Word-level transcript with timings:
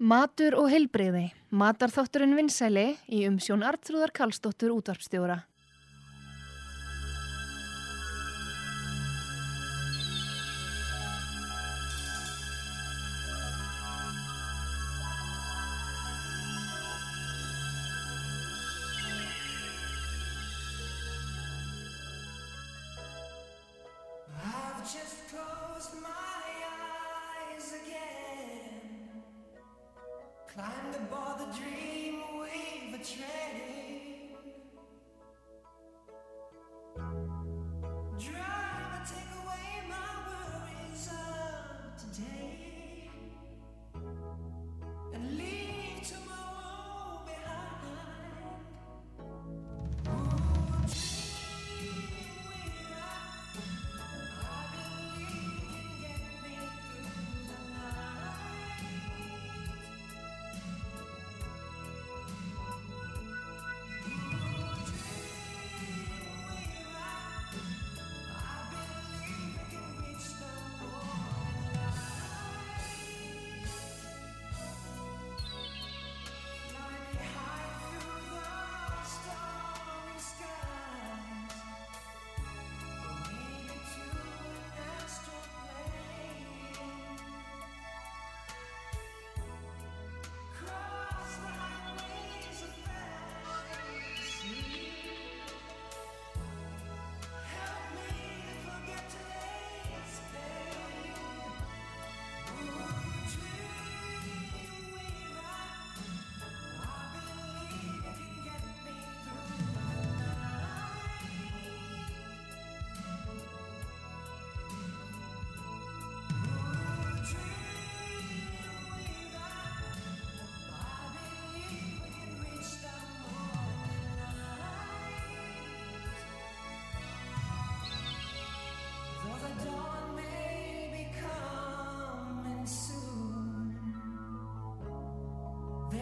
Matur 0.00 0.54
og 0.56 0.70
heilbreyði. 0.72 1.26
Matarþátturinn 1.52 2.32
vinsæli 2.32 2.86
í 3.12 3.18
umsjón 3.28 3.60
Artrúðar 3.68 4.14
Kallstóttur 4.16 4.72
útvarpstjóra. 4.72 5.42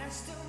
past. 0.08 0.47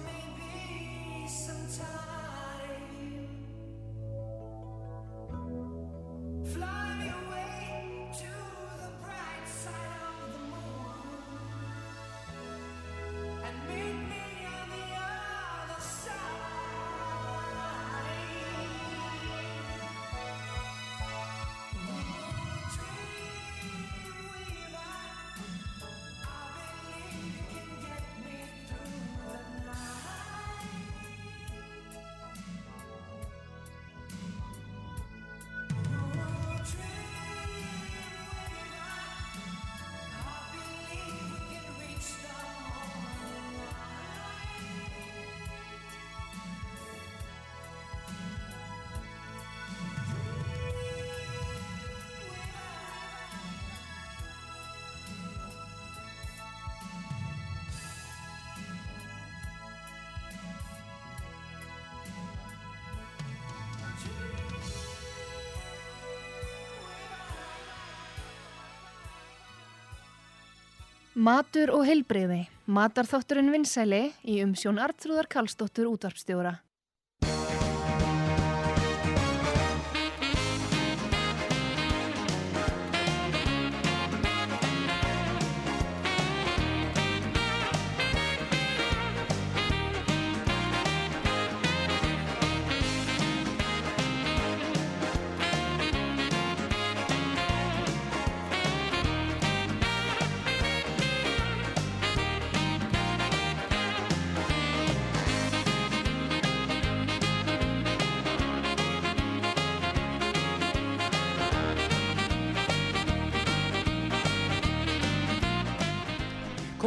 Matur 71.20 71.74
og 71.76 71.82
heilbreyði. 71.84 72.46
Matarþátturinn 72.72 73.50
vinsæli 73.52 74.06
í 74.24 74.38
umsjón 74.40 74.78
Artrúðar 74.80 75.28
Kallstóttur 75.28 75.90
útvarpstjóra. 75.90 76.54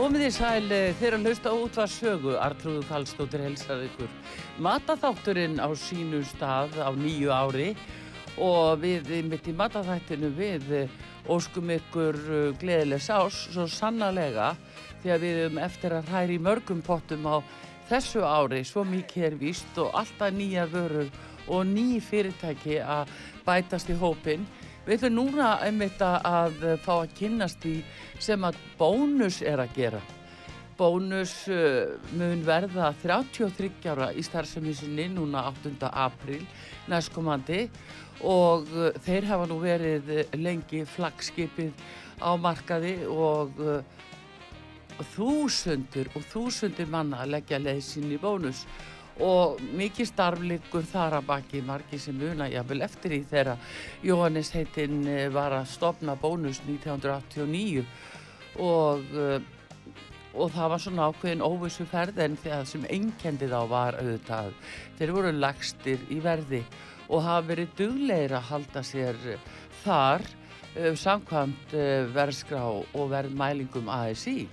Komið 0.02 0.22
í 0.26 0.28
sæl 0.34 0.64
eh, 0.74 0.96
þeirra 0.98 1.18
hlusta 1.22 1.50
út 1.54 1.76
var 1.78 1.86
sögu, 1.86 2.32
Artrúðu 2.42 2.80
Kallstóttir 2.88 3.44
helsar 3.44 3.84
ykkur. 3.84 4.08
Mataþátturinn 4.66 5.60
á 5.62 5.70
sínu 5.78 6.24
stað 6.26 6.74
á 6.82 6.90
nýju 6.90 7.30
ári 7.30 7.68
og 8.34 8.82
við 8.82 9.12
mitt 9.30 9.46
í 9.46 9.54
mataþættinu 9.54 10.32
við 10.34 10.66
eh, 10.74 10.96
óskum 11.30 11.70
ykkur 11.76 12.18
eh, 12.18 12.48
gleðilegs 12.58 13.06
ás 13.14 13.38
svo 13.54 13.68
sannarlega 13.70 14.48
því 15.04 15.14
að 15.14 15.22
við 15.22 15.38
erum 15.44 15.62
eftir 15.68 15.94
að 15.94 16.10
hræri 16.10 16.40
mörgum 16.48 16.82
pottum 16.82 17.30
á 17.30 17.38
þessu 17.86 18.26
ári, 18.26 18.64
svo 18.66 18.82
mikið 18.82 19.28
er 19.28 19.38
víst 19.38 19.78
og 19.78 19.94
alltaf 20.02 20.34
nýja 20.34 20.66
vörur 20.72 21.14
og 21.46 21.62
ný 21.70 22.02
fyrirtæki 22.02 22.82
að 22.82 23.14
bætast 23.46 23.94
í 23.94 24.00
hópin. 24.02 24.50
Við 24.86 24.96
ætlum 24.96 25.14
núna 25.14 25.52
einmitt 25.62 26.00
að- 26.02 26.78
fá 26.82 26.94
að 27.04 27.12
kynnast 27.18 27.60
því 27.62 27.74
sem 28.18 28.42
að 28.48 28.56
bónus 28.78 29.40
er 29.42 29.62
að 29.62 29.74
gera. 29.76 30.00
Bónus 30.78 31.46
uh, 31.52 31.94
mun 32.16 32.40
verða 32.42 32.88
33 33.02 33.70
ára 33.92 34.08
í 34.16 34.22
starfsemi 34.24 34.72
sinni 34.74 35.04
núna 35.12 35.44
8. 35.52 35.76
apríl 35.92 36.42
næstkomandi 36.90 37.68
og 38.24 38.66
uh, 38.72 38.88
þeir 39.04 39.28
hafa 39.28 39.46
nú 39.46 39.60
verið 39.62 40.10
lengi 40.34 40.82
flagskipið 40.88 41.70
á 42.24 42.34
markaði 42.40 42.96
og 43.06 43.60
uh, 43.62 43.84
þúsundur 45.14 46.10
og 46.16 46.24
þúsundur 46.32 46.90
manna 46.90 47.22
að 47.22 47.36
leggja 47.36 47.60
leið 47.62 47.84
sinni 47.86 48.16
í 48.18 48.22
bónus 48.22 48.64
og 49.20 49.60
mikið 49.76 50.08
starfleikur 50.08 50.86
þar 50.88 51.18
að 51.18 51.26
baki 51.28 51.62
margir 51.66 52.00
sem 52.00 52.16
muna 52.16 52.48
jafnvel 52.48 52.84
eftir 52.86 53.16
í 53.18 53.22
þegar 53.28 53.58
Jóhannes 54.04 54.52
heitinn 54.56 55.02
eh, 55.06 55.26
var 55.32 55.52
að 55.58 55.68
stopna 55.74 56.16
bónus 56.16 56.62
1989 56.64 57.84
og 58.62 59.12
uh, 59.16 59.40
og 60.32 60.48
það 60.48 60.70
var 60.72 60.80
svona 60.80 61.06
ákveðin 61.10 61.42
óvissu 61.44 61.84
ferð 61.84 62.22
en 62.24 62.38
það 62.40 62.62
sem 62.70 62.86
einkendi 62.88 63.50
þá 63.50 63.58
var 63.68 63.98
auðvitað 64.00 64.54
þeir 64.96 65.12
voru 65.12 65.32
lagstir 65.36 66.06
í 66.08 66.22
verði 66.24 66.62
og 67.12 67.20
hafa 67.26 67.42
verið 67.50 67.74
duglegir 67.76 68.32
að 68.38 68.46
halda 68.48 68.84
sér 68.86 69.18
eh, 69.34 69.50
þar 69.82 70.24
samkvæmt 70.72 71.74
verðskrá 72.14 72.62
og 72.64 73.10
verðmælingum 73.12 73.90
ASI 73.92 74.46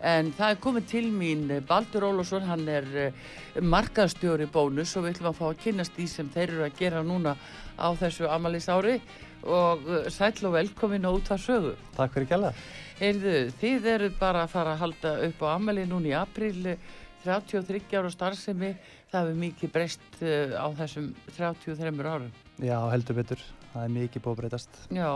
en 0.00 0.32
það 0.36 0.54
er 0.54 0.60
komið 0.62 0.90
til 0.92 1.06
mín 1.12 1.46
eh, 1.50 1.62
Baldur 1.66 2.08
Ólafsson, 2.10 2.46
hann 2.46 2.66
er 2.70 2.90
uh, 3.08 3.22
markaðstjóri 3.62 4.46
bónus 4.52 4.96
og 4.96 5.06
við 5.06 5.16
ætlum 5.16 5.32
að 5.32 5.40
fá 5.40 5.46
að 5.48 5.62
kynast 5.64 5.96
því 5.96 6.10
sem 6.12 6.28
þeir 6.34 6.52
eru 6.52 6.66
að 6.68 6.76
gera 6.78 7.02
núna 7.06 7.34
á 7.78 7.88
þessu 7.98 8.28
amalís 8.30 8.68
ári 8.70 8.98
og 9.46 9.86
uh, 9.86 10.06
sæll 10.10 10.46
og 10.48 10.54
velkomin 10.56 11.06
á 11.06 11.10
út 11.10 11.30
að 11.34 11.42
sögu 11.44 11.74
Takk 11.96 12.14
fyrir 12.14 12.30
kjalla. 12.30 12.52
Heyrðu, 12.98 13.34
þið 13.60 13.84
eru 13.92 14.08
bara 14.18 14.42
að 14.42 14.54
fara 14.54 14.74
að 14.74 14.80
halda 14.82 15.12
upp 15.28 15.42
á 15.46 15.48
ammali 15.52 15.84
núna 15.86 16.10
í 16.10 16.14
april 16.18 16.56
eh, 16.72 16.80
33 17.22 17.98
ára 17.98 18.10
starfsemi, 18.10 18.72
það 19.12 19.28
hefur 19.28 19.38
mikið 19.42 19.72
breyst 19.74 20.22
eh, 20.22 20.54
á 20.58 20.66
þessum 20.80 21.12
33 21.36 21.92
árum. 22.06 22.32
Já, 22.58 22.78
heldur 22.90 23.18
betur. 23.20 23.44
Það 23.72 23.84
er 23.84 23.94
mikið 23.94 24.24
búið 24.24 24.34
að 24.34 24.40
breytast. 24.42 24.80
Já, 24.90 25.10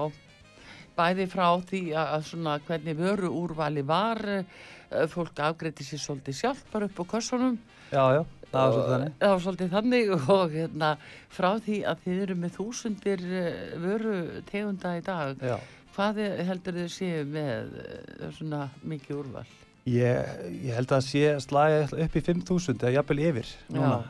bæði 0.96 1.26
frá 1.30 1.46
því 1.68 1.82
að, 1.98 2.14
svona 2.28 2.58
hvernig 2.66 2.98
vöru 2.98 3.32
úrvali 3.42 3.84
var, 3.86 4.20
eh, 4.28 5.06
fólk 5.10 5.40
afgreiti 5.40 5.86
sér 5.86 6.02
svolítið 6.02 6.38
sjálf 6.38 6.64
bara 6.72 6.88
upp 6.88 7.02
á 7.02 7.04
kössunum. 7.14 7.58
Já, 7.92 8.04
já, 8.18 8.22
það 8.50 8.62
var 8.62 8.72
svolítið 8.72 8.92
þannig. 8.92 9.12
Það 9.20 9.34
var 9.34 9.44
svolítið 9.46 9.74
þannig 9.76 10.12
og 10.36 10.56
hérna 10.56 10.90
frá 11.28 11.50
því 11.66 11.78
að 11.92 12.04
þið 12.04 12.22
eru 12.26 12.38
með 12.42 12.56
þúsundir 12.58 13.26
eh, 13.40 13.62
vöru 13.86 14.16
tegunda 14.50 14.96
í 14.98 15.04
dag. 15.06 15.46
Já. 15.52 15.58
Hvað 15.92 16.22
heldur 16.48 16.78
þið 16.80 16.90
séu 16.92 17.26
með 17.28 17.76
eh, 17.82 18.30
svona 18.38 18.66
mikið 18.82 19.18
úrval? 19.18 19.46
Ég, 19.90 20.34
ég 20.62 20.76
held 20.78 20.92
að 20.94 21.06
sé 21.08 21.24
slagja 21.42 21.88
upp 21.90 22.16
í 22.16 22.22
5.000 22.22 22.76
eða 22.78 22.92
jafnvel 23.00 23.24
yfir 23.30 23.48
núna. 23.74 24.02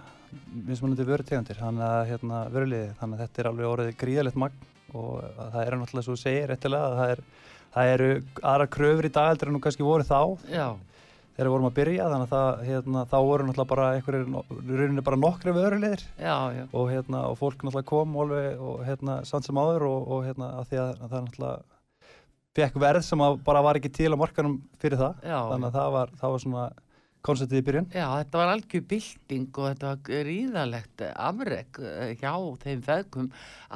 Mismunandi 0.53 1.05
vörutegundir, 1.05 1.59
þannig 1.61 1.85
að 1.85 2.03
hérna, 2.09 2.39
vöruliði, 2.53 2.93
þannig 2.97 3.19
að 3.19 3.23
þetta 3.27 3.41
er 3.43 3.49
alveg 3.51 3.69
orðið 3.69 3.97
gríðalegt 4.01 4.39
magn 4.41 4.69
og 4.95 5.19
að 5.23 5.51
það 5.57 5.65
er 5.65 5.77
náttúrulega 5.81 6.07
svo 6.07 6.17
þú 6.17 6.23
segir 6.23 6.49
réttilega 6.51 6.89
að 6.89 6.97
það, 7.01 7.13
er, 7.15 7.23
það 7.75 7.93
eru 7.97 8.09
aðra 8.53 8.71
kröfur 8.77 9.09
í 9.09 9.13
dag 9.17 9.29
heldur 9.33 9.51
en 9.51 9.57
nú 9.57 9.63
kannski 9.65 9.87
voru 9.87 10.07
þá. 10.09 10.21
Já, 10.53 10.67
þegar 11.33 11.49
við 11.49 11.55
vorum 11.55 11.69
að 11.69 11.77
byrja 11.81 12.09
þannig 12.13 12.27
að 12.27 12.33
það, 12.37 12.65
hérna, 12.69 13.03
þá 13.09 13.17
voru 13.29 13.49
náttúrulega 13.49 13.73
bara 13.73 13.91
einhverjir, 13.97 14.27
í 14.53 14.79
rauninni 14.81 15.05
bara 15.09 15.21
já, 16.21 16.37
já, 16.59 16.65
og, 16.69 16.89
hérna, 16.93 17.23
og 17.31 17.39
fólk 17.41 17.65
náttúrulega 17.65 17.89
kom 17.89 18.17
alveg 18.25 18.61
og 18.61 18.83
hérna, 18.87 19.19
samt 19.29 19.49
sem 19.49 19.61
áður 19.63 19.89
og, 19.89 20.11
og 20.13 20.27
hérna, 20.29 20.51
að 20.61 20.73
því 20.73 20.83
að, 20.83 20.91
að 20.93 21.15
það 21.15 21.27
náttúrulega 21.27 21.61
fekk 22.53 22.81
verð 22.83 23.05
sem 23.07 23.25
að 23.25 23.39
bara 23.47 23.65
var 23.65 23.81
ekki 23.81 23.93
til 23.97 24.13
á 24.13 24.17
markanum 24.21 24.59
fyrir 24.83 25.01
það. 25.01 25.23
Já, 25.25 25.39
þannig 25.55 25.71
að 25.71 25.79
það 25.79 25.93
var, 25.97 26.17
það 26.21 26.35
var 26.35 26.45
svona 26.45 26.67
konceptið 27.27 27.61
í 27.61 27.65
byrjun? 27.67 27.89
Já, 27.95 28.07
þetta 28.19 28.41
var 28.41 28.53
algjör 28.53 28.85
bylting 28.91 29.59
og 29.61 29.67
þetta 29.69 29.91
var 29.91 30.01
gríðalegt 30.09 31.05
afreg 31.11 31.81
eh, 31.83 32.15
hjá 32.19 32.33
þeim 32.65 32.83
feðgum 32.87 33.29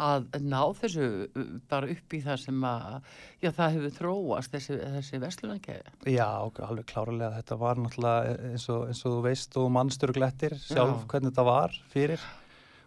að 0.07 0.27
ná 0.43 0.63
þessu 0.81 1.11
eh, 1.27 1.53
bara 1.71 1.91
upp 1.95 2.17
í 2.17 2.23
það 2.25 2.41
sem 2.43 2.65
að, 2.71 2.97
já, 3.45 3.51
það 3.51 3.77
hefur 3.77 3.95
þróast 4.01 4.57
þessi, 4.57 4.81
þessi 4.97 5.21
vestlunarkæði. 5.23 5.95
Já, 6.17 6.27
alveg 6.67 6.89
klárlega. 6.91 7.37
Þetta 7.37 7.61
var 7.61 7.85
náttúrulega 7.85 8.35
eins 8.51 8.67
og, 8.73 8.89
eins 8.91 9.05
og 9.05 9.15
þú 9.15 9.23
veist 9.29 9.61
og 9.63 9.71
mannstur 9.77 10.15
glettir 10.17 10.59
sjálf 10.65 11.05
Já. 11.05 11.07
hvernig 11.13 11.33
þetta 11.33 11.47
var 11.47 11.79
fyrir. 11.95 12.27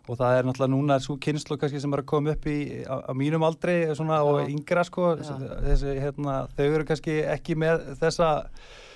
Og 0.10 0.18
það 0.18 0.36
er 0.36 0.48
náttúrulega 0.48 0.74
núna 0.74 1.00
svo 1.04 1.16
kynslu 1.22 1.60
kannski 1.62 1.80
sem 1.80 1.94
er 1.94 2.02
að 2.02 2.10
koma 2.10 2.34
upp 2.34 2.46
í 2.50 2.60
á, 2.82 2.98
á 3.06 3.14
mínum 3.14 3.46
aldri 3.46 3.84
svona, 3.94 4.24
og 4.26 4.50
yngra 4.50 4.84
sko. 4.88 5.14
Þessi, 5.22 5.96
hérna, 6.02 6.42
þau 6.58 6.66
eru 6.66 6.88
kannski 6.90 7.20
ekki 7.30 7.56
með 7.62 7.92
þessa 8.02 8.32
eh, 8.50 8.88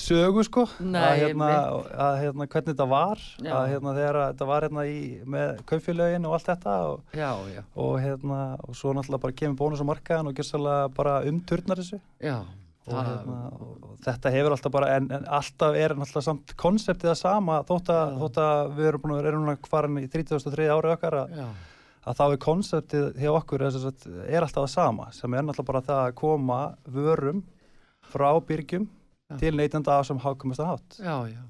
sögu 0.00 0.42
sko 0.46 0.64
Nei, 0.80 1.00
að, 1.00 1.20
hérna, 1.22 1.50
að 2.06 2.16
hérna, 2.22 2.46
hvernig 2.50 2.70
þetta 2.72 2.86
var 2.90 3.22
Já. 3.38 3.52
að 3.58 3.68
hérna, 3.72 3.94
þegar 3.98 4.18
að 4.20 4.26
þetta 4.32 4.48
var 4.50 4.66
hérna 4.66 4.84
í, 4.88 4.98
með 5.34 5.62
kaupfélögin 5.70 6.28
og 6.28 6.36
allt 6.36 6.50
þetta 6.50 6.74
og, 6.90 7.14
Já, 7.16 7.30
já, 7.52 7.62
og, 7.84 7.94
hérna, 8.02 8.40
og 8.64 8.76
svo 8.78 8.92
náttúrulega 8.96 9.24
bara 9.24 9.38
kemur 9.40 9.60
bónus 9.60 9.82
á 9.82 9.86
markaðan 9.88 10.30
og 10.30 10.38
gjössalega 10.38 10.92
bara 10.96 11.16
umturnar 11.30 11.80
þessu. 11.80 12.00
Og, 12.84 12.96
hérna, 12.98 13.36
og, 13.56 13.84
þetta 14.04 14.32
hefur 14.34 14.54
alltaf 14.56 14.74
bara 14.74 14.90
en, 14.98 15.06
en 15.16 15.28
alltaf 15.38 15.78
er 15.80 15.94
náttúrulega 15.96 16.26
samt 16.26 16.56
konseptið 16.60 17.14
að 17.14 17.20
sama 17.22 17.62
þótt 17.68 17.92
að, 17.94 18.18
þótt 18.20 18.40
að 18.44 18.74
við 18.76 18.90
erum 18.90 19.04
búin 19.04 19.14
að 19.16 19.30
núna 19.38 19.54
farin 19.70 20.02
í 20.02 20.08
33 20.12 20.68
ári 20.68 20.92
okkar 20.92 21.16
að, 21.22 21.38
að 22.04 22.18
þá 22.18 22.24
er 22.26 22.42
konseptið 22.44 23.06
hjá 23.22 23.30
okkur 23.32 23.64
er, 23.64 23.78
er 24.28 24.44
alltaf 24.44 24.66
að 24.66 24.74
sama 24.74 25.08
sem 25.16 25.32
er 25.32 25.46
náttúrulega 25.46 25.70
bara 25.70 25.84
það 25.88 26.02
að 26.02 26.18
koma 26.20 26.60
vörum 26.84 27.40
frá 28.12 28.28
byrgjum 28.44 28.84
Já. 29.34 29.38
til 29.42 29.58
neytenda 29.58 29.98
á 29.98 30.02
sem 30.06 30.22
hákumastan 30.22 30.70
hátt 30.72 30.98
já, 31.00 31.16
já. 31.28 31.42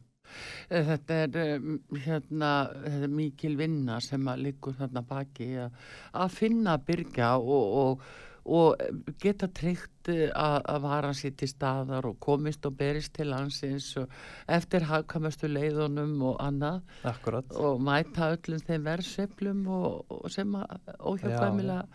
Eh, 0.71 0.85
Þetta 0.85 1.17
er 1.25 1.41
um, 1.61 1.79
hérna, 1.95 2.53
þetta 2.85 3.09
er 3.09 3.17
mikil 3.21 3.57
vinna 3.61 4.01
sem 4.03 4.29
að 4.31 4.47
liggur 4.49 4.77
þarna 4.79 5.03
baki 5.07 5.51
að, 5.67 5.83
að 6.25 6.39
finna 6.39 6.79
byrgja 6.83 7.35
og, 7.39 7.77
og, 7.83 8.07
og 8.45 9.15
geta 9.23 9.49
tryggt 9.55 10.11
eh, 10.13 10.33
að, 10.35 10.59
að 10.75 10.81
vara 10.89 11.13
sér 11.17 11.37
til 11.39 11.51
staðar 11.53 12.09
og 12.11 12.19
komist 12.25 12.67
og 12.67 12.77
berist 12.81 13.15
til 13.17 13.31
landsins 13.33 13.93
og 14.01 14.11
eftir 14.59 14.89
hagkamastu 14.91 15.49
leiðunum 15.53 16.17
og 16.33 16.43
annað 16.43 16.83
Akkurat 17.13 17.55
og 17.55 17.81
mæta 17.85 18.33
öllum 18.35 18.65
þeim 18.67 18.91
verðsveiflum 18.91 19.65
og, 19.79 20.05
og 20.09 20.29
sem 20.35 20.59
að 20.61 20.77
óhjákvæmilega 20.99 21.87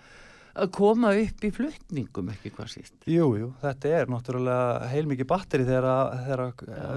að 0.60 0.72
koma 0.76 1.12
upp 1.18 1.46
í 1.46 1.52
flutningum 1.54 2.32
ekki 2.34 2.52
hvað 2.56 2.72
síst. 2.74 2.96
Jú, 3.10 3.28
jú, 3.40 3.50
þetta 3.62 3.94
er 3.98 4.12
náttúrulega 4.12 4.90
heilmikið 4.92 5.30
batteri 5.30 5.68
þegar, 5.68 5.88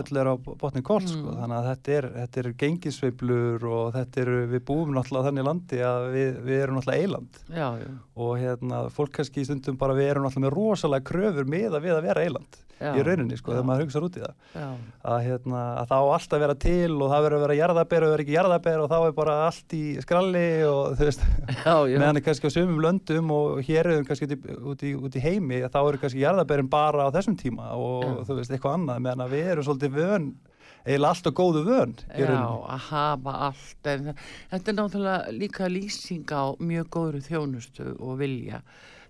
öll 0.00 0.20
er 0.22 0.30
á 0.30 0.34
botni 0.36 0.82
kort 0.86 1.08
sko. 1.10 1.22
Mm. 1.22 1.38
þannig 1.42 1.58
að 1.58 1.68
þetta 1.70 1.94
er, 1.96 2.08
þetta 2.16 2.42
er 2.42 2.50
gengisveiflur 2.62 3.68
og 3.70 3.92
þetta 3.96 4.22
eru, 4.24 4.40
við 4.52 4.64
búum 4.70 4.94
náttúrulega 4.96 5.30
þannig 5.30 5.48
landi 5.48 5.80
að 5.86 6.08
við, 6.16 6.28
við 6.48 6.64
erum 6.64 6.78
náttúrulega 6.80 7.06
eiland 7.06 7.40
Já, 7.52 7.68
já, 7.82 7.88
og 8.26 8.34
hérna, 8.40 8.82
fólk 8.94 9.16
kannski 9.18 9.42
í 9.42 9.48
stundum 9.48 9.80
bara 9.80 9.96
við 9.98 10.12
erum 10.12 10.26
náttúrulega 10.26 10.48
með 10.48 10.56
rosalega 10.58 11.08
kröfur 11.12 11.50
með 11.56 11.78
að 11.78 11.88
við 11.88 11.96
að 11.96 12.06
vera 12.10 12.26
eiland 12.26 12.60
já. 12.82 12.90
í 12.98 13.04
rauninni 13.06 13.38
sko, 13.38 13.54
þegar 13.54 13.66
maður 13.68 13.86
hugsaður 13.86 14.06
út 14.08 14.18
í 14.18 14.22
það 14.24 14.34
að, 14.58 15.18
hérna, 15.28 15.62
að 15.80 15.88
það 15.92 16.02
á 16.02 16.06
allt 16.16 16.36
að 16.36 16.44
vera 16.44 16.56
til 16.66 16.92
og 16.98 17.12
það 17.12 17.24
verður 17.26 17.38
að 17.38 17.44
vera 17.46 17.58
jarðaber 17.60 18.06
og 18.06 18.12
verður 18.12 18.24
ekki 18.26 18.36
jarðaber 18.36 18.82
og 18.84 18.92
þá 18.92 18.96
er 19.00 19.16
bara 19.22 19.38
allt 19.46 19.76
í 19.78 19.82
skralli 20.04 20.46
og 20.68 20.96
þú 21.00 21.08
veist 21.08 21.26
meðan 22.02 22.20
er 22.20 22.26
kannski 22.28 22.50
á 22.50 22.56
sömum 22.58 22.82
löndum 22.84 23.34
og 23.34 23.62
hér 23.66 23.92
erum 23.94 24.06
kannski 24.08 24.28
út 24.28 24.36
í, 24.36 24.56
út 24.74 24.86
í, 24.86 24.94
út 24.98 25.18
í 25.18 25.24
heimi 25.24 25.62
þá 25.66 25.80
eru 25.82 26.02
kannski 26.02 26.24
jarðaberin 26.24 26.70
bara 26.72 27.08
á 27.08 27.14
þessum 27.14 27.38
tíma 27.40 27.72
og 27.78 28.02
Já. 28.04 28.14
þú 28.28 28.40
veist 28.40 28.56
eitthvað 28.56 28.80
annað 28.80 29.04
meðan 29.08 29.30
við 29.32 29.52
erum 29.54 29.68
svolítið 29.68 30.00
vön 30.00 30.32
eiginlega 30.82 31.12
allt 31.12 31.28
og 31.30 31.36
góðu 31.38 31.60
vön 31.66 31.92
í 32.10 32.22
Já, 32.22 32.26
rauninni. 32.26 32.62
að 32.74 32.86
hafa 32.88 33.34
allt 33.48 33.90
en 33.92 34.08
þetta 34.50 34.72
er 34.72 34.76
náttúrulega 34.78 35.34
líka 35.36 35.68
lýsing 35.70 36.32
á 36.34 36.44
mjög 36.58 36.88
góðri 36.96 37.20
þjónustu 37.28 37.86
og 38.02 38.16
vilja 38.18 38.62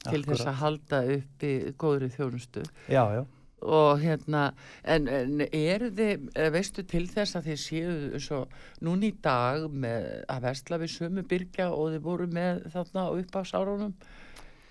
til 0.02 0.20
þess 0.26 0.42
Akkúrat. 0.42 0.50
að 0.50 0.60
halda 0.60 1.00
uppi 1.16 1.52
góðri 1.80 2.10
þjónustu 2.12 2.64
Já, 2.92 3.04
já. 3.16 3.22
Og 3.62 4.00
hérna 4.02 4.42
en, 4.84 5.08
en 5.08 5.44
eru 5.46 5.90
þið, 5.94 6.26
veistu 6.54 6.84
til 6.88 7.04
þess 7.10 7.38
að 7.38 7.50
þið 7.50 7.60
séu 7.62 8.22
svo 8.22 8.42
núna 8.82 9.08
í 9.08 9.14
dag 9.22 9.68
með 9.70 10.08
að 10.32 10.42
versla 10.48 10.80
við 10.82 10.94
sömu 10.96 11.24
byrgja 11.30 11.70
og 11.70 11.94
þið 11.94 12.04
voru 12.06 12.28
með 12.32 12.66
þarna 12.74 13.06
á 13.06 13.10
uppásárunum 13.14 13.94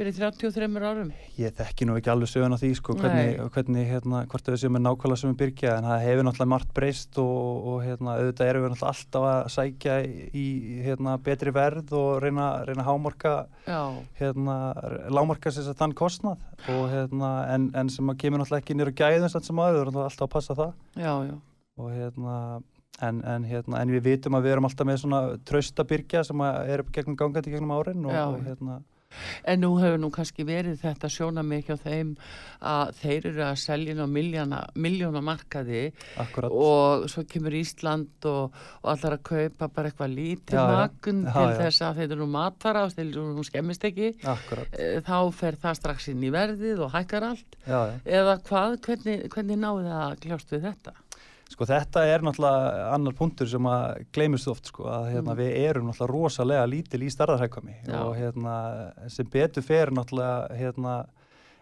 fyrir 0.01 0.15
33 0.17 0.81
árum. 0.81 1.09
Ég 1.37 1.53
þekki 1.57 1.85
nú 1.85 1.95
ekki 1.99 2.09
alveg 2.11 2.29
sögun 2.31 2.55
á 2.55 2.61
því 2.61 2.69
sko, 2.79 2.95
hvernig, 2.97 3.37
hvernig 3.53 3.89
hérna, 3.89 4.23
hvort 4.31 4.49
við 4.49 4.57
séum 4.63 4.73
með 4.75 4.83
nákvæmlega 4.87 5.21
sömum 5.21 5.37
byrkja 5.37 5.75
en 5.77 5.87
það 5.89 6.05
hefur 6.05 6.25
náttúrulega 6.27 6.51
margt 6.53 6.71
breyst 6.77 7.19
og, 7.21 7.67
og 7.71 7.77
hérna, 7.85 8.15
auðvitað 8.17 8.51
erum 8.51 8.65
við 8.65 8.73
náttúrulega 8.73 8.93
alltaf 8.95 9.27
að 9.29 9.41
sækja 9.55 9.97
í 10.41 10.45
hérna, 10.87 11.15
betri 11.27 11.53
verð 11.55 11.93
og 11.99 12.09
reyna, 12.23 12.49
reyna 12.67 12.87
hámarka 12.87 13.35
hérna, 14.19 14.57
lámarka 15.13 15.53
sér 15.53 15.77
þann 15.77 15.95
kostnað 15.97 16.41
og, 16.65 16.83
hérna, 16.91 17.31
en, 17.53 17.69
en 17.77 17.91
sem 17.93 18.09
að 18.09 18.21
kemur 18.25 18.41
náttúrulega 18.41 18.65
ekki 18.65 18.77
nýra 18.79 18.95
gæðum 19.03 19.33
sem 19.37 19.61
aður, 19.61 19.77
við 19.77 19.85
erum 19.85 20.03
alltaf 20.07 20.27
að 20.27 20.33
passa 20.37 20.57
það. 20.57 20.77
Já, 20.97 21.13
já, 21.29 21.35
og 21.77 21.91
hérna 21.93 22.37
en, 23.01 23.21
en, 23.25 23.45
hérna, 23.49 23.81
en 23.81 23.93
við 23.93 24.07
vitum 24.09 24.37
að 24.37 24.47
við 24.47 24.55
erum 24.55 24.67
alltaf 24.69 24.89
með 24.89 25.03
svona 25.03 25.21
trausta 25.47 25.85
byrkja 25.87 26.25
sem 26.27 26.43
eru 26.45 26.87
gegnum 26.93 27.17
gangandi 27.19 27.53
gegnum 27.53 27.73
árin 27.77 28.05
og, 28.05 28.17
og 28.17 28.41
hérna 28.45 28.81
En 29.45 29.61
nú 29.61 29.73
hefur 29.81 29.99
nú 29.99 30.09
kannski 30.13 30.45
verið 30.47 30.79
þetta 30.81 31.09
sjóna 31.11 31.43
mikið 31.43 31.75
á 31.75 31.83
þeim 31.83 32.13
að 32.61 32.91
þeir 33.01 33.25
eru 33.31 33.43
að 33.47 33.55
selja 33.61 33.91
inn 33.95 34.03
á 34.03 34.07
miljóna 34.75 35.21
markaði 35.25 35.91
akkurat. 36.21 36.51
og 36.51 37.07
svo 37.11 37.23
kemur 37.29 37.55
Ísland 37.57 38.27
og, 38.29 38.53
og 38.83 38.89
allar 38.93 39.17
að 39.17 39.23
kaupa 39.31 39.67
bara 39.67 39.91
eitthvað 39.91 40.15
lítið 40.15 40.57
Já, 40.57 40.87
til 41.03 41.15
já. 41.25 41.57
þess 41.61 41.81
að 41.87 41.99
þeir 42.01 42.07
eru 42.11 42.19
nú 42.25 42.29
matfara 42.35 42.83
og 42.87 42.93
þeir 42.95 43.05
eru 43.11 43.25
nú 43.35 43.43
skemmist 43.47 43.83
ekki. 43.89 44.11
Akkurat, 44.23 44.67
Eh, 44.77 45.01
Þá 45.01 45.17
fer 45.33 45.55
það 45.61 45.75
strax 45.81 46.07
inn 46.11 46.23
í 46.23 46.29
verðið 46.33 46.79
og 46.85 46.91
hækkar 46.95 47.23
allt. 47.31 47.55
já, 47.67 47.79
já. 47.91 47.99
Eða 48.05 48.37
hvað, 48.47 48.77
hvernig, 48.85 49.29
hvernig 49.33 49.57
náðu 49.59 49.87
það 49.89 50.03
að 50.11 50.19
kljást 50.25 50.51
við 50.55 50.61
þetta? 50.69 50.93
Sko 51.51 51.67
þetta 51.67 52.05
er 52.07 52.23
náttúrulega 52.23 52.83
annar 52.95 53.15
punktur 53.17 53.49
sem 53.51 53.65
að 53.67 54.05
gleymist 54.15 54.47
oft 54.47 54.69
sko 54.71 54.85
að 54.87 55.09
hérna, 55.15 55.35
við 55.35 55.49
erum 55.65 55.89
náttúrulega 55.89 56.13
rosalega 56.13 56.67
lítil 56.71 57.01
í 57.03 57.09
starðarhækvami 57.11 57.75
Mm. 57.81 57.97
Og 58.05 58.13
hérna 58.15 58.53
sem 59.11 59.27
betur 59.27 59.65
fer 59.65 59.91
náttúrulega 59.91 60.55
hérna 60.55 60.93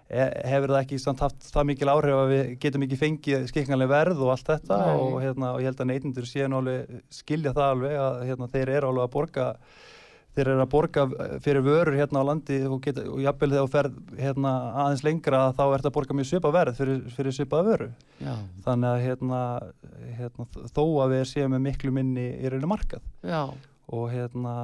e- 0.09 0.47
hefur 0.49 0.73
það 0.73 0.81
ekki 0.83 0.99
samt 1.01 1.23
haft 1.23 1.49
það 1.53 1.67
mikil 1.71 1.91
áhrif 1.93 2.17
að 2.17 2.33
við 2.33 2.51
getum 2.63 2.85
ekki 2.85 2.99
fengið 2.99 3.45
skikkanlega 3.51 3.93
verð 3.93 4.23
og 4.25 4.33
allt 4.33 4.49
þetta 4.49 4.79
og, 4.95 5.15
hérna, 5.23 5.53
og 5.53 5.61
ég 5.63 5.69
held 5.71 5.83
að 5.83 5.89
neytindur 5.91 6.29
séu 6.29 6.49
alveg 6.49 6.99
skilja 7.13 7.53
það 7.53 7.73
alveg 7.75 7.95
að 8.03 8.19
hérna, 8.29 8.51
þeir 8.53 8.73
eru 8.77 8.91
alveg 8.91 9.07
að 9.07 9.13
borga 9.17 9.47
þeir 10.39 10.51
eru 10.53 10.63
að 10.63 10.71
borga 10.71 11.05
fyrir 11.43 11.65
vörur 11.65 11.97
hérna 11.99 12.23
á 12.23 12.29
landi 12.29 12.59
og, 12.67 12.77
geta, 12.83 13.03
og 13.11 13.19
jafnvel 13.23 13.51
þegar 13.51 13.65
þú 13.65 13.73
ferð 13.73 13.97
hérna, 14.19 14.53
aðeins 14.85 15.03
lengra 15.05 15.41
þá 15.57 15.63
ert 15.67 15.89
að 15.89 15.95
borga 15.97 16.17
mjög 16.17 16.29
svipa 16.31 16.53
verð 16.55 16.79
fyrir, 16.79 17.01
fyrir 17.17 17.35
svipaða 17.35 17.67
vöru. 17.67 17.89
Já, 18.23 18.33
þannig 18.65 18.89
að 18.93 19.03
hérna, 19.05 19.41
hérna, 20.19 20.47
þó 20.71 20.83
að 21.03 21.13
við 21.15 21.27
séum 21.33 21.53
með 21.55 21.65
miklu 21.67 21.93
minni 21.95 22.25
í 22.39 22.51
rauninu 22.53 22.71
markað. 22.71 23.05
Já, 23.27 23.43
og 23.89 24.09
hérna 24.13 24.55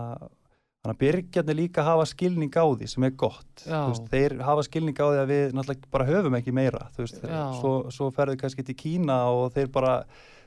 þannig 0.86 0.94
að 0.94 1.02
byrgjarnir 1.02 1.58
líka 1.58 1.84
hafa 1.86 2.06
skilning 2.10 2.54
á 2.54 2.66
því 2.70 2.88
sem 2.92 3.08
er 3.08 3.16
gott. 3.18 3.66
Veist, 3.66 4.06
þeir 4.12 4.38
hafa 4.46 4.66
skilning 4.68 5.00
á 5.02 5.06
því 5.06 5.22
að 5.24 5.32
við 5.34 5.56
náttúrulega 5.58 5.92
bara 5.96 6.08
höfum 6.10 6.38
ekki 6.38 6.54
meira 6.54 6.86
veist, 6.98 7.18
Já. 7.26 7.42
svo, 7.58 7.74
svo 7.94 8.12
ferðu 8.14 8.38
kannski 8.42 8.66
til 8.68 8.78
Kína 8.78 9.18
og 9.34 9.50
þeir 9.56 9.72
bara 9.74 9.96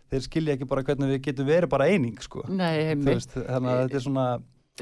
þeir 0.09 0.25
skilja 0.25 0.55
ekki 0.55 0.69
bara 0.69 0.85
hvernig 0.87 1.11
við 1.17 1.25
getum 1.27 1.49
verið 1.49 1.73
bara 1.73 1.89
eining 1.91 2.23
sko. 2.23 2.45
nei, 2.49 2.95
veist, 3.03 3.35
þannig 3.35 3.73
að 3.73 3.83
þetta 3.83 3.99
er 3.99 4.07
svona 4.07 4.29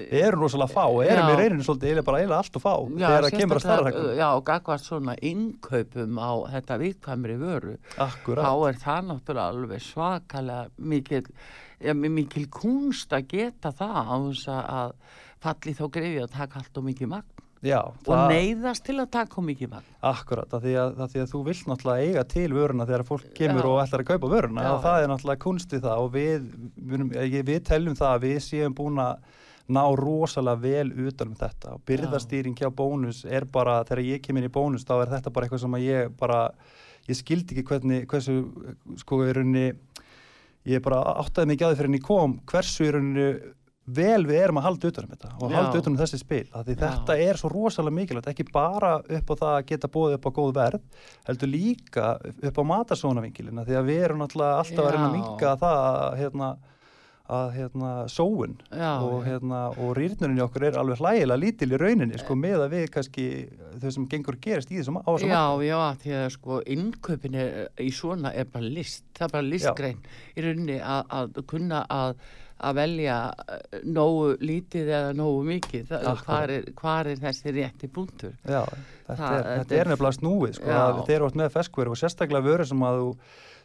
erum 0.05 0.45
rosalega 0.45 0.73
fá 0.73 0.85
og 0.85 1.03
erum 1.05 1.31
í 1.33 1.37
reyninu 1.41 1.67
svolítið 1.67 1.91
eiginlega 1.91 2.07
bara 2.09 2.23
eiginlega 2.23 2.41
allt 2.43 2.59
og 2.59 2.65
fá 2.65 2.73
þegar 2.87 3.27
það 3.27 3.39
kemur 3.41 3.61
að 3.61 3.65
starra 3.67 3.93
Já, 4.17 4.27
og 4.29 4.43
gagvart 4.49 4.85
svona 4.87 5.15
innkaupum 5.31 6.21
á 6.21 6.33
þetta 6.57 6.81
viðkvæmri 6.83 7.39
vöru. 7.41 7.77
Akkurat, 8.07 8.47
þá 8.47 8.69
er 8.71 8.83
það 8.83 9.09
náttúrulega 9.11 9.55
alveg 9.55 9.87
svakalega 9.87 10.89
mikil, 10.95 11.23
ja, 11.85 11.97
mikil 11.97 12.47
kunst 12.53 13.17
að 13.17 13.31
geta 13.37 13.73
það 13.77 14.03
á 14.03 14.17
þess 14.17 14.53
að 14.57 14.93
falli 15.47 15.77
þá 15.77 15.87
greiði 15.99 16.23
að 16.25 16.37
taka 16.37 16.63
allt 16.63 16.81
og 16.81 16.87
mikið 16.87 17.13
magn 17.13 17.37
já, 17.65 17.81
og 17.83 18.31
neyðast 18.31 18.85
til 18.87 18.99
að 19.01 19.09
taka 19.17 19.43
mikið 19.45 19.73
magn. 19.73 19.95
Akkurat, 20.07 20.53
af 20.55 20.63
því 20.65 20.75
að, 20.81 21.01
af 21.03 21.13
því 21.13 21.23
að 21.23 21.33
þú 21.33 21.41
vilt 21.47 21.71
náttúrulega 21.71 22.11
eiga 22.11 22.25
til 22.31 22.49
vöruna 22.55 22.87
þegar 22.89 23.07
fólk 23.09 23.33
kemur 23.37 23.65
Já. 23.65 23.71
og 23.71 23.81
ætlar 23.83 24.05
að 24.05 24.11
kaupa 24.13 24.31
vöruna 24.33 24.67
Já. 24.67 24.71
og 24.73 24.85
það 24.85 25.01
er 25.01 25.11
náttúrulega 25.13 25.43
kunstið 25.47 25.83
það 25.87 26.05
og 26.05 26.13
við, 26.15 26.47
við, 26.77 27.07
við, 27.17 27.41
við 27.51 27.61
teljum 27.67 27.99
það 27.99 28.15
að 28.15 28.27
við 28.27 28.39
séum 28.47 28.77
búin 28.77 29.03
að 29.03 29.43
ná 29.73 29.83
rosalega 29.99 30.63
vel 30.63 30.91
utan 31.09 31.33
um 31.33 31.39
þetta 31.39 31.75
og 31.75 31.85
byrðastýring 31.89 32.57
hjá 32.59 32.71
bónus 32.71 33.25
er 33.25 33.47
bara, 33.51 33.81
þegar 33.89 34.05
ég 34.07 34.23
kem 34.23 34.39
inn 34.39 34.47
í 34.47 34.53
bónus 34.53 34.87
þá 34.87 34.95
er 35.01 35.15
þetta 35.17 35.33
bara 35.35 35.49
eitthvað 35.49 35.65
sem 35.65 35.79
að 35.79 35.87
ég 35.87 36.17
bara 36.21 36.41
ég 37.07 37.19
skildi 37.19 37.57
ekki 37.57 37.67
hvernig, 37.71 38.07
hversu 38.11 38.39
sko 39.03 39.23
í 39.27 39.35
rauninni 39.35 39.69
ég 40.67 40.83
bara 40.83 41.03
áttaði 41.23 41.53
mikið 41.53 41.67
á 41.67 41.71
því 41.71 41.79
fyrir 41.81 41.93
en 41.93 41.99
ég 41.99 42.07
kom 42.07 42.39
hversu 42.51 42.87
í 42.87 42.93
rauninni 42.95 43.29
vel 43.87 44.25
við 44.27 44.41
erum 44.43 44.59
að 44.59 44.67
halda 44.67 44.89
utan 44.91 45.07
um 45.07 45.11
þetta 45.15 45.29
og 45.39 45.53
halda 45.55 45.81
utan 45.81 45.93
um 45.95 45.99
þessi 46.01 46.19
spil 46.19 46.47
af 46.51 46.65
því 46.67 46.75
Já. 46.75 46.81
þetta 46.83 47.17
er 47.23 47.39
svo 47.39 47.51
rosalega 47.53 47.95
mikilvægt 48.01 48.31
ekki 48.33 48.47
bara 48.51 48.97
upp 48.99 49.31
á 49.31 49.35
það 49.35 49.53
að 49.53 49.67
geta 49.69 49.91
bóðið 49.95 50.17
upp 50.17 50.27
á 50.27 50.37
góð 50.39 50.55
verð 50.57 51.05
heldur 51.29 51.53
líka 51.53 52.07
upp 52.51 52.59
á 52.59 52.65
matarsónavingilina 52.73 53.67
því 53.67 53.79
að 53.79 53.91
við 53.93 54.01
erum 54.09 54.25
alltaf 54.27 54.73
að 54.75 54.91
reyna 54.91 55.07
að 55.07 55.15
Já. 55.15 55.17
minka 55.21 55.53
það 55.63 55.85
að 55.85 56.19
hérna, 56.23 56.51
að 57.33 57.49
hérna 57.57 57.91
sóun 58.13 58.53
Já, 58.71 58.93
og, 59.03 59.17
já. 59.25 59.27
hérna, 59.33 59.61
og 59.83 59.93
rýrnunin 59.99 60.39
í 60.39 60.45
okkur 60.45 60.67
er 60.69 60.77
alveg 60.79 61.01
hlægilega 61.03 61.41
lítil 61.43 61.73
í 61.75 61.81
rauninni 61.83 62.21
sko 62.23 62.37
með 62.39 62.63
að 62.67 62.75
við 62.77 62.85
kannski 62.95 63.27
þau 63.83 63.91
sem 63.97 64.07
gengur 64.13 64.37
að 64.39 64.45
gerast 64.47 64.71
í 64.71 64.79
þessum 64.79 65.01
á 65.03 65.11
þessum 65.11 65.33
Já, 65.35 65.43
já, 65.67 65.79
því 66.05 66.15
að 66.21 66.27
sko 66.37 66.61
innkaupin 66.77 67.39
er, 67.43 67.53
í 67.83 67.91
svona 67.91 68.31
er 68.35 68.47
bara 68.53 68.71
list, 68.79 69.05
það 69.19 69.27
er 69.29 69.33
bara 69.39 69.49
listgrein 69.51 70.03
í 70.37 70.45
rauninni 70.47 70.79
að, 70.81 71.03
að 71.19 71.41
kunna 71.51 71.81
að, 71.91 72.15
að 72.71 72.79
velja 72.79 73.17
eh, 73.57 73.81
nógu 73.85 74.29
lítið 74.47 74.93
eða 75.01 75.11
nógu 75.19 75.43
mikið, 75.51 75.91
Akkurat. 75.99 76.23
hvar, 76.29 76.55
er, 76.55 76.71
hvar 76.79 77.11
er 77.11 77.19
þessi 77.27 77.53
rétti 77.59 77.91
punktur? 77.93 78.33
Já, 78.47 78.63
þetta, 79.09 79.19
Það- 79.19 79.35
er, 79.41 79.51
þetta 79.65 79.81
er- 79.83 79.91
nefnilega 79.93 80.19
snúið 80.21 80.55
sko, 80.61 80.71
Já. 80.71 80.87
þeir 81.11 81.17
eru 81.19 81.29
átt 81.33 81.43
með 81.43 81.53
feskveru 81.59 81.93
og 81.93 82.01
sérstaklega 82.01 82.47
vöru 82.47 82.71
sem 82.71 82.87
að 82.87 83.03
þú 83.03 83.11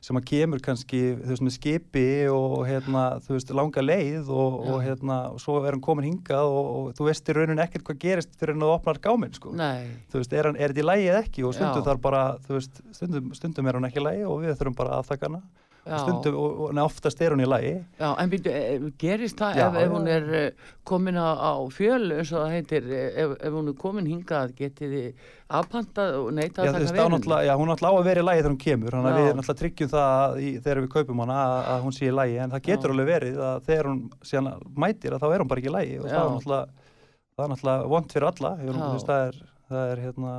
sem 0.02 0.18
að 0.18 0.26
kemur 0.32 0.62
kannski 0.66 1.00
veist 1.20 1.44
með 1.46 1.56
skipi 1.56 2.06
og 2.34 2.64
hérna 2.66 3.04
þú 3.22 3.36
veist 3.36 3.54
langa 3.54 3.84
leið 3.86 4.32
og, 4.34 4.56
og 4.74 4.80
hérna 4.82 5.18
og 5.36 5.42
svo 5.44 5.60
er 5.62 5.76
hann 5.76 5.84
komin 5.86 6.08
hingað 6.10 6.50
og, 6.50 6.70
og 6.80 6.96
þú 6.98 7.08
veist 7.10 7.30
í 7.30 7.36
rauninni 7.38 7.62
ekkert 7.62 7.86
hvað 7.86 8.00
gerist 8.02 8.34
fyrir 8.40 8.58
hann 8.58 8.66
að 8.66 8.76
opnar 8.80 9.02
gáminn 9.04 9.36
sko. 9.38 9.54
Nei, 9.58 9.92
þú 10.10 10.24
veist 10.24 10.34
er, 10.34 10.50
hann, 10.50 10.58
er 10.58 10.74
þetta 10.74 10.82
í 10.82 10.88
lægi 10.90 11.10
eða 11.12 11.22
ekki? 11.22 11.46
Og 11.46 11.58
stundum 11.58 11.84
Já. 11.84 11.88
þar 11.92 12.02
bara 12.08 12.24
þú 12.48 12.58
veist 12.58 12.82
stundum, 12.98 13.34
stundum 13.38 13.70
er 13.70 13.78
hann 13.78 13.90
ekki 13.92 14.02
í 14.02 14.08
lægi 14.08 14.26
og 14.30 14.42
við 14.42 14.56
þurfum 14.58 14.80
bara 14.82 14.96
að 14.96 15.04
aðtaka 15.04 15.30
hana 15.30 15.44
stundum 15.82 16.38
og, 16.38 16.60
og 16.68 16.80
oftast 16.84 17.22
er 17.22 17.34
hann 17.34 17.44
í 17.44 17.48
lægi 17.50 17.74
Já, 18.00 18.08
en 18.22 18.32
býtu, 18.32 18.54
gerist 19.02 19.40
það 19.40 19.60
Já, 19.60 19.66
ef, 19.68 19.78
ef 19.82 19.94
hún 19.96 20.10
er 20.12 20.28
eh, 20.38 20.74
komin 20.88 21.18
á, 21.18 21.30
á 21.34 21.52
fjöl, 21.74 22.12
eins 22.18 22.34
og 22.34 22.44
það 22.44 22.56
heitir, 22.58 22.90
ef, 23.10 23.38
ef 23.40 23.56
hún 23.58 23.72
er 23.72 23.78
komin 23.82 24.10
hingað, 24.10 24.54
getið 24.60 24.94
þið 24.98 25.32
afpantað 25.62 26.20
og 26.20 26.30
neitað 26.38 26.70
Já, 26.70 26.72
að 26.72 26.86
taka 26.92 27.08
náttúrulega, 27.16 27.48
já, 27.50 27.54
hún 27.60 27.72
náttúrulega 27.74 27.98
á 27.98 28.02
að 28.02 28.12
vera 28.12 28.22
í 28.22 28.28
lægi 28.30 28.44
þegar 28.44 28.54
hún 28.54 28.62
kemur 28.66 28.98
þannig 28.98 29.12
að 29.12 29.20
við 29.22 29.34
náttúrulega 29.40 29.62
tryggjum 29.64 29.92
það 29.96 30.38
í, 30.42 30.54
þegar 30.60 30.84
við 30.86 30.94
kaupum 30.98 31.26
hana 31.26 31.42
að, 31.48 31.58
að 31.74 31.88
hún 31.88 31.98
sé 31.98 32.08
í 32.08 32.16
lægi 32.22 32.38
en 32.46 32.56
það 32.56 32.68
getur 32.70 32.96
alveg 32.96 33.12
verið 33.12 33.42
að 33.50 33.68
þegar 33.72 33.92
hún 33.92 34.06
síðan 34.22 34.70
mætir 34.86 35.18
að 35.18 35.26
þá 35.26 35.28
er 35.32 35.44
hún 35.44 35.52
bara 35.52 35.64
ekki 35.64 35.72
í 35.72 35.76
lægi 35.80 36.00
og 36.02 36.10
það 36.12 36.56
er 36.62 36.80
er 37.46 37.52
náttúrulega 37.52 37.90
vond 37.90 38.12
fyrir 38.12 38.28
alla 38.30 38.52
það, 38.60 39.22
er, 39.28 39.38
það 39.72 39.92
er 39.92 40.02
hérna 40.06 40.34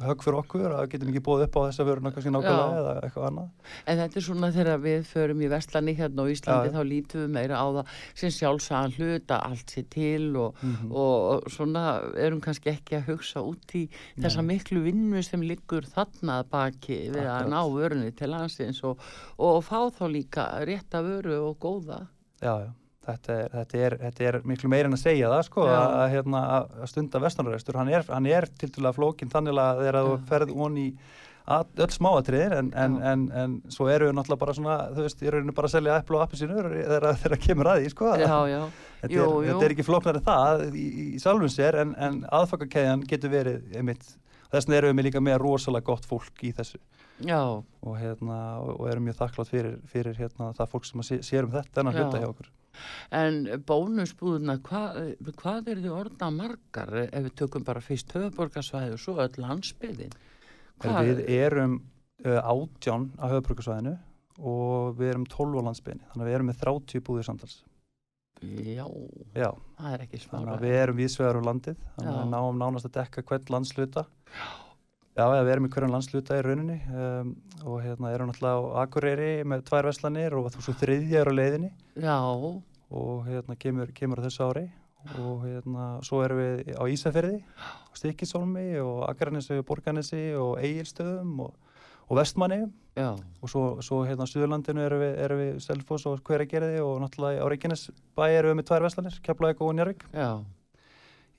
högg 0.00 0.22
fyrir 0.24 0.38
okkur 0.40 0.72
að 0.72 0.86
getum 0.90 1.08
ekki 1.12 1.20
búið 1.22 1.42
upp 1.44 1.56
á 1.56 1.60
þessa 1.68 1.84
vöruna 1.86 2.10
kannski 2.14 2.30
nákvæmlega 2.32 2.78
eða 2.80 2.92
eitthvað 3.04 3.26
annað 3.28 3.48
En 3.86 3.98
þetta 4.00 4.16
er 4.18 4.24
svona 4.26 4.48
þegar 4.54 4.80
við 4.82 5.02
förum 5.12 5.42
í 5.44 5.50
vestlani 5.52 5.94
hérna 5.98 6.24
á 6.24 6.26
Íslandi, 6.32 6.70
Já. 6.70 6.74
þá 6.74 6.82
lítum 6.88 7.20
við 7.22 7.30
meira 7.36 7.60
á 7.60 7.66
það 7.76 7.92
sem 8.14 8.30
sjálfsagan 8.38 8.94
hluta, 8.96 9.38
allt 9.46 9.66
sér 9.76 9.86
til 9.92 10.36
og, 10.36 10.56
Mhm. 10.62 10.92
og 10.92 11.44
svona 11.52 11.84
erum 12.16 12.40
kannski 12.40 12.72
ekki 12.72 12.96
að 12.98 13.06
hugsa 13.12 13.44
út 13.44 13.76
í 13.76 13.88
þessa 14.18 14.42
miklu 14.42 14.82
vinnu 14.82 15.22
sem 15.22 15.40
liggur 15.42 15.82
þarna 15.82 16.40
að 16.42 16.48
baki 16.50 17.10
við 17.12 17.22
að 17.22 17.28
Akkurat. 17.28 17.52
ná 17.52 17.60
vörunni 17.70 18.16
til 18.16 18.28
landsins 18.30 18.82
og, 18.84 18.98
og 19.38 19.62
fá 19.62 19.90
þá 19.92 20.04
líka 20.10 20.64
rétta 20.66 21.02
vöru 21.04 21.50
og 21.50 21.58
góða. 21.60 22.06
Já, 22.42 22.58
já, 22.64 22.70
þetta 23.06 23.34
er, 23.38 23.50
þetta 23.56 23.82
er, 23.86 23.98
þetta 24.04 24.28
er 24.28 24.38
miklu 24.46 24.70
meira 24.70 24.90
en 24.90 24.96
að 24.96 25.02
segja 25.02 25.32
það 25.32 25.42
sko, 25.48 25.66
að, 25.66 25.96
að, 26.02 26.06
hérna, 26.14 26.44
að 26.58 26.86
stunda 26.92 27.22
vestanræstur, 27.22 27.80
hann 27.80 27.90
er, 27.92 28.06
hann 28.08 28.30
er 28.30 28.48
til 28.60 28.70
dæla 28.76 28.94
flókin 28.96 29.32
þannig 29.32 29.58
að 29.58 29.82
þegar 29.82 30.08
þú 30.08 30.14
ferð 30.30 30.54
von 30.60 30.78
í 30.78 30.86
að, 31.50 31.72
öll 31.82 31.90
smáatriðir 31.96 32.56
en, 32.58 32.70
en, 32.78 32.96
en, 33.12 33.26
en 33.42 33.58
svo 33.72 33.88
eru 33.90 34.08
við 34.08 34.16
náttúrulega 34.18 34.44
bara 34.44 34.56
svona, 34.56 34.78
þú 34.94 35.06
veist, 35.08 35.26
ég 35.26 35.34
rauninu 35.34 35.56
bara 35.56 35.70
að 35.70 35.76
selja 35.76 35.98
eplu 35.98 36.18
og 36.18 36.24
appisínur 36.26 36.70
þegar 36.70 37.06
þegar 37.10 37.36
það 37.36 37.44
kemur 37.48 37.70
að 37.72 37.82
því, 37.82 37.92
sko. 37.96 38.14
Já, 38.22 38.34
já. 38.52 38.62
Þetta, 39.02 39.14
Jú, 39.16 39.26
er, 39.26 39.28
jú. 39.34 39.46
þetta 39.50 39.66
er 39.66 39.74
ekki 39.74 39.86
flóknari 39.88 40.22
það 40.22 40.64
í, 40.70 40.86
í, 40.86 41.06
sjálfum 41.22 41.50
sér 41.50 41.80
en, 41.82 41.94
en 41.98 42.20
aðfakakæðan 42.38 43.02
getur 43.10 43.32
verið 43.32 43.74
einmitt, 43.74 44.04
þess 44.52 44.68
vegna 44.68 44.78
erum 44.78 45.00
við 45.00 45.08
líka 45.08 45.24
með 45.24 45.40
rosalega 45.42 45.88
gott 45.90 46.06
fólk 46.06 46.44
í 46.46 46.52
þessu 46.54 46.78
Já, 47.22 47.42
og, 47.58 47.92
hérna, 47.98 48.38
og, 48.62 48.86
erum 48.90 49.04
mjög 49.06 49.18
þakklátt 49.20 49.50
fyrir, 49.50 49.76
fyrir 49.90 50.16
hérna, 50.18 50.52
það 50.56 50.70
fólk 50.72 50.88
sem 50.88 51.02
sér 51.22 51.46
um 51.46 51.52
þetta 51.54 51.82
en 51.82 51.90
að 51.90 51.98
hluta 51.98 52.18
Já. 52.18 52.22
hjá 52.22 52.30
okkur. 52.30 52.50
En 53.14 53.40
bónusbúðuna, 53.68 54.58
hvað, 54.66 55.00
hvað 55.40 55.72
er 55.72 55.82
þið 55.84 55.96
orðna 55.96 56.30
margar 56.36 56.94
ef 57.04 57.26
við 57.26 57.34
tökum 57.42 57.66
bara 57.66 57.82
fyrst 57.84 58.14
höfuborgarsvæði 58.16 58.96
og 58.96 59.02
svo 59.02 59.16
öll 59.22 59.42
landsbyðin? 59.42 60.14
Við 60.82 61.20
erum 61.36 61.76
uh, 62.26 62.40
átján 62.40 63.10
á 63.20 63.26
höfbrukarsvæðinu 63.32 63.98
og 64.42 64.96
við 64.98 65.12
erum 65.12 65.28
12 65.28 65.60
á 65.60 65.66
landsbyrni 65.68 66.08
þannig 66.08 66.24
að 66.24 66.30
við 66.30 66.38
erum 66.38 66.50
með 66.50 66.64
30 66.64 67.06
búðir 67.06 67.28
samtals. 67.28 67.60
Já, 68.42 68.86
Já, 69.38 69.52
það 69.78 69.92
er 69.92 70.02
ekki 70.02 70.18
þannig 70.18 70.26
smára. 70.26 70.56
að 70.56 70.64
við 70.66 70.76
erum 70.80 70.98
vísvegar 70.98 71.38
um 71.38 71.46
landið 71.46 71.76
þannig 71.94 72.10
að 72.10 72.18
við 72.18 72.32
náum 72.32 72.58
nánast 72.58 72.88
að 72.88 72.96
dekka 72.96 73.22
hvern 73.28 73.52
landsluta. 73.54 74.02
Já, 74.32 74.48
já, 75.16 75.24
við 75.30 75.52
erum 75.54 75.68
í 75.68 75.72
hverjum 75.72 75.94
landsluta 75.94 76.38
í 76.38 76.44
rauninni 76.44 76.78
um, 76.90 77.32
og 77.64 77.80
hérna 77.84 78.12
erum 78.14 78.30
náttúrulega 78.30 78.60
á 78.60 78.82
Akureyri 78.84 79.32
með 79.48 79.64
tvær 79.68 79.88
veslanir 79.90 80.36
og 80.38 80.50
þú 80.54 80.66
svo 80.66 80.76
þriðja 80.80 81.22
er 81.22 81.30
á 81.30 81.38
leiðinni. 81.38 81.72
Já, 82.00 82.16
og 82.22 83.26
hérna 83.28 83.56
kemur, 83.60 83.92
kemur 83.96 84.22
þessu 84.24 84.46
ári 84.48 84.68
og 85.18 85.42
hérna 85.46 85.86
svo 86.06 86.20
erum 86.22 86.38
við 86.38 86.76
á 86.78 86.84
Ísafirði 86.86 87.40
Stikisólmi 87.98 88.68
og 88.82 89.02
Akranesi 89.08 89.58
og 89.58 89.66
Borganesi 89.66 90.22
og 90.38 90.56
Egilstöðum 90.62 91.42
og, 91.46 91.52
og 92.08 92.18
Vestmanni. 92.18 92.64
Já, 92.96 93.14
og 93.16 93.48
svo, 93.48 93.64
svo 93.84 94.02
hérna 94.04 94.26
á 94.28 94.30
Suðurlandinu 94.30 94.82
erum 94.84 95.00
við, 95.00 95.12
erum 95.24 95.38
við 95.40 95.60
Selfoss 95.64 96.04
og 96.10 96.20
Hveragerði 96.26 96.82
og 96.84 96.98
náttúrulega 97.00 97.40
á 97.40 97.46
Reykjanes 97.48 97.86
bæ 98.18 98.26
erum 98.28 98.52
við 98.52 98.58
með 98.60 98.66
tvær 98.68 98.84
veslanir, 98.84 99.16
Keflavík 99.24 99.62
og 99.64 99.72
Njárvík 99.78 100.04
já, 100.12 100.28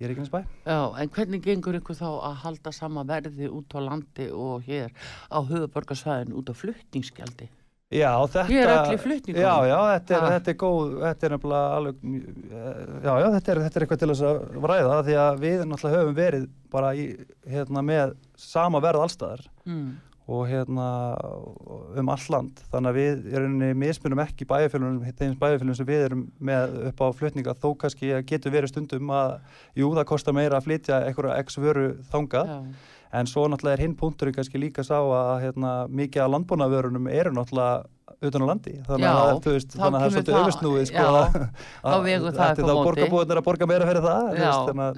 í 0.04 0.12
Reykjanesbæ. 0.12 0.40
Já, 0.68 0.78
en 1.02 1.10
hvernig 1.18 1.42
gengur 1.46 1.80
ykkur 1.80 1.98
þá 2.00 2.08
að 2.30 2.38
halda 2.44 2.72
sama 2.76 3.04
verði 3.10 3.50
út 3.50 3.74
á 3.76 3.80
landi 3.84 4.30
og 4.32 4.64
hér 4.68 4.94
á 5.32 5.40
höfuborgarsvæðin 5.42 6.34
út 6.38 6.52
á 6.52 6.54
flutningsgjaldi? 6.56 7.50
Já, 7.94 8.10
þetta... 8.26 8.44
Ég 8.50 8.64
er 8.64 8.72
öll 8.74 8.96
í 8.96 9.02
flutningunum. 9.04 9.44
Já, 9.44 9.68
já, 9.70 9.80
þetta 9.94 10.16
er, 10.16 10.24
Ha. 10.24 10.30
þetta 10.34 10.50
er 10.50 10.56
góð, 10.64 10.94
þetta 11.04 11.28
er 11.28 11.34
nefnilega 11.36 11.76
alveg, 11.78 12.00
eh, 12.04 12.80
já, 13.04 13.12
já, 13.22 13.28
þetta 13.36 13.52
er, 13.54 13.60
þetta 13.68 13.78
er 13.80 13.86
eitthvað 13.86 14.00
til 14.02 14.10
þess 14.14 14.24
að 14.30 14.40
ræða 14.72 14.96
því 15.10 15.18
að 15.24 15.44
við 15.44 15.60
náttúrulega 15.70 16.00
höfum 16.00 16.16
verið 16.18 16.48
bara 16.74 16.90
í, 16.98 17.04
hérna, 17.54 17.84
með 17.86 18.16
sama 18.50 18.82
verð 18.82 19.04
allstaðar 19.06 19.46
Mm. 19.70 19.92
Og 20.28 20.46
hérna 20.48 20.88
um 22.00 22.10
all 22.14 22.26
land. 22.32 22.62
Þannig 22.72 22.92
að 22.92 23.00
við 23.00 23.26
rauninni 23.34 23.72
mismunum 23.76 24.22
ekki 24.24 24.48
bæjarfélunum, 24.48 25.04
þeim 25.20 25.36
bæjarfélunum 25.42 25.78
sem 25.80 25.90
við 25.90 26.06
erum 26.08 26.24
með 26.40 26.78
upp 26.90 27.04
á 27.04 27.08
flutninga 27.20 27.56
þó 27.60 27.70
kannski 27.82 28.14
getur 28.30 28.54
verið 28.56 28.72
stundum 28.72 29.12
að 29.12 29.36
jú 29.80 29.92
það 29.98 30.10
kostar 30.14 30.38
meira 30.38 30.60
að 30.60 30.70
flytja 30.70 31.02
einhverja 31.10 31.40
x 31.44 31.60
vöru 31.60 31.88
þangað 32.14 32.54
en 33.14 33.28
svo 33.30 33.44
náttúrulega 33.48 33.78
er 33.78 33.84
hinn 33.86 33.96
punkturinn 34.00 34.34
kannski 34.36 34.58
líka 34.62 34.84
sá 34.86 34.98
að 35.00 35.44
hérna, 35.44 35.74
mikið 35.90 36.24
af 36.26 36.32
landbúnaðvörunum 36.34 37.10
eru 37.14 37.32
náttúrulega 37.36 37.84
utan 38.24 38.44
á 38.44 38.48
landi. 38.48 38.72
Þannig 38.88 39.06
að, 39.10 39.28
Já, 39.30 39.40
þú 39.44 39.52
veist, 39.54 39.74
þannig 39.76 39.98
að 39.98 40.02
það 40.02 40.08
er 40.08 40.14
svolítið 40.14 40.38
öfusnúið 40.40 40.86
sko, 40.90 41.04
að- 41.04 41.38
að 41.84 42.04
upp 43.04 43.14
á 43.14 43.18
þá 43.24 43.34
er 43.36 43.40
að 43.42 43.48
borga 43.48 43.68
meira 43.72 43.88
fyrir 43.90 44.04
það 44.06 44.24
já, 44.24 44.40
veist, 44.44 44.68
þannig 44.70 44.86
að 44.88 44.98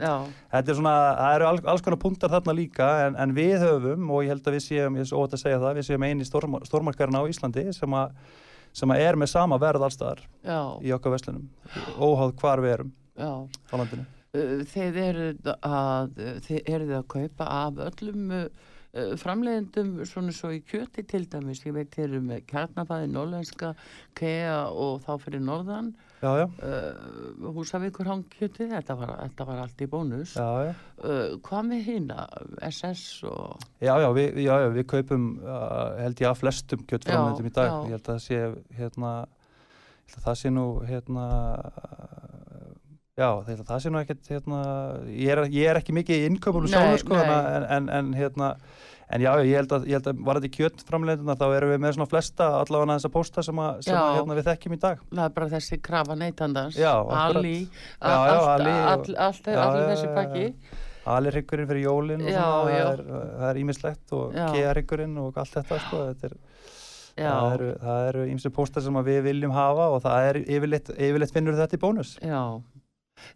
Þetta 0.56 0.70
er 0.74 0.80
svona, 0.80 0.96
það 1.20 1.36
eru 1.36 1.48
alls, 1.50 1.82
konar 1.86 2.02
punktar 2.06 2.34
þarna 2.36 2.56
líka 2.60 2.90
en, 3.08 3.16
en 3.26 3.36
við 3.36 3.56
höfum 3.66 4.10
og 4.12 4.24
ég 4.26 4.34
held 4.36 4.48
að 4.52 4.58
við 4.58 4.66
séum, 4.68 4.96
ég 5.00 5.06
er 5.06 5.10
svo 5.12 5.22
óvægt 5.24 5.38
að 5.40 5.44
segja 5.46 5.60
það, 5.66 5.76
við 5.80 5.88
séum 5.90 6.08
eini 6.10 6.26
stórma, 6.30 6.62
stórmarkarinn 6.70 7.18
á 7.20 7.24
Íslandi 7.30 7.66
sem 7.74 7.98
að, 7.98 8.12
sem 8.76 8.90
að 8.96 9.06
er 9.10 9.16
með 9.22 9.32
sama 9.34 9.58
verð 9.62 9.88
allstaðar 9.90 10.22
í 10.86 10.94
okkar 10.96 11.16
verslunum, 11.18 11.50
óháð 12.00 12.36
hvar 12.42 12.62
við 12.62 12.78
erum 12.80 12.94
á 13.50 13.74
landinu. 13.80 14.06
Uh, 14.36 14.64
Þið 14.72 15.02
eruð 15.08 15.52
að, 15.56 16.24
eruð 16.62 16.96
að 17.00 17.06
kaupa 17.16 17.50
af 17.64 17.84
öllum 17.88 18.32
uh, 18.36 18.48
framleiðendum 19.20 19.98
svona 20.08 20.32
svo 20.36 20.54
í 20.56 20.62
kjöti 20.68 21.04
til 21.08 21.26
dæmis. 21.32 21.64
Ég 21.66 21.76
veit 21.76 21.94
þið 21.96 22.06
eru 22.06 22.22
með 22.24 22.44
kjarnafæði, 22.52 23.10
norlenska, 23.12 23.72
kea 24.16 24.66
og 24.72 25.02
þá 25.04 25.16
fyrir 25.26 25.44
norðan. 25.44 25.94
Já, 26.24 26.32
já, 26.40 26.46
Uh, 26.66 27.52
Húsavíkur 27.54 28.08
hangkjöti, 28.08 28.66
þetta 28.72 28.96
var, 28.98 29.12
þetta 29.20 29.46
var 29.50 29.60
allt 29.66 29.82
í 29.84 29.88
bónus. 29.92 30.36
já. 30.70 30.72
Uh, 31.04 31.36
hvað 31.46 31.68
með 31.70 31.82
hýna, 31.90 32.26
SS 32.66 33.04
og... 33.30 33.60
Já, 33.84 33.94
já, 34.02 34.08
við, 34.16 34.40
við 34.78 34.88
kaupum 34.90 35.28
uh, 35.44 35.92
held 36.00 36.24
ég 36.24 36.32
að 36.32 36.40
flestum 36.40 36.86
kjöttframleitum 36.88 37.50
í 37.52 37.54
dag. 37.54 37.76
Ég 37.90 37.98
held 37.98 38.08
að 38.08 38.14
það 38.14 38.24
sé, 38.26 38.40
hérna, 38.80 39.12
það 40.16 40.40
sé 40.42 40.54
nú, 40.56 40.66
hérna, 40.88 41.28
já, 43.16 43.30
það 43.48 43.80
sé 43.84 43.92
nú 43.94 44.02
ekkert, 44.02 44.28
hérna, 44.32 44.60
ég 45.12 45.32
er, 45.32 45.44
ég 45.54 45.70
er 45.72 45.80
ekki 45.80 45.96
mikið 45.96 46.24
í 46.24 46.28
innköpunum 46.32 46.72
sjálfur, 46.72 47.02
sko, 47.04 47.20
en, 47.22 47.68
en, 47.78 47.90
en, 48.00 48.10
hérna, 48.18 48.50
en 49.08 49.24
já, 49.24 49.30
ég 49.46 49.60
held 49.62 49.76
að, 49.78 49.86
ég 49.90 50.00
held 50.00 50.10
að 50.12 50.24
varandi 50.28 50.52
kjöttframleituna, 50.56 51.38
þá 51.40 51.46
erum 51.58 51.72
við 51.76 51.84
með 51.86 51.96
svona 51.98 52.10
flesta 52.12 52.50
allavega 52.62 52.98
þessa 52.98 53.14
pósta 53.14 53.46
sem, 53.46 53.62
að, 53.64 53.80
sem 53.88 53.96
Já. 53.96 54.02
að, 54.02 54.18
hérna, 54.20 54.40
við 54.40 54.50
þekkjum 54.50 54.76
í 54.76 54.82
dag. 54.88 55.06
Það 55.14 55.24
er 55.28 55.36
bara 55.38 55.52
þessi 55.54 55.80
krafa 55.88 56.20
neytandans, 56.20 56.80
Já. 56.82 56.92
Ali, 57.22 57.56
Já, 57.64 58.10
já, 58.10 58.36
Já, 58.36 58.42
allir 58.56 58.76
já, 59.56 59.88
þessi 59.94 60.10
já, 60.10 60.14
pakki. 60.18 60.50
Alirhyggurinn 61.06 61.68
fyrir 61.70 61.84
jólinn 61.86 62.24
og 62.26 62.32
Já, 62.34 62.42
svona, 62.42 62.70
já. 62.74 62.86
það 62.86 62.92
er, 62.92 63.32
það 63.40 63.50
er 63.52 63.58
ímislegt 63.62 64.14
og 64.18 64.38
Já. 64.40 64.46
kearyggurinn 64.56 65.20
og 65.22 65.36
allt 65.38 65.58
þetta, 65.60 65.78
sko, 65.86 66.00
þetta 66.10 66.30
er, 66.32 66.38
Já, 67.16 67.32
það 67.80 68.08
eru, 68.10 68.24
ímsu 68.34 68.50
póstar 68.52 68.84
sem 68.84 68.98
við 69.06 69.22
viljum 69.30 69.54
hafa 69.56 69.86
og 69.94 70.02
það 70.04 70.30
er 70.32 70.40
yfirleitt, 70.42 70.90
yfirleitt 70.98 71.32
finnur 71.32 71.56
þetta 71.56 71.78
í 71.78 71.80
bónus 71.86 72.16
já. 72.20 72.42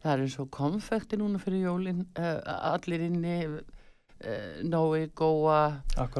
Það 0.03 0.11
er 0.13 0.23
eins 0.25 0.37
og 0.41 0.49
konfekti 0.55 1.19
núna 1.19 1.39
fyrir 1.41 1.65
jólin, 1.67 2.01
uh, 2.19 2.39
allir 2.73 3.03
inni, 3.07 3.35
uh, 3.49 4.59
Nói, 4.67 5.05
Góa, 5.15 5.59
uh, 5.97 6.19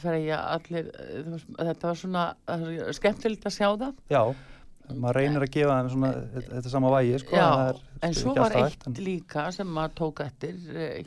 Freyja, 0.00 0.38
allir, 0.56 0.90
veist, 1.28 1.48
þetta 1.58 1.90
var 1.90 2.00
svona 2.00 2.24
skemmtilegt 2.96 3.46
að 3.50 3.56
sjá 3.58 3.68
það. 3.84 3.94
já 4.10 4.22
maður 4.84 5.16
reynir 5.16 5.40
að 5.46 5.52
gefa 5.54 5.76
þeim 5.78 5.86
svona 5.94 6.08
þetta, 6.34 6.70
sama 6.74 6.90
vægi 6.92 7.18
sko, 7.22 7.36
Já, 7.38 7.46
er 7.70 7.78
en 8.04 8.14
svo 8.18 8.34
var 8.36 8.52
eitt 8.52 8.66
hægt, 8.74 8.86
en- 8.90 8.98
líka 9.06 9.44
sem 9.56 9.66
maður 9.72 9.94
tók 10.00 10.20
eftir 10.26 10.58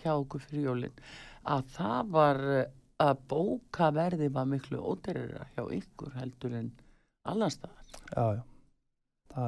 hjá 0.02 0.14
okkur 0.16 0.42
fyrir 0.48 0.64
jólin, 0.66 0.96
að 1.46 1.68
það 1.76 2.10
var 2.16 2.40
að 3.06 3.20
bókaverði 3.30 4.32
var 4.34 4.48
miklu 4.50 4.80
ódýrara 4.82 5.46
hjá 5.54 5.62
ykkur 5.78 6.16
heldur 6.18 6.56
en 6.58 6.72
allanstaðar. 7.30 7.86
já, 8.16 8.26
já, 8.40 8.42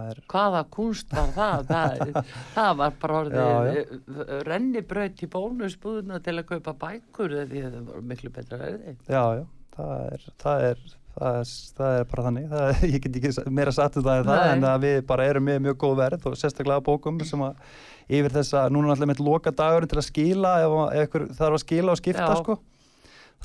er 0.10 0.22
hvaða 0.30 0.62
kunst 0.76 1.16
var 1.16 1.34
það? 1.36 1.66
Það, 1.70 2.22
það 2.58 2.72
var 2.82 2.96
bara 3.02 3.20
Já, 3.26 3.42
orðið 3.48 4.44
rennibraut 4.48 5.24
í 5.26 5.30
bónusbúðuna 5.34 6.22
til 6.26 6.36
að 6.38 6.48
kaupa 6.54 6.76
bækur 6.86 7.36
því 7.50 7.66
að 7.66 7.76
það 7.76 7.92
var 7.92 8.08
miklu 8.14 8.32
betra 8.36 8.62
verði. 8.62 8.96
Já, 9.10 9.24
já, 9.40 9.44
það 9.76 9.94
er 10.06 10.26
það 10.44 10.66
er, 10.70 10.82
það 11.20 11.40
er, 11.42 11.54
það 11.82 12.00
er 12.00 12.10
bara 12.14 12.26
þannig. 12.30 12.50
Það 12.54 12.66
er, 12.70 12.82
ég 12.94 13.06
get 13.06 13.22
ekki 13.22 13.56
meira 13.60 13.76
satt 13.76 14.00
um 14.00 14.08
það 14.10 14.24
en 14.24 14.32
það 14.32 14.48
en 14.54 14.68
að 14.72 14.82
við 14.88 15.00
bara 15.14 15.30
erum 15.34 15.48
með 15.50 15.62
mjög 15.68 15.80
góð 15.86 16.02
verð 16.04 16.28
og 16.32 16.42
sérstaklega 16.42 16.86
bókum 16.90 17.22
sem 17.28 17.46
að 17.50 17.78
yfir 18.10 18.34
þessa, 18.40 18.66
núna 18.74 18.90
er 18.90 18.96
alltaf 18.96 19.12
með 19.12 19.24
loka 19.26 19.54
dagurinn 19.54 19.90
til 19.90 20.02
að 20.02 20.08
skila 20.08 20.56
ef, 20.64 20.76
ef 20.98 21.08
ykkur 21.08 21.26
þarf 21.38 21.58
að 21.60 21.64
skila 21.66 21.94
og 21.94 22.00
skipta 22.02 22.26
Já. 22.26 22.40
sko 22.42 22.56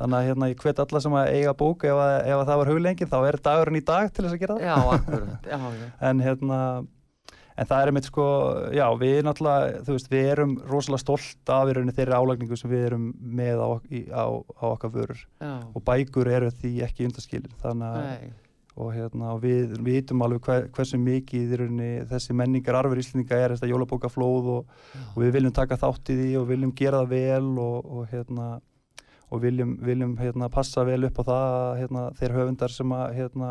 þannig 0.00 0.18
að 0.18 0.28
hérna 0.30 0.50
ég 0.50 0.64
hvet 0.64 0.82
alla 0.84 1.04
sem 1.04 1.16
að 1.20 1.30
eiga 1.36 1.54
bók 1.58 1.86
ef, 1.86 2.02
að, 2.06 2.16
ef 2.24 2.40
að 2.40 2.48
það 2.50 2.60
var 2.60 2.72
huglengið 2.72 3.14
þá 3.14 3.18
er 3.28 3.40
dagurinn 3.48 3.80
í 3.80 3.86
dag 3.92 4.10
til 4.10 4.26
þess 4.26 4.36
að 4.36 4.42
gera 4.42 4.58
það. 4.58 4.66
Já, 4.66 4.98
akkurat, 4.98 5.48
já, 5.52 5.58
já, 5.58 5.88
en 6.10 6.22
hérna 6.24 6.60
en 7.54 7.68
það 7.70 7.80
er 7.80 7.90
einmitt 7.90 8.08
sko, 8.08 8.28
já 8.74 8.84
við 8.98 9.18
náttúrulega, 9.26 9.82
þú 9.86 9.96
veist, 9.96 10.08
við 10.12 10.30
erum 10.32 10.54
rosalega 10.70 11.02
stolt 11.04 11.52
af 11.54 11.70
í 11.70 11.76
rauninni 11.76 11.94
þeirri 11.96 12.16
álagningu 12.18 12.58
sem 12.58 12.72
við 12.72 12.86
erum 12.88 13.10
með 13.14 13.62
á, 13.62 13.68
í, 13.90 14.00
á, 14.10 14.26
á 14.34 14.64
okkar 14.72 14.94
vörur. 14.94 15.20
Já. 15.38 15.52
og 15.70 15.84
bækur 15.86 16.30
eru 16.34 16.50
því 16.62 16.72
ekki 16.88 17.06
undaskilir 17.08 17.54
þannig 17.62 18.00
að, 18.00 18.26
og 18.74 18.90
hérna, 18.90 19.36
við 19.38 19.76
vitum 19.86 20.26
alveg 20.26 20.48
hver, 20.48 20.68
hversu 20.74 20.98
mikið 20.98 21.54
í 21.54 21.58
rauninni 21.60 21.90
þessi 22.10 22.34
menningar 22.34 22.80
arfur 22.80 22.98
íslendinga 22.98 23.38
er 23.38 23.54
þetta 23.54 23.70
jólabókaflóð 23.70 24.52
og, 24.56 24.78
og 25.12 25.18
við 25.22 25.36
viljum 25.38 25.54
taka 25.54 25.78
þátt 25.78 26.10
í 26.10 26.18
því 26.18 26.30
og 26.40 26.48
viljum 26.50 26.74
gera 26.74 27.04
það 27.04 27.14
vel 27.14 27.52
og, 27.62 27.76
og 27.86 28.08
hérna 28.10 28.48
og 29.34 29.42
viljum, 29.42 29.76
viljum 29.82 30.14
hérna, 30.20 30.48
passa 30.52 30.84
vel 30.86 31.08
upp 31.08 31.18
á 31.20 31.22
það 31.24 31.46
að, 31.54 31.70
hérna, 31.82 32.04
þeir 32.20 32.36
höfundar 32.38 32.74
sem 32.74 32.94
að 32.94 33.16
hérna, 33.18 33.50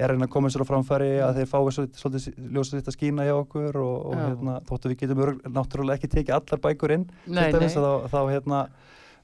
er 0.00 0.14
að 0.14 0.30
koma 0.32 0.50
sér 0.52 0.64
á 0.64 0.70
framfæri 0.70 1.10
að 1.20 1.40
þeir 1.40 1.50
fái 1.50 1.58
svolítið, 1.76 2.38
ljósa 2.54 2.78
sitt 2.78 2.88
að 2.88 2.96
skína 2.96 3.26
hjá 3.26 3.34
okkur 3.36 3.80
og, 3.82 3.96
og 4.10 4.20
hérna, 4.20 4.54
þóttu 4.68 4.92
við 4.92 5.02
getum 5.02 5.20
náttúrulega 5.50 5.98
ekki 5.98 6.12
tekið 6.14 6.36
allar 6.38 6.62
bækur 6.64 6.94
inn 6.96 7.04
nei, 7.26 7.50
nei. 7.52 7.66
þá, 7.68 8.08
þá 8.08 8.20
hérna 8.30 8.62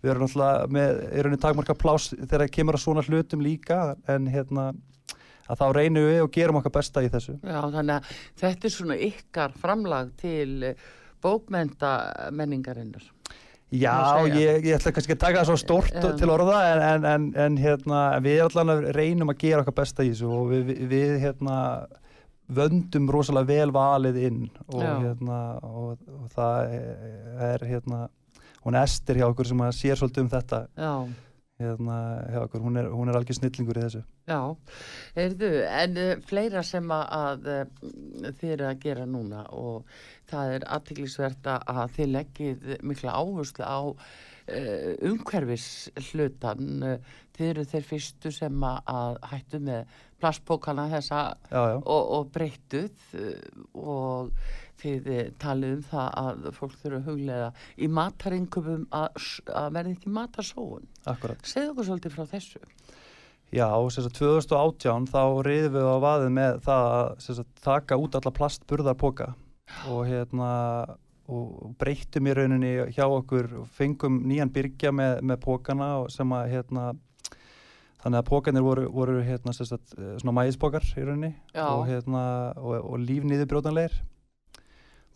við 0.02 0.12
erum 0.12 0.26
náttúrulega 0.26 0.68
með, 0.76 1.00
rauninni 1.24 1.40
takmarka 1.46 1.78
plás 1.78 2.10
þegar 2.12 2.44
það 2.44 2.52
kemur 2.58 2.78
að 2.78 2.84
svona 2.84 3.06
hlutum 3.06 3.46
líka 3.46 3.80
en 4.12 4.28
hérna 4.30 4.68
að 5.46 5.62
þá 5.62 5.66
reynum 5.78 6.08
við 6.10 6.22
og 6.24 6.30
gerum 6.34 6.60
okkar 6.60 6.74
besta 6.74 7.02
í 7.06 7.10
þessu. 7.10 7.36
Já, 7.38 7.60
þannig 7.62 7.92
að 7.96 8.14
þetta 8.42 8.68
er 8.68 8.74
svona 8.74 8.96
ykkar 9.06 9.54
framlag 9.62 10.10
til 10.20 10.72
bókmenta 11.22 11.92
menningarinnar 12.34 13.06
Já, 13.74 14.22
ég, 14.30 14.62
ég 14.62 14.76
ætla 14.76 14.92
kannski 14.94 15.16
að 15.16 15.22
taka 15.24 15.40
það 15.40 15.48
svo 15.48 15.56
stórt 15.58 15.96
Já. 15.96 16.12
til 16.20 16.30
orða 16.30 16.58
en, 16.70 16.82
en, 16.86 17.06
en, 17.10 17.24
en 17.46 17.56
hérna, 17.58 18.02
við 18.22 18.44
allan 18.44 18.70
að 18.76 18.84
reynum 18.94 19.32
að 19.32 19.40
gera 19.42 19.64
okkar 19.64 19.74
besta 19.80 20.06
í 20.06 20.12
þessu 20.12 20.28
og 20.30 20.52
við, 20.52 20.70
við, 20.86 21.14
hérna, 21.24 21.56
vöndum 22.46 23.10
rosalega 23.10 23.50
vel 23.50 23.72
valið 23.74 24.20
inn 24.28 24.44
og, 24.68 24.84
hérna, 24.84 25.40
og, 25.66 25.96
og 25.98 26.28
það 26.36 26.76
er 27.48 27.66
hérna, 27.66 28.04
hún 28.62 28.78
Ester 28.78 29.18
hjá 29.18 29.26
okkur 29.26 29.50
sem 29.50 29.64
sér 29.74 29.98
svolítið 29.98 30.24
um 30.24 30.30
þetta. 30.36 30.62
Já, 30.78 30.92
hérna, 31.60 31.96
hjá 32.28 32.42
okkur, 32.44 32.62
hún 32.66 32.76
er, 32.80 32.88
hún 32.92 33.08
er 33.08 33.16
algjör 33.16 33.38
snillingur 33.38 33.78
í 33.80 33.84
þessu. 33.86 34.02
Já, 34.28 34.40
heyrðu, 35.16 35.50
en 35.64 36.00
uh, 36.02 36.10
fleira 36.28 36.62
sem 36.66 36.90
að, 36.92 37.48
uh, 37.48 38.32
þið 38.40 38.54
eru 38.56 38.68
að 38.68 38.82
gera 38.84 39.06
núna 39.08 39.44
og 39.56 39.86
það 40.28 40.56
er 40.56 40.66
aðtiklisvert 40.76 41.52
að 41.56 41.84
þið 41.96 42.12
leggið 42.16 42.66
mikla 42.84 43.14
áherslu 43.16 43.64
á 43.64 43.80
uh, 43.88 44.92
umhverfis 45.08 45.70
hlutan 46.10 46.84
þið 47.36 47.48
eru 47.48 47.64
þeir 47.72 47.88
fyrstu 47.88 48.34
sem 48.34 48.68
að, 48.68 49.22
hættu 49.32 49.62
með 49.64 49.96
plastbókana 50.20 50.86
þessa 50.92 51.24
Já, 51.50 51.62
já, 51.72 51.76
og, 51.80 52.12
og 52.16 52.30
breyttuð 52.32 53.16
og 53.76 54.30
þið 54.82 55.08
eh, 55.12 55.30
talið 55.42 55.76
um 55.76 55.82
það 55.90 56.10
að 56.22 56.50
fólk 56.56 56.76
þurfa 56.82 57.00
að 57.00 57.08
huglega 57.10 57.48
í 57.76 57.88
mataringumum 57.98 58.84
að, 58.96 59.30
að 59.62 59.70
verði 59.78 59.96
ekki 59.96 60.12
matarsóun. 60.18 60.86
akkurat 61.06 61.48
Segðu 61.48 61.72
okkur 61.74 61.88
svolítið 61.90 62.16
frá 62.16 62.28
þessu. 62.34 62.62
Já, 63.54 63.68
sem 63.94 64.02
sagt 64.02 64.18
2018 64.18 65.08
þá 65.12 65.22
reyðum 65.46 65.74
við 65.76 65.86
á 65.86 65.96
vaðið 66.02 66.32
með 66.34 66.60
það 66.66 66.86
að 66.96 67.42
taka 67.62 67.98
út 68.02 68.18
alla 68.18 68.32
plastburðarpoka 68.34 69.32
og 69.92 70.00
hérna 70.06 70.50
og 71.26 71.72
breyttum 71.78 72.26
í 72.30 72.34
rauninni 72.38 72.72
hjá 72.94 73.06
okkur 73.06 73.48
og 73.62 73.70
fengum 73.74 74.20
nýjan 74.28 74.52
byrgja 74.54 74.92
með, 74.94 75.22
með 75.26 75.40
pókana 75.42 75.88
sem 76.12 76.34
að 76.36 76.52
hérna 76.52 76.84
þannig 78.02 78.20
að 78.20 78.28
pókanir 78.28 78.62
voru, 78.66 78.84
voru 78.94 79.16
hérna 79.26 79.54
sagt, 79.56 79.96
eh, 79.98 80.14
svona 80.20 80.36
mæðispokar 80.38 80.86
í 80.86 81.06
rauninni 81.06 81.32
Já. 81.54 81.66
og 81.66 81.86
hérna 81.88 82.22
og, 82.60 82.76
og 82.78 83.00
lífniðurbrjótanleir 83.02 83.96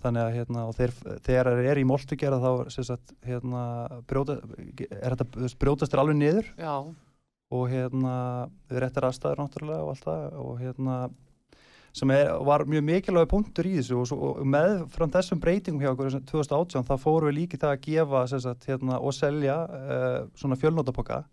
þannig 0.03 0.25
að 0.25 0.35
hérna, 0.39 0.65
þeir, 0.77 0.97
þegar 1.27 1.53
þeir 1.59 1.71
eru 1.75 1.85
í 1.85 1.89
moltugjara 1.91 2.41
þá 2.43 2.51
sagt, 2.77 3.15
hérna, 3.27 3.63
brjóta, 4.11 4.41
er 5.01 5.17
þetta, 5.17 5.55
brjótast 5.63 5.97
alveg 6.01 6.21
niður? 6.21 6.53
Já, 6.61 6.75
og 7.51 7.67
hérna 7.73 8.15
við 8.71 8.85
réttar 8.85 9.09
aðstæður 9.09 9.43
náttúrulega 9.43 9.83
og 9.83 9.93
allt 9.95 10.07
það. 10.07 10.39
Og 10.45 10.61
hérna 10.61 11.01
sem 11.97 12.13
er, 12.15 12.31
var 12.47 12.63
mjög 12.71 12.85
mikilvæg 12.87 13.27
punktur 13.33 13.67
í 13.67 13.75
þessu. 13.81 13.99
Og, 13.99 14.07
svo, 14.07 14.31
og 14.31 14.47
með 14.47 14.85
frá 14.95 15.09
þessum 15.17 15.43
breytingum 15.43 15.83
hjá 15.83 15.91
okkur 15.93 16.15
sem 16.15 16.25
2018 16.31 16.87
þá 16.87 16.95
fórum 17.03 17.31
við 17.31 17.39
líki 17.41 17.61
það 17.61 17.75
að 17.75 17.85
gefa 17.89 18.25
sagt, 18.31 18.69
hérna, 18.71 19.01
og 19.03 19.17
selja 19.17 19.59
uh, 19.67 20.19
svona 20.39 20.59
fjölnótapoka 20.61 21.25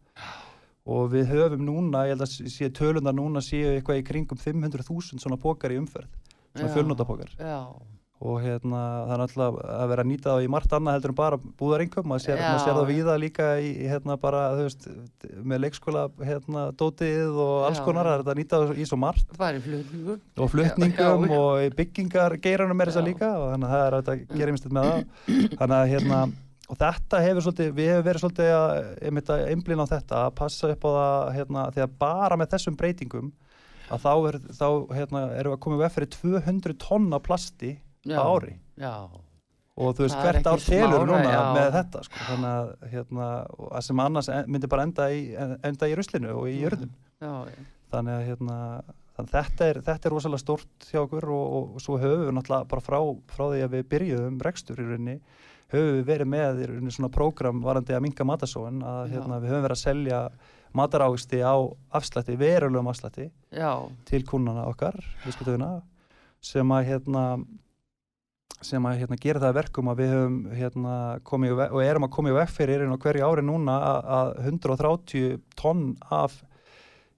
og 0.88 1.12
við 1.12 1.32
höfum 1.34 1.66
núna, 1.68 2.06
ég 2.08 2.16
held 2.16 2.24
að 2.24 2.50
sé 2.54 2.70
tölundar 2.76 3.16
núna 3.16 3.44
séu 3.44 3.74
eitthvað 3.74 4.02
í 4.02 4.06
kringum 4.08 4.40
500.000 4.40 5.20
svona 5.20 5.40
pokar 5.42 5.76
í 5.76 5.80
umferð, 5.82 6.08
svona 6.56 6.74
fjölnótapokar 6.76 7.34
já, 7.36 7.60
og 8.18 8.40
hérna 8.42 8.80
það 9.06 9.12
er 9.14 9.22
alltaf 9.24 9.58
að 9.62 9.92
vera 9.92 10.04
að 10.04 10.10
nýta 10.10 10.32
það 10.32 10.46
í 10.48 10.50
margt 10.50 10.72
annað 10.74 10.96
heldur 10.98 11.12
en 11.14 11.18
bara 11.20 11.38
búðaringum 11.60 12.08
maður 12.10 12.24
sér, 12.24 12.40
maður 12.42 12.64
sér 12.64 12.78
það 12.80 12.90
víða 12.90 13.18
líka 13.22 13.50
í 13.62 13.70
hérna 13.92 14.18
bara 14.22 14.42
þú 14.58 14.66
veist 14.66 14.88
með 15.52 15.62
leikskóla 15.68 16.08
hérna 16.26 16.64
dótið 16.80 17.38
og 17.44 17.68
alls 17.68 17.78
Já. 17.78 17.84
konar 17.86 18.10
það 18.10 18.18
er 18.18 18.26
að 18.34 18.42
nýta 18.42 18.62
það 18.64 18.82
í 18.82 18.90
svo 18.90 19.00
margt 19.04 19.38
flutningum. 19.38 20.26
og 20.34 20.52
flutningum 20.56 21.28
Já, 21.30 21.30
já. 21.30 21.38
og 21.38 21.78
byggingar 21.78 22.38
geiranum 22.42 22.82
er 22.82 22.92
þess 22.92 23.02
að 23.04 23.10
líka 23.12 23.32
og 23.38 23.48
þannig 23.54 23.70
að 23.70 23.78
það 23.78 23.88
er 23.88 24.00
að 24.02 24.12
gerir 24.34 24.54
minnst 24.56 24.70
með 24.72 24.92
það 24.92 25.58
þannig 25.62 25.78
að 25.78 25.94
hérna 25.94 26.26
og 26.68 26.80
þetta 26.82 27.24
hefur 27.24 27.46
svolítið, 27.46 27.74
við 27.78 27.90
hefur 27.94 28.06
verið 28.10 28.24
svolítið 28.26 28.54
að, 28.58 28.78
einmitt 29.08 29.30
að 29.32 29.44
einblina 29.54 29.86
á 29.88 29.94
þetta, 29.94 30.22
að 30.26 30.38
passa 30.42 30.72
upp 30.74 30.84
á 30.84 30.92
það 30.98 31.36
hérna, 31.38 31.68
þegar 31.78 31.94
bara 32.02 32.40
með 32.42 32.56
þessum 32.56 32.80
breytingum 32.82 33.30
að 33.88 34.04
þá, 34.04 34.14
er, 34.28 34.38
þá 34.58 34.68
hérna, 34.98 35.22
erum 35.38 35.54
við 35.54 35.56
að 35.56 35.62
koma 35.64 35.78
við 35.80 35.94
fyrir 35.96 36.10
200 36.18 36.80
tonna 36.82 37.20
plasti 37.24 37.78
Já. 38.14 38.20
ári 38.24 38.54
Já, 38.78 38.94
og 39.78 39.96
þú 39.98 40.06
veist 40.06 40.16
Það 40.18 40.28
er 40.28 40.38
hvert 40.38 40.48
ár 40.52 40.62
telur 40.66 41.08
núna 41.08 41.32
já. 41.32 41.42
með 41.58 41.72
þetta 41.78 42.04
sko. 42.08 42.22
þannig 42.28 42.52
að 42.52 42.92
hérna, 42.94 43.26
að 43.72 43.82
sem 43.88 44.00
annars 44.06 44.30
en- 44.30 44.48
myndi 44.54 44.70
bara 44.72 44.86
enda 44.88 45.10
í, 45.14 45.24
enda 45.64 45.90
í 45.92 45.98
ruslinu 45.98 46.32
og 46.38 46.48
í 46.50 46.56
já. 46.62 47.34
þannig 47.92 48.14
að 48.14 48.24
hérna, 48.28 48.58
þannig, 49.18 49.32
þetta, 49.34 49.68
er, 49.72 49.82
þetta 49.82 50.10
er 50.10 50.14
rosalega 50.16 50.44
stórt 50.44 50.88
hjá 50.92 51.02
okkur 51.04 51.30
og, 51.34 51.46
og, 51.58 51.76
og 51.76 51.82
svo 51.82 51.98
höfum 52.02 52.26
við 52.28 52.34
náttúrulega 52.38 52.70
bara 52.74 52.82
frá, 52.86 53.00
frá 53.34 53.46
því 53.54 53.62
að 53.66 53.76
við 53.78 53.88
byrjuðum 53.94 54.42
rekstur 54.46 54.82
í 54.82 54.88
rauninni 54.88 55.18
höfum 55.74 55.96
við 55.98 56.06
verið 56.08 56.30
með 56.32 56.62
í 56.64 56.68
rauninni 56.72 56.94
svona 56.96 57.10
prógram 57.12 57.62
varandi 57.66 57.94
að 57.98 58.04
minga 58.06 58.28
matasóin 58.30 58.82
að 58.86 59.10
hérna, 59.16 59.40
við 59.44 59.52
höfum 59.52 59.66
verið 59.68 59.78
að 59.78 59.84
selja 59.84 60.20
matarágsti 60.78 61.40
á 61.42 61.56
afslætti, 61.98 62.36
verulegum 62.38 62.88
afslætti 62.92 63.30
til 64.06 64.24
kúnana 64.28 64.68
okkar, 64.70 64.96
sem 66.42 66.70
að 66.72 66.86
hérna 66.92 67.24
sem 68.66 68.86
að 68.90 69.02
hérna, 69.04 69.18
gera 69.22 69.42
það 69.42 69.52
að 69.52 69.58
verkum 69.60 69.90
að 69.92 70.00
við 70.02 70.14
höfum 70.14 70.38
hérna, 70.58 70.94
komið 71.28 71.64
og 71.68 71.80
erum 71.84 72.08
að 72.08 72.14
koma 72.16 72.32
í 72.32 72.36
veg 72.38 72.54
fyrir 72.54 72.86
á 72.90 72.98
hverju 72.98 73.28
ári 73.28 73.44
núna 73.46 73.78
að, 73.86 74.00
að 74.18 74.32
130 74.52 75.42
tonn 75.60 75.84
af 76.14 76.40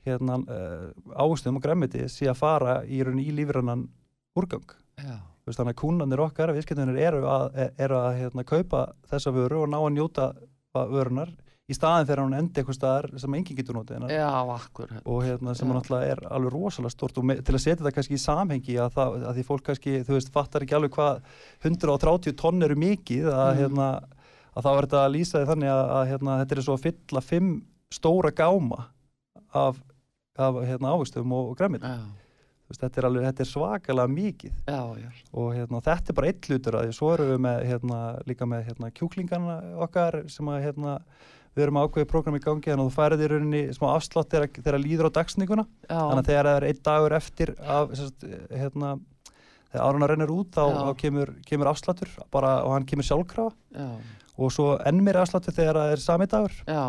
hérna, 0.07 0.39
uh, 0.43 0.89
ávöxtum 1.15 1.59
og 1.59 1.63
græmiti 1.63 2.07
sé 2.11 2.29
að 2.31 2.41
fara 2.41 2.79
í, 2.83 2.99
í 2.99 3.29
lífrannan 3.35 3.87
úrgang. 4.39 4.67
veist, 5.47 5.59
þannig 5.59 5.75
að 5.75 5.81
kúnanir 5.81 6.23
okkar, 6.23 6.53
viðskiptunir 6.55 6.99
eru 7.07 7.23
að, 7.29 7.59
eru 7.79 7.99
að 7.99 8.09
hérna, 8.19 8.47
kaupa 8.47 8.85
þessa 9.11 9.33
vöru 9.35 9.63
og 9.63 9.71
ná 9.71 9.79
að 9.79 9.93
njóta 9.95 10.31
vörunar 10.75 11.31
í 11.69 11.75
staðin 11.77 12.09
að 12.15 12.21
hún 12.25 12.35
endi 12.39 12.59
eitthvað 12.61 12.77
staðar 12.79 13.07
sem 13.21 13.35
enginn 13.37 13.57
getur 13.59 13.77
notið 13.77 13.97
hennar 13.99 14.13
já, 14.15 14.29
akkurat. 14.55 15.01
og 15.05 15.19
hérna 15.27 15.53
sem 15.55 15.69
Já. 15.69 15.73
náttúrulega 15.77 16.11
er 16.15 16.21
alveg 16.33 16.53
rosalega 16.55 16.93
stort 16.95 17.17
og 17.21 17.27
me, 17.29 17.35
til 17.45 17.55
að 17.55 17.61
setja 17.65 17.79
þetta 17.83 17.95
kannski 17.99 18.17
í 18.17 18.23
samhengi 18.23 18.77
að, 18.81 18.93
það, 18.97 19.17
að 19.29 19.37
því 19.39 19.45
fólk 19.49 19.65
kannski, 19.69 19.97
þú 20.07 20.15
veist, 20.17 20.31
fattar 20.33 20.65
ekki 20.65 20.77
alveg 20.79 20.95
hvað 20.97 21.21
130 21.69 22.37
tonn 22.39 22.63
eru 22.65 22.75
mikið 22.79 23.29
að, 23.31 23.49
Mm. 23.49 23.59
hérna, 23.63 23.89
að 24.57 24.65
þá 24.65 24.69
er 24.75 24.85
þetta 24.87 25.03
að 25.05 25.13
lýsa 25.15 25.39
því 25.43 25.49
þannig 25.53 25.73
að, 25.73 25.83
að 25.99 26.07
hérna, 26.13 26.37
þetta 26.43 26.55
er 26.57 26.65
svo 26.65 26.77
að 26.79 26.85
fylla 26.87 27.21
fimm 27.25 27.51
stóra 27.93 28.31
gáma 28.35 28.79
af, 29.53 29.77
af 30.37 30.59
hérna, 30.65 30.93
ávistum 30.95 31.31
og, 31.37 31.51
og 31.53 31.57
græmit 31.59 31.81
Já, 31.85 31.95
þetta, 32.69 32.99
er 33.01 33.07
alveg, 33.09 33.23
þetta 33.29 33.41
er 33.45 33.49
svakalega 33.49 34.11
mikið 34.13 34.51
já, 34.69 34.81
já, 35.01 35.09
og 35.33 35.53
hérna, 35.57 35.79
þetta 35.85 36.11
er 36.13 36.17
bara 36.19 36.29
eitt 36.29 36.49
hlutur 36.49 36.77
að 36.77 36.85
því 36.89 36.97
svo 36.99 37.09
erum 37.15 37.31
við 37.33 37.39
með, 37.47 37.63
hérna, 37.71 38.01
líka 38.29 38.45
með 38.49 38.67
hérna, 38.69 38.91
kjúklingana 38.99 39.55
okkar 39.87 40.19
sem 40.29 40.51
að 40.53 40.59
hérna, 40.67 40.97
við 41.57 41.65
erum 41.65 41.79
ákveðið 41.81 42.09
prógram 42.11 42.37
í 42.37 42.43
gangi 42.43 42.69
þannig 42.69 42.85
að 42.85 42.89
þú 42.89 42.95
færið 42.97 43.23
í 43.23 43.29
rauninni 43.31 43.63
smá 43.75 43.87
afslátt 43.93 44.33
þegar, 44.33 44.51
þegar 44.59 44.83
líður 44.83 45.09
á 45.09 45.17
dagsninguna 45.19 45.65
þannig 45.87 46.21
að 46.21 46.29
þegar 46.29 46.49
það 46.49 46.59
er 46.59 46.67
einn 46.69 46.83
dagur 46.89 47.17
eftir 47.19 47.53
af, 47.59 47.95
sérst, 47.99 48.27
hérna, 48.53 48.93
þegar 49.71 49.89
áruna 49.89 50.09
rennur 50.11 50.35
út 50.37 50.53
þá, 50.55 50.63
þá 50.77 50.93
kemur, 51.03 51.33
kemur 51.49 51.71
afsláttur 51.73 52.15
bara, 52.33 52.59
og 52.65 52.77
hann 52.77 52.87
kemur 52.89 53.07
sjálfkrafa. 53.09 53.55
Já, 53.75 53.89
og 54.39 54.53
svo 54.55 54.67
enn 54.87 55.01
meiri 55.03 55.19
afsláttur 55.21 55.55
þegar 55.55 55.79
það 55.79 55.93
er 55.93 56.01
sami 56.03 56.27
dagur. 56.31 56.57
Já, 56.63 56.83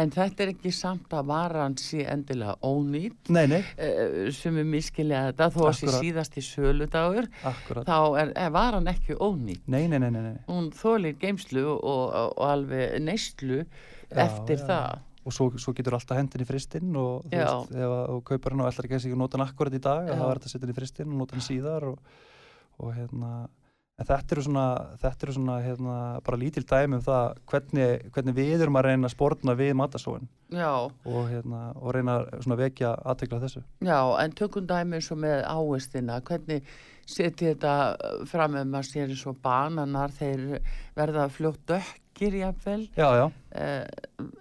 en 0.00 0.12
þetta 0.14 0.44
er 0.44 0.52
ekki 0.52 0.72
samt 0.74 1.14
að 1.14 1.28
varan 1.30 1.76
sé 1.80 2.06
endilega 2.10 2.56
ónýtt 2.66 3.30
nei, 3.34 3.44
nei, 3.50 3.62
eh, 3.78 4.30
sem 4.34 4.58
er 4.58 4.68
miskilja 4.68 5.26
þetta 5.28 5.50
þó 5.54 5.60
að 5.68 5.76
sé 5.80 5.94
síðast 5.94 6.38
í 6.40 6.44
söludagur 6.44 7.28
akkurat. 7.46 7.86
þá 7.86 7.98
er, 8.22 8.32
er 8.46 8.54
varan 8.54 8.90
ekki 8.90 9.18
ónýtt 9.18 9.66
nei, 9.70 9.84
nei, 9.86 10.00
nei, 10.02 10.10
nei, 10.10 10.32
hún 10.50 10.72
þólir 10.74 11.18
geimslu 11.22 11.66
og, 11.76 11.84
og, 11.84 12.32
og 12.34 12.48
alveg 12.50 12.98
neyslu 13.06 13.62
Já, 14.10 14.22
eftir 14.26 14.58
já. 14.58 14.66
það. 14.70 15.04
Og 15.26 15.34
svo, 15.34 15.48
svo 15.58 15.74
getur 15.74 15.96
alltaf 15.98 16.16
hendin 16.20 16.44
í 16.44 16.46
fristinn 16.46 16.94
og 16.96 17.24
þú 17.26 17.34
veist, 17.34 17.70
ef 17.74 17.90
að- 17.90 18.08
þú 18.12 18.18
kaupar 18.30 18.52
hann 18.54 18.60
og 18.62 18.68
ætlar 18.70 18.86
ekki 18.86 19.12
að 19.12 19.16
nota 19.18 19.38
hann 19.38 19.46
akkurat 19.48 19.74
í 19.74 19.80
dag 19.82 20.06
þá 20.06 20.22
er 20.22 20.38
þetta 20.38 20.46
að 20.46 20.52
setja 20.52 20.66
hann 20.66 20.74
í 20.74 20.80
fristinn 20.80 21.12
og 21.12 21.18
nota 21.18 21.34
hann 21.34 21.46
síðar 21.48 21.86
og, 21.90 21.98
og 22.78 22.92
hérna 22.94 23.48
en 23.96 24.04
þetta 24.04 24.34
eru 24.36 24.42
svona, 24.44 24.64
þetta 25.00 25.24
eru 25.26 25.34
svona 25.38 25.56
hérna, 25.64 25.96
bara 26.22 26.38
lítil 26.40 26.62
dæmi 26.68 26.98
um 26.98 27.04
það 27.04 27.38
hvernig, 27.48 28.10
hvernig 28.12 28.36
við 28.36 28.60
erum 28.60 28.76
að 28.76 28.88
reyna 28.90 29.08
að 29.08 29.14
spórna 29.14 29.54
við 29.56 29.72
matasóin 29.80 30.26
já, 30.52 30.68
og, 30.84 31.22
hérna, 31.30 31.62
og 31.80 31.94
reyna 31.96 32.18
að 32.20 32.42
svona 32.44 32.58
vekja 32.60 32.92
aðtekla 33.08 33.40
þessu. 33.46 33.62
Já, 33.80 33.98
en 34.20 34.36
tökum 34.36 34.66
dæmi 34.68 34.98
eins 35.00 35.10
og 35.10 35.18
með 35.24 35.42
ávistina 35.48 36.20
hvernig 36.28 36.68
setja 37.06 37.54
þetta 37.54 38.26
fram 38.28 38.58
ef 38.60 38.66
maður 38.68 38.90
sér 38.92 39.14
eins 39.14 39.26
og 39.30 39.40
bananar 39.42 40.12
þeir 40.12 40.60
verða 40.98 41.30
fljótt 41.32 41.64
dökkir 41.66 42.02
jafnvel. 42.20 42.88
Já, 42.96 43.08
já, 43.16 43.26
eh, 43.52 43.86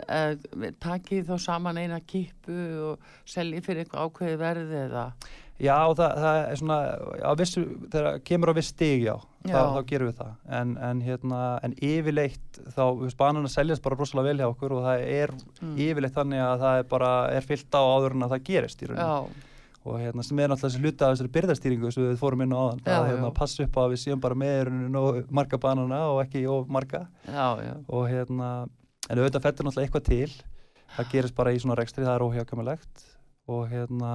eh, 0.07 0.35
takið 0.79 1.25
þá 1.27 1.39
saman 1.39 1.77
eina 1.77 1.99
kippu 1.99 2.59
og 2.91 2.99
seljið 3.25 3.63
fyrir 3.65 3.83
eitthvað 3.85 4.07
ákveði 4.09 4.37
verði 4.37 4.79
eða? 4.89 5.05
Já 5.55 5.77
það, 5.95 6.17
það 6.19 6.37
er 6.51 6.55
svona 6.59 6.77
vissu, 7.39 7.61
þegar 7.93 8.17
kemur 8.27 8.51
á 8.51 8.53
viss 8.57 8.67
stig 8.73 9.05
já, 9.05 9.15
Já. 9.45 9.53
Þá, 9.53 9.61
þá 9.77 9.85
gerum 9.87 10.07
við 10.09 10.15
það. 10.19 10.31
En, 10.59 10.77
en, 10.81 11.01
hérna, 11.05 11.59
en 11.63 11.73
yfirleitt 11.79 12.57
þá, 12.73 12.81
þú 12.81 13.03
veist, 13.05 13.17
banana 13.17 13.47
seljast 13.47 13.83
bara 13.85 13.95
rosalega 13.95 14.27
vel 14.33 14.37
hjá 14.41 14.47
okkur 14.49 14.71
og 14.79 14.83
það 14.83 15.03
er 15.05 15.31
Mm. 15.61 15.75
yfirleitt 15.77 16.13
þannig 16.17 16.41
að 16.43 16.59
það 16.65 16.79
er 16.79 16.83
bara 16.83 17.11
er 17.31 17.41
fyllt 17.41 17.71
á 17.77 17.81
áður 17.85 18.11
en 18.17 18.25
að 18.25 18.33
það 18.35 18.43
gerist 18.49 18.81
í 18.83 18.87
rauninni. 18.89 19.05
Já, 19.05 19.53
og 19.85 19.99
hérna 20.01 20.23
sem 20.25 20.39
er 20.41 20.49
náttúrulega 20.49 20.71
þessi 20.71 20.81
hluta 20.81 21.07
af 21.07 21.13
þessari 21.13 21.33
byrðastýringu 21.35 21.91
sem 21.93 22.07
við 22.07 22.17
fórum 22.21 22.41
inn 22.45 22.55
á 22.55 22.57
áðan. 22.57 22.81
Já, 22.81 22.95
að 22.95 23.09
hérna, 23.11 23.29
passa 23.37 23.65
upp 23.65 23.77
á 23.77 23.81
að 23.83 23.91
við 23.93 24.01
séum 24.01 24.23
bara 24.23 24.39
með 24.41 24.55
í 24.55 24.63
rauninni 24.65 24.89
nógu 24.95 25.21
marga 25.29 25.59
banana 25.61 25.99
og 26.13 26.23
ekki 26.23 26.41
of 26.49 26.71
marga. 26.73 27.05
Já, 27.27 27.45
já, 27.61 27.75
og 27.85 28.09
hérna 28.09 28.49
en 29.09 29.21
auðvitað 29.21 29.45
fettur 29.45 29.67
náttúrulega 29.67 29.89
eitthvað 29.89 30.09
til. 30.09 30.33
Það 30.95 31.13
gerist 31.13 31.37
bara 31.37 31.53
í 31.53 31.61
svona 31.61 31.77
rekstri, 31.77 32.05
það 32.05 32.17
er 32.17 32.25
óhjákamilegt 32.25 33.07
og 33.51 33.65
hérna 33.69 34.11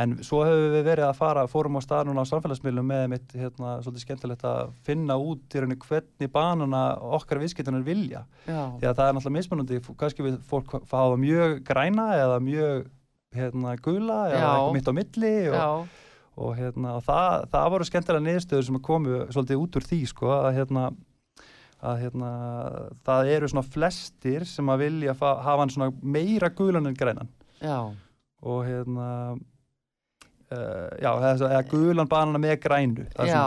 en 0.00 0.14
svo 0.24 0.44
hefur 0.46 0.70
við 0.72 0.86
verið 0.86 1.06
að 1.08 1.18
fara 1.18 1.42
fórum 1.50 1.76
á 1.76 1.80
stað 1.84 2.06
núna 2.08 2.22
á 2.24 2.30
samfélagsmiðlum 2.30 2.86
með 2.88 3.02
mitt 3.12 3.34
hérna, 3.36 3.74
svolítið 3.84 4.04
skemmtilegt 4.06 4.46
að 4.48 4.70
finna 4.86 5.18
út 5.20 5.52
í 5.52 5.60
rauninni 5.60 5.80
hvernig 5.82 6.32
banana 6.32 6.84
okkar 7.18 7.42
viðskiptunar 7.42 7.84
vilja. 7.84 8.22
Já, 8.46 8.62
því 8.78 8.88
að 8.88 8.94
það 9.00 9.04
er 9.10 9.18
náttúrulega 9.18 9.36
mismunandi 9.36 9.82
kannski 10.00 10.26
við 10.26 10.38
fólk 10.48 10.78
fáða 10.88 11.20
mjög 11.20 11.60
græna 11.68 12.06
eða 12.16 12.40
mjög 12.46 12.88
hérna 13.34 13.76
gula 13.78 14.20
eða 14.32 14.46
mitt 14.74 14.88
á 14.90 14.92
milli 14.96 15.32
og, 15.50 15.54
og, 16.40 16.54
hérna, 16.58 16.96
og 16.98 17.04
það, 17.06 17.44
það 17.52 17.68
voru 17.74 17.86
skemmtilega 17.86 18.24
niðurstöður 18.26 18.66
sem 18.66 18.78
komu 18.82 19.20
svolítið 19.30 19.62
út 19.62 19.78
úr 19.78 19.86
því 19.86 19.98
sko, 20.10 20.30
að, 20.34 20.48
hérna, 20.58 20.84
að 21.80 22.00
hérna, 22.04 22.30
það 23.06 23.30
eru 23.36 23.50
svona 23.52 23.66
flestir 23.70 24.46
sem 24.50 24.72
að 24.74 24.82
vilja 24.86 25.14
fa- 25.18 25.36
hafa 25.46 25.62
hann 25.62 25.70
svona 25.76 25.92
meira 26.02 26.50
gulan 26.50 26.90
en 26.90 26.98
grænan. 26.98 27.30
Já, 27.62 27.78
og 28.42 28.60
hérna 28.66 29.08
já, 30.50 31.10
eða, 31.30 31.60
gulan 31.70 32.08
banana 32.10 32.40
með 32.42 32.56
grænu 32.64 33.04
er 33.06 33.28
já. 33.30 33.38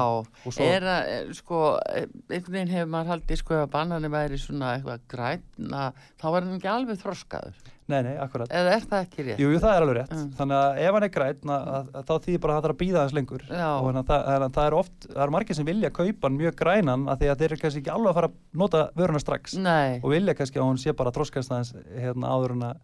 svona, 0.45 0.67
Er 0.69 0.85
að, 0.87 1.09
eh, 1.11 1.33
sko, 1.35 1.59
eh, 1.91 2.05
einhvern 2.31 2.55
veginn 2.55 2.71
hefur 2.71 2.91
maður 2.93 3.11
haldið, 3.13 3.39
sko, 3.41 3.57
ef 3.63 3.69
banani 3.73 4.11
væri 4.13 4.39
svona 4.39 4.69
eitthvað 4.77 5.03
græna, 5.11 5.81
þá 6.21 6.25
var 6.31 6.47
hann 6.47 6.55
ekki 6.59 6.69
alveg 6.71 7.01
þroskaður. 7.01 7.57
nei, 7.91 7.97
nei, 8.07 8.13
akkurat 8.23 8.47
Eða 8.55 8.71
er 8.77 8.85
það 8.87 9.01
ekki 9.03 9.25
rétt? 9.27 9.41
Jú, 9.43 9.49
jú, 9.51 9.59
það 9.59 9.73
er 9.75 9.83
alveg 9.83 9.97
rétt. 9.97 10.13
Mm. 10.15 10.29
Þannig 10.39 10.59
að 10.61 10.77
ef 10.85 10.93
hann 10.95 11.03
er 11.03 11.11
græn, 11.17 11.43
að, 11.43 11.67
að, 11.73 11.89
að, 11.93 12.05
þá 12.07 12.13
þýðir 12.23 12.39
bara 12.45 12.53
að 12.53 12.55
það 12.55 12.63
þarf 12.63 12.75
að 12.77 12.81
býða 12.85 13.01
hans 13.03 13.15
lengur. 13.17 13.43
Já. 13.49 13.67
Og 13.73 13.87
þannig 13.89 13.99
að 13.99 14.07
það, 14.13 14.45
að 14.47 14.53
það 14.55 14.69
er 14.69 14.77
oft, 14.79 14.97
það 15.09 15.23
er 15.27 15.33
margir 15.35 15.59
sem 15.59 15.67
vilja 15.67 15.89
kaupa 15.99 16.29
hann 16.29 16.39
mjög 16.39 16.55
grænan 16.63 17.03
að 17.11 17.19
því 17.19 17.31
að 17.33 17.43
þeir 17.43 17.51
eru 17.51 17.61
kannski 17.65 17.83
ekki 17.83 17.93
alveg 17.97 18.09
að 18.13 18.17
fara 18.21 18.31
að 18.31 18.39
nota 18.63 18.83
vöruna 18.95 19.19
strax. 19.19 19.57
Nei, 19.59 19.99
Og 19.99 20.09
vilja 20.15 20.33
kannski 20.39 20.61
að 20.63 20.69
hún 20.71 20.79
sé 20.79 20.95
bara 20.95 21.11
þroskast 21.11 21.51
aðeins 21.51 21.73
hérna, 21.99 22.31
áður 22.31 22.55
en 22.55 22.67
að 22.71 22.77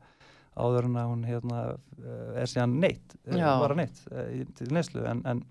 áður 0.57 0.89
en 0.89 0.97
að 0.99 1.11
hún 1.11 1.23
hérna, 1.27 1.61
eh, 1.99 2.41
er 2.41 2.51
síðan 2.51 2.75
neitt, 2.81 3.15
eh, 3.25 3.37
bara 3.37 3.77
neitt 3.77 4.01
eh, 4.11 4.43
til 4.57 4.69
neyslu. 4.75 5.05
En, 5.09 5.23
en, 5.29 5.43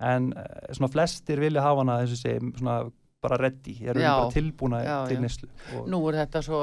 en 0.00 0.30
svona 0.70 0.92
flestir 0.92 1.42
vilja 1.42 1.64
hafa 1.64 1.84
hana 1.84 2.00
ég 2.04 2.14
segi 2.14 2.52
svona 2.58 2.80
bara 3.20 3.36
ready, 3.36 3.76
eru 3.84 4.00
Já. 4.00 4.14
bara 4.16 4.32
tilbúna 4.32 4.78
Já, 4.84 4.96
til 5.10 5.20
neslu 5.20 5.48
Nú 5.92 5.98
er 6.08 6.16
þetta 6.22 6.40
svo 6.44 6.60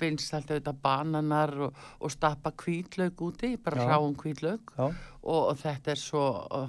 vinsalt 0.00 0.50
auðvitað 0.52 0.78
bananar 0.84 1.52
og, 1.68 1.78
og 2.04 2.12
stappa 2.12 2.52
hvítlaug 2.60 3.22
úti, 3.24 3.54
bara 3.56 3.86
hvítlaug 4.20 4.74
já, 4.76 4.84
og, 5.24 5.40
og 5.48 5.56
þetta 5.62 5.94
er 5.94 6.00
svo 6.00 6.24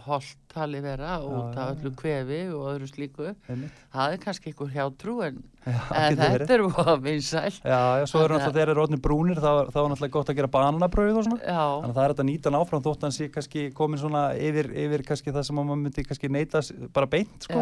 holdt 0.07 0.37
tali 0.55 0.79
vera 0.79 1.17
út 1.19 1.57
af 1.59 1.73
öllu 1.75 1.91
kvefi 1.99 2.37
og 2.55 2.69
öðru 2.71 2.87
slíku. 2.87 3.25
einmitt. 3.51 3.75
Það 3.91 4.13
er 4.15 4.21
kannski 4.23 4.53
einhver 4.53 4.71
hjátrú 4.71 5.17
en, 5.27 5.41
já, 5.65 5.81
en 5.99 6.15
þetta 6.21 6.55
er 6.55 6.63
voða 6.69 6.95
vinsælt. 7.03 7.59
já, 7.67 7.81
já, 7.99 8.05
svo 8.07 8.21
eru 8.23 8.37
að- 8.37 8.45
náttúrulega 8.45 8.55
þeir 8.55 8.69
eru 8.71 8.77
rótni 8.79 9.01
brúnir 9.03 9.41
þá, 9.43 9.51
þá 9.67 9.77
er 9.83 9.89
náttúrulega 9.91 10.15
gott 10.15 10.31
að 10.31 10.39
gera 10.39 10.51
bananabröð 10.55 11.19
og 11.19 11.27
svona. 11.27 11.41
Þannig 11.43 11.91
að 11.91 11.99
það 11.99 12.05
er 12.07 12.13
þetta 12.15 12.23
að 12.23 12.29
nýta 12.31 12.47
hann 12.53 12.59
áfram 12.61 12.85
þótt 12.87 13.03
hann 13.09 13.17
sé 13.19 13.27
kannski 13.35 13.65
komin 13.75 13.99
svona 13.99 14.23
yfir, 14.39 14.71
yfir 14.71 15.03
kannski 15.11 15.35
það 15.35 15.43
sem 15.51 15.59
að 15.59 15.67
maður 15.73 15.83
myndi 15.83 16.07
kannski 16.07 16.31
neyta 16.31 16.63
s- 16.63 16.71
bara 16.95 17.11
beint 17.11 17.49
sko. 17.49 17.59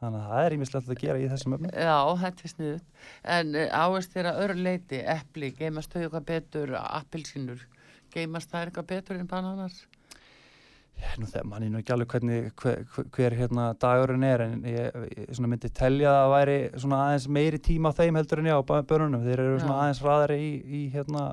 Þannig 0.00 0.20
að 0.20 0.32
það 0.32 0.46
er 0.46 0.56
ímislegt 0.56 0.90
að 0.90 1.00
gera 1.04 1.20
í 1.20 1.28
þessum 1.30 1.54
öfnum 1.56 1.76
já, 1.76 1.96
þetta 2.22 2.44
er 2.46 2.52
sniðut. 2.54 3.06
En 3.36 3.54
uh, 3.54 3.78
áist 3.84 4.16
þér 4.16 4.30
að 4.30 4.42
öðru 4.44 4.66
leiti, 4.66 5.00
epli, 5.14 5.52
geimast 5.58 5.94
þau 5.94 6.02
eitthvað 6.02 6.28
betur, 6.32 6.74
appilsínur, 6.80 7.64
geimast 8.14 8.52
það 8.52 8.68
eitthvað 8.68 8.90
betur 8.94 9.20
en 9.20 9.30
bananar? 9.30 9.80
Nú 11.16 11.26
þegar 11.28 11.46
manni 11.48 11.70
nú 11.72 11.80
ekki 11.80 11.94
alveg 11.94 12.10
hvernig 12.12 12.48
hver, 12.60 12.82
hver, 13.14 13.36
hérna 13.38 13.70
dagurinn 13.80 14.24
er 14.26 14.42
en 14.44 14.66
ég, 14.68 14.98
ég 15.16 15.38
myndi 15.40 15.70
telja 15.72 16.10
að 16.10 16.18
það 16.20 16.34
væri 16.34 16.56
svona 16.82 16.98
aðeins 17.06 17.28
meiri 17.36 17.60
tíma 17.70 17.92
þeim 17.96 18.18
heldur 18.20 18.42
en 18.42 18.50
já 18.50 18.56
á 18.60 18.62
börnunum, 18.68 19.24
þeir 19.24 19.42
eru 19.46 19.54
aðeins 19.64 20.02
hraðari 20.04 20.36
í, 20.44 20.50
í 20.60 20.82
hérna 20.92 21.24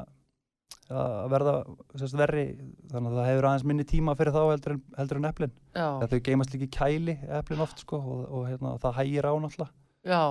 að 0.91 1.25
verða 1.33 1.53
sérst, 1.99 2.15
verri 2.19 2.43
þannig 2.91 3.11
að 3.11 3.17
það 3.19 3.29
hefur 3.31 3.47
aðeins 3.49 3.65
minni 3.67 3.85
tíma 3.87 4.15
fyrir 4.19 4.35
þá 4.35 4.43
heldur 4.51 4.75
en, 4.77 4.83
heldur 4.99 5.19
en 5.21 5.27
eplin. 5.31 5.55
Þau 5.75 6.19
geimast 6.29 6.53
líka 6.53 6.67
í 6.67 6.75
kæli 6.77 7.17
eplin 7.39 7.63
oft 7.65 7.83
sko 7.83 7.99
og, 7.99 8.21
og 8.31 8.45
hérna, 8.47 8.77
það 8.83 8.95
hægir 9.01 9.27
á 9.27 9.33
náttúrulega. 9.43 9.73
Já, 10.07 10.21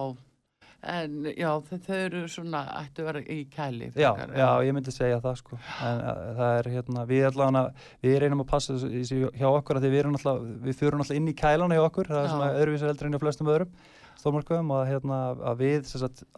en 0.96 1.14
já, 1.32 1.50
þau, 1.66 1.98
eru 1.98 2.22
svona, 2.30 2.62
ættu 2.80 3.02
að 3.04 3.08
vera 3.10 3.22
í 3.26 3.38
kæli. 3.52 3.90
já, 3.96 4.10
já, 4.36 4.48
ég 4.68 4.76
myndi 4.76 4.94
segja 4.94 5.20
það 5.24 5.36
sko. 5.42 5.60
En 5.84 6.00
uh, 6.00 6.24
það 6.40 6.56
er 6.60 6.70
hérna, 6.76 7.04
við 7.10 7.28
allavega 7.30 7.64
við 8.06 8.18
reynum 8.22 8.44
að 8.46 8.50
passa 8.54 8.78
þessu- 8.80 9.32
hjá 9.36 9.48
okkur 9.50 9.80
að 9.80 9.88
við 9.90 10.00
alltaf, 10.14 10.40
við 10.64 10.80
fyrir 10.80 10.98
alltaf 11.00 11.16
inn 11.20 11.28
í 11.32 11.36
kælana 11.36 11.76
hjá 11.76 11.84
okkur, 11.90 12.12
það 12.12 12.22
er 12.22 12.28
Já. 12.28 12.34
svona 12.34 12.50
öðruvísi 12.60 12.88
heldur 12.90 13.10
en 13.10 13.16
hjá 13.16 13.24
flestum 13.26 13.52
öðrum 13.52 13.76
stórmarkaðum 14.20 14.72
og 14.72 14.80
að, 14.80 14.88
hérna, 14.90 15.20
að 15.50 15.62
við 15.62 15.92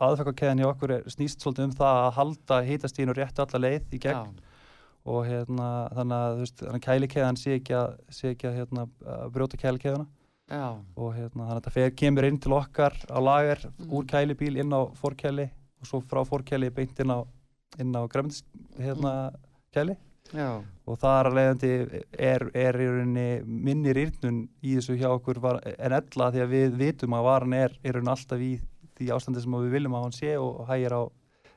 aðfækkakeðan 0.08 0.62
hjá 0.62 0.68
okkur 0.72 0.94
er, 0.96 1.08
snýst 1.12 1.42
svolítið 1.44 1.68
um 1.68 1.74
það 1.78 1.98
að 2.02 2.12
halda 2.18 2.60
hitastíðinu 2.68 3.16
réttu 3.18 3.44
alla 3.44 3.62
leið 3.64 3.96
í 3.96 4.00
gegn. 4.04 4.32
Já, 4.38 4.46
og 5.08 5.24
hérna, 5.24 5.68
þannig 5.96 6.16
að 6.18 6.38
veist, 6.42 6.64
kælikeðan 6.84 7.38
sé 7.40 7.54
ekki 7.58 7.76
að, 7.78 7.92
sé 8.12 8.32
ekki 8.34 8.48
að, 8.50 8.56
hérna, 8.58 8.86
að 9.14 9.30
brjóta 9.36 9.60
kælikeðana 9.62 10.06
já, 10.48 10.66
og 10.96 11.14
hérna, 11.16 11.46
þannig 11.48 11.70
að 11.70 11.76
fer, 11.78 11.94
kemur 12.02 12.28
inn 12.28 12.40
til 12.42 12.56
okkar 12.56 12.98
á 13.08 13.18
lager 13.22 13.64
Mm. 13.78 13.92
úr 13.94 14.04
kælibíl 14.10 14.58
inn 14.58 14.74
á 14.74 14.80
fórkæli 14.98 15.48
og 15.80 15.86
svo 15.86 16.02
frá 16.02 16.24
fórkæli 16.26 16.70
beint 16.74 16.98
inn 17.00 17.14
á, 17.14 17.22
á 17.78 18.02
gremmis 18.10 18.42
hérna, 18.76 19.32
kæli 19.72 19.96
já, 20.32 20.48
og 20.88 20.98
þar 21.02 21.30
að 21.30 21.38
leiðandi 21.38 21.70
er, 22.18 22.44
er 22.54 22.78
í 22.80 22.88
rauninni 22.88 23.28
minni 23.44 23.94
rýrnun 23.96 24.42
í 24.62 24.74
þessu 24.78 24.98
hjá 25.00 25.08
okkur 25.14 25.40
var, 25.44 25.60
en 25.64 25.96
ella 26.00 26.30
því 26.34 26.44
að 26.44 26.54
við 26.54 26.76
vitum 26.82 27.16
að 27.18 27.28
varan 27.30 27.56
er 27.58 27.78
í 27.82 27.94
rauninni 27.94 28.14
alltaf 28.14 28.44
í 28.44 28.52
því 28.98 29.10
ástandi 29.14 29.42
sem 29.44 29.58
við 29.62 29.74
viljum 29.76 29.96
að 29.98 30.06
hann 30.06 30.16
sé 30.16 30.36
og 30.40 30.64
hægir 30.68 30.96
á 30.98 31.02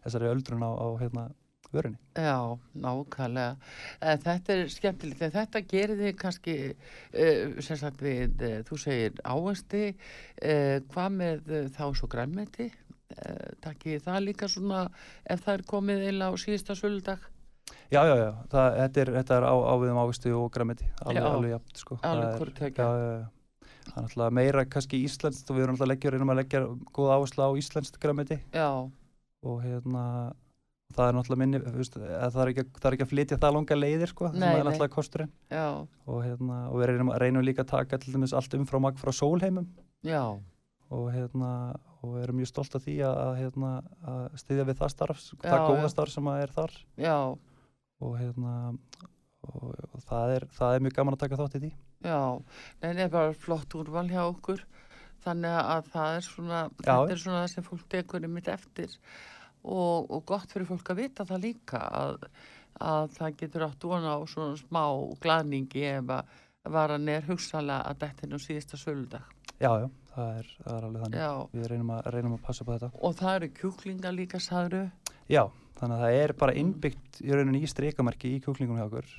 þessari 0.06 0.30
öldrun 0.32 0.66
á, 0.66 0.72
á 0.78 0.88
hérna, 1.02 1.24
vörunni. 1.72 1.98
já, 2.16 2.38
nákvæmlega. 2.76 3.56
Eh, 4.02 4.18
Þetta 4.26 4.54
er 4.54 4.64
skemmtilegt, 4.74 5.24
þetta 5.34 5.62
gerir 5.72 6.02
þið 6.02 6.16
kannski, 6.20 6.56
uh, 7.16 7.62
sem 7.64 7.80
sagt 7.80 8.02
við, 8.04 8.36
uh, 8.44 8.62
þú 8.68 8.80
segir 8.82 9.22
ávesti, 9.24 9.84
uh, 10.44 10.78
hvað 10.92 11.18
með 11.18 11.54
þá 11.78 11.86
svo 11.96 12.10
grænmeti? 12.12 12.72
Uh, 13.12 13.52
Takkið 13.64 14.04
það 14.06 14.26
líka 14.28 14.48
svona 14.52 14.86
ef 15.28 15.42
það 15.44 15.58
er 15.58 15.64
komið 15.68 16.06
eila 16.12 16.32
á 16.32 16.34
síðasta 16.40 16.78
söludag? 16.80 17.31
Já, 17.92 18.02
já, 18.08 18.16
já, 18.22 18.32
það, 18.52 18.68
þetta 18.80 19.02
er, 19.06 19.12
þetta 19.20 19.38
er 19.38 19.46
á, 19.48 19.54
áviðum 19.74 20.00
ávistu 20.04 20.34
og 20.38 20.52
græmiti, 20.56 20.86
alveg, 21.06 21.24
alveg 21.36 21.52
jafnt, 21.56 21.78
sko. 21.82 21.98
Alveg 22.04 22.28
Það 22.32 22.38
hvort 22.42 22.56
tveggja. 22.62 22.84
Já, 22.84 22.92
já, 23.02 23.20
já. 23.20 23.30
Það 23.82 23.98
er 23.98 24.06
náttúrulega 24.06 24.36
meira 24.38 24.64
kannski 24.70 25.00
íslenskt 25.08 25.50
og 25.50 25.58
við 25.58 25.64
erum 25.66 25.74
alltaf 25.76 25.88
að 25.88 25.92
leggja, 25.92 26.12
reynum 26.14 26.32
að 26.32 26.40
leggja 26.42 26.60
góða 26.94 27.16
áherslu 27.18 27.42
á 27.44 27.50
íslenskt 27.58 27.98
græmiti 28.00 28.38
Já, 28.54 28.68
og 29.42 29.56
hérna, 29.66 30.04
það 30.94 31.08
er 31.10 31.16
náttúrulega 31.18 31.42
minni, 31.42 31.62
veist, 31.80 31.98
það 31.98 32.38
er 32.44 32.52
ekki, 32.52 32.64
að- 32.68 32.78
það 32.78 32.88
er 32.92 32.96
ekki 32.98 33.06
að 33.08 33.12
flytja 33.12 33.40
það 33.42 33.54
langa 33.58 33.78
leiðir, 33.82 34.12
sko, 34.14 34.30
Nei, 34.32 34.40
sem 34.40 34.60
er 34.60 34.64
náttúrulega 34.70 34.94
kosturinn. 34.96 35.32
Já, 35.50 35.66
og 36.08 36.20
hérna, 36.24 36.60
og 36.70 36.78
við 36.80 36.86
reynum, 36.92 37.12
reynum 37.26 37.44
líka 37.48 37.64
að 37.66 37.72
taka 37.74 37.98
til 37.98 38.14
dæmis 38.14 38.34
allt 38.38 38.54
umfrá 38.60 38.80
magn 38.86 39.02
frá 39.02 39.12
sólheimum. 39.18 39.68
Já, 40.06 40.22
og 40.92 41.12
hérna, 41.16 41.52
og 42.04 42.18
erum 42.22 42.38
mjög 42.38 42.48
stolt 42.54 42.76
af 42.76 42.86
því 42.86 43.00
að, 43.02 43.18
að 43.26 43.36
hérna, 43.42 43.72
að 44.06 44.38
styðja 44.46 44.66
við 44.70 44.78
það 44.84 44.94
starf, 44.94 45.26
Já, 45.42 45.50
það 45.50 45.68
góða 45.72 45.90
starf 45.90 46.12
sem 46.14 46.28
er 46.38 46.48
þar. 46.54 46.72
Já, 47.02 47.18
og 48.02 48.18
hérna, 48.20 48.54
og, 49.48 49.72
og 49.94 50.04
það, 50.08 50.36
er, 50.36 50.46
það 50.58 50.76
er 50.78 50.86
mjög 50.88 50.96
gaman 51.00 51.18
að 51.18 51.24
taka 51.26 51.40
þátt 51.42 51.58
í 51.60 51.64
því. 51.66 51.72
já, 52.06 52.20
en 52.82 53.02
er 53.06 53.10
bara 53.14 53.34
flott 53.38 53.76
úrval 53.78 54.08
hjá 54.10 54.24
okkur, 54.28 54.64
þannig 55.26 55.58
að 55.62 55.90
það 55.94 56.16
er 56.18 56.26
svona, 56.26 56.62
Já. 56.82 56.96
þetta 56.96 57.14
er 57.16 57.22
svona 57.26 57.42
það 57.44 57.52
sem 57.56 57.68
fólk 57.68 57.84
tekur 57.94 58.26
einmitt 58.26 58.48
eftir 58.50 58.96
og, 59.64 60.10
og 60.10 60.24
gott 60.26 60.50
fyrir 60.54 60.66
fólk 60.70 60.90
að 60.94 61.02
vita 61.04 61.26
það 61.30 61.44
líka 61.46 61.82
að, 62.02 62.24
að 62.82 63.12
það 63.20 63.36
getur 63.44 63.66
átt 63.68 63.86
vona 63.86 64.16
á 64.18 64.20
svona 64.26 64.58
smá 64.58 64.82
glaðningi 65.22 65.84
ef 65.92 66.10
að 66.18 66.40
varan 66.74 67.10
er 67.10 67.24
hugsalega 67.30 67.86
að 67.90 68.00
dættinu 68.04 68.38
síðasta 68.42 68.78
söludag. 68.78 69.24
Já, 69.62 69.70
já, 69.82 69.88
það 70.16 70.28
er, 70.42 70.50
það 70.66 70.76
er 70.80 70.86
alveg 70.88 71.02
þannig. 71.06 71.22
Já, 71.22 71.32
Við 71.54 71.68
reynum 71.72 71.92
að, 71.94 72.02
reynum 72.16 72.36
að 72.38 72.44
passa 72.48 72.66
á 72.66 72.70
þetta. 72.72 72.90
og 73.02 73.16
það 73.22 73.36
eru 73.40 73.50
kjúklinga 73.62 74.12
líka, 74.18 74.42
sagður 74.42 74.90
Já, 75.30 75.44
þannig 75.82 75.98
að 75.98 76.06
það 76.06 76.20
er 76.22 76.34
bara 76.44 76.56
innbyggt 76.62 77.20
í 77.26 77.34
rauninni 77.34 77.64
í 77.66 77.70
streikamerki 77.70 78.36
í 78.36 78.44
kjúklingunum 78.44 78.80
hjá 78.80 78.88
okkur. 78.88 79.12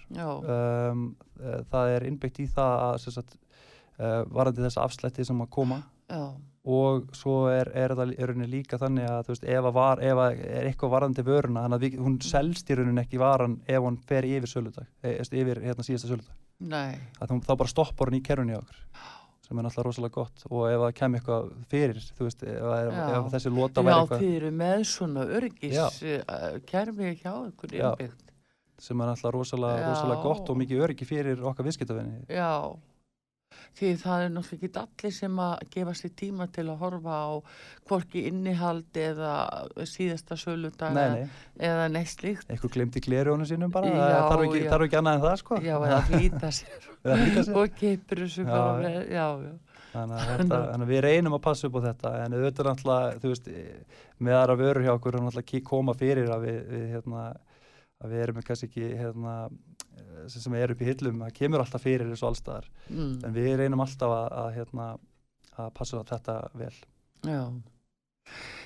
Um, 0.46 1.04
uh, 1.42 1.58
það 1.72 1.96
er 1.96 2.08
innbyggt 2.08 2.40
í 2.44 2.48
það 2.54 2.78
að 2.86 2.96
sagt, 3.18 3.36
uh, 3.98 4.22
varandi 4.30 4.64
þessa 4.64 4.86
afslætti 4.86 5.26
sem 5.26 5.44
að 5.44 5.52
koma. 5.58 5.82
Já, 6.12 6.24
og 6.62 7.08
svo 7.16 7.48
er, 7.50 7.72
er 7.74 7.94
það 7.98 8.12
í 8.14 8.26
rauninni 8.28 8.50
líka 8.50 8.78
þannig 8.78 9.08
að 9.10 9.32
veist, 9.32 9.46
ef, 9.50 9.64
að 9.66 9.74
var, 9.74 10.02
ef 10.06 10.20
að 10.22 10.42
er 10.46 10.68
eitthvað 10.68 10.92
varandi 10.92 11.24
vöruna, 11.26 11.64
þannig 11.64 11.78
að 11.78 11.86
við, 11.86 11.96
hún 12.04 12.18
selst 12.22 12.70
í 12.70 12.76
rauninni 12.78 13.02
ekki 13.02 13.18
varan 13.18 13.56
ef 13.66 13.82
hún 13.82 13.98
fer 14.06 14.28
yfir 14.28 14.50
söludag, 14.50 14.86
e, 15.02 15.16
yfir 15.18 15.62
hérna 15.64 15.86
síðasta 15.86 16.12
söludag. 16.12 16.36
þá 17.42 17.56
bara 17.56 17.72
stoppar 17.72 18.12
hún 18.12 18.20
í 18.20 18.22
kerrunni 18.22 18.54
hjá 18.54 18.60
okkur 18.60 18.84
sem 19.52 19.60
er 19.60 19.66
náttúrulega 19.66 19.88
rosalega 19.90 20.14
gott 20.16 20.44
og 20.48 20.62
ef 20.70 20.80
það 20.82 20.92
kemur 20.98 21.20
eitthvað 21.20 21.48
fyrir, 21.68 21.98
þú 22.16 22.26
veist, 22.26 22.44
ef, 22.48 22.68
ef, 22.72 22.92
Já. 22.96 23.08
ef 23.18 23.26
þessi 23.34 23.50
lota 23.52 23.82
já, 23.82 23.84
væri 23.84 23.96
eitthvað 23.98 24.22
þið 24.22 24.36
eru 24.38 24.52
með 24.62 24.84
svona 24.88 25.24
öryggis 25.38 25.74
Já. 25.76 25.86
uh, 26.22 26.54
kerfi 26.70 27.10
hjá 27.20 27.32
Já. 27.32 27.90
innbyggt. 27.92 28.30
sem 28.82 29.02
er 29.04 29.10
náttúrulega 29.12 29.34
rosalega, 29.36 29.82
Já. 29.82 29.90
rosalega 29.92 30.22
gott 30.24 30.48
og 30.50 30.58
mikið 30.62 30.80
öryggi 30.86 31.06
fyrir 31.06 31.44
okkar 31.52 31.68
viðskiptafinni. 31.68 32.24
Já, 32.32 32.48
því 33.78 33.92
það 34.02 34.24
er 34.26 34.32
náttúrulega 34.36 34.68
ekki 34.68 34.82
allir 34.82 35.16
sem 35.18 35.42
að 35.46 35.54
gefa 35.76 35.96
sér 35.98 36.14
tíma 36.22 36.48
til 36.52 36.66
að 36.68 36.82
horfa 36.82 37.18
á 37.22 37.32
hvorki 37.88 38.26
innihald 38.30 39.02
eða 39.02 39.34
síðasta 39.88 40.38
söludag 40.40 40.98
eða 41.60 41.88
neitt 41.92 42.14
slíkt. 42.14 42.48
eitthvað 42.48 42.76
glemdi 42.78 43.02
glerjónu 43.04 43.46
sínum 43.48 43.72
bara, 43.72 43.92
Já, 43.92 44.02
það 44.02 44.30
þarf 44.32 44.46
ekki, 44.48 44.64
þarf 44.72 44.88
ekki 44.88 45.00
annað 45.02 45.18
en 45.18 45.26
það 45.26 45.36
sko. 45.42 45.60
Já, 45.62 45.76
eða 45.76 46.00
flýta 46.10 46.52
sér 46.52 46.72
sér. 47.02 47.52
og 47.58 47.76
keipur 47.78 48.24
þessu 48.24 48.46
bara 48.48 48.90
já. 48.90 49.26
já. 49.42 49.52
Þannig 49.92 50.16
að, 50.16 50.28
þetta, 50.30 50.58
þannig 50.70 50.86
að 50.86 50.92
við 50.94 51.02
reynum 51.04 51.34
að 51.36 51.42
passa 51.44 51.68
upp 51.68 51.74
á 51.76 51.80
þetta 51.86 52.12
en 52.22 52.36
auðvitað 52.38 52.68
náttúrulega, 52.70 53.16
þú 53.20 53.32
veist, 53.32 53.50
með 54.24 54.36
aðra 54.38 54.54
vörur 54.62 54.86
hjá 54.86 54.92
okkur 54.94 55.18
náttúrulega 55.18 55.64
koma 55.68 55.94
fyrir 55.98 56.30
að 56.32 56.46
við, 56.46 56.60
við, 56.70 56.86
hérna, 56.94 57.24
að 58.02 58.10
við 58.14 58.22
erum 58.24 58.42
kannski 58.42 58.68
ekki, 58.68 58.86
hérna, 58.98 59.34
eh, 59.96 60.28
sem 60.28 60.42
sem 60.42 60.54
er 60.58 60.72
upp 60.74 60.80
í 60.82 60.88
hillum, 60.90 61.20
það 61.24 61.34
kemur 61.40 61.62
alltaf 61.64 61.82
fyrir 61.86 62.10
þessu 62.12 62.28
allstaðar, 62.30 62.68
Mm, 62.90 63.24
en 63.24 63.34
við 63.34 63.56
reynum 63.62 63.80
alltaf 63.84 64.10
að, 64.10 64.26
að, 64.42 64.48
hérna, 64.58 64.88
að 65.58 65.74
passa 65.74 66.02
þetta 66.04 66.38
vel. 66.54 66.74
já. 67.24 67.42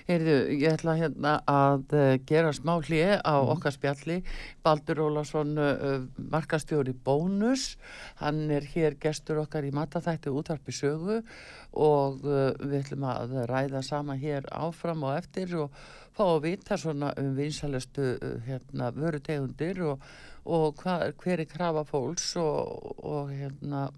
Heyrðu, 0.06 0.34
ég 0.54 0.70
ætla 0.70 0.92
hérna 1.00 1.30
að 1.50 1.94
uh, 1.98 2.12
gera 2.28 2.52
smá 2.54 2.76
hlið 2.78 3.16
á 3.26 3.42
Mhm. 3.42 3.48
okkar 3.56 3.72
spjalli. 3.74 4.22
Baldur 4.62 5.00
Ólason, 5.02 5.58
uh, 5.58 6.06
markastjóri 6.30 6.94
Bónus, 6.94 7.76
hann 8.22 8.48
er 8.50 8.62
hér 8.62 8.94
gestur 9.02 9.40
okkar 9.42 9.66
í 9.66 9.72
mataþætti 9.74 10.30
útvarpi 10.30 10.70
sögu 10.70 11.24
og 11.74 12.22
uh, 12.22 12.54
við 12.54 12.84
ætlum 12.84 13.02
að 13.10 13.34
ræða 13.50 13.82
sama 13.82 14.14
hér 14.14 14.46
áfram 14.54 15.02
og 15.02 15.16
eftir 15.18 15.56
og 15.58 15.74
fá 16.14 16.22
að 16.22 16.42
vita 16.46 16.78
svona 16.78 17.10
um 17.18 17.34
vinsalestu 17.34 18.14
hérna, 18.46 18.92
vörutegundir 18.94 19.82
og, 19.90 20.00
og 20.46 20.78
hva, 20.84 21.10
hver 21.18 21.42
er 21.42 21.50
krafa 21.50 21.82
fólks 21.84 22.36
og, 22.38 22.94
og 23.02 23.34
hérna 23.34 23.88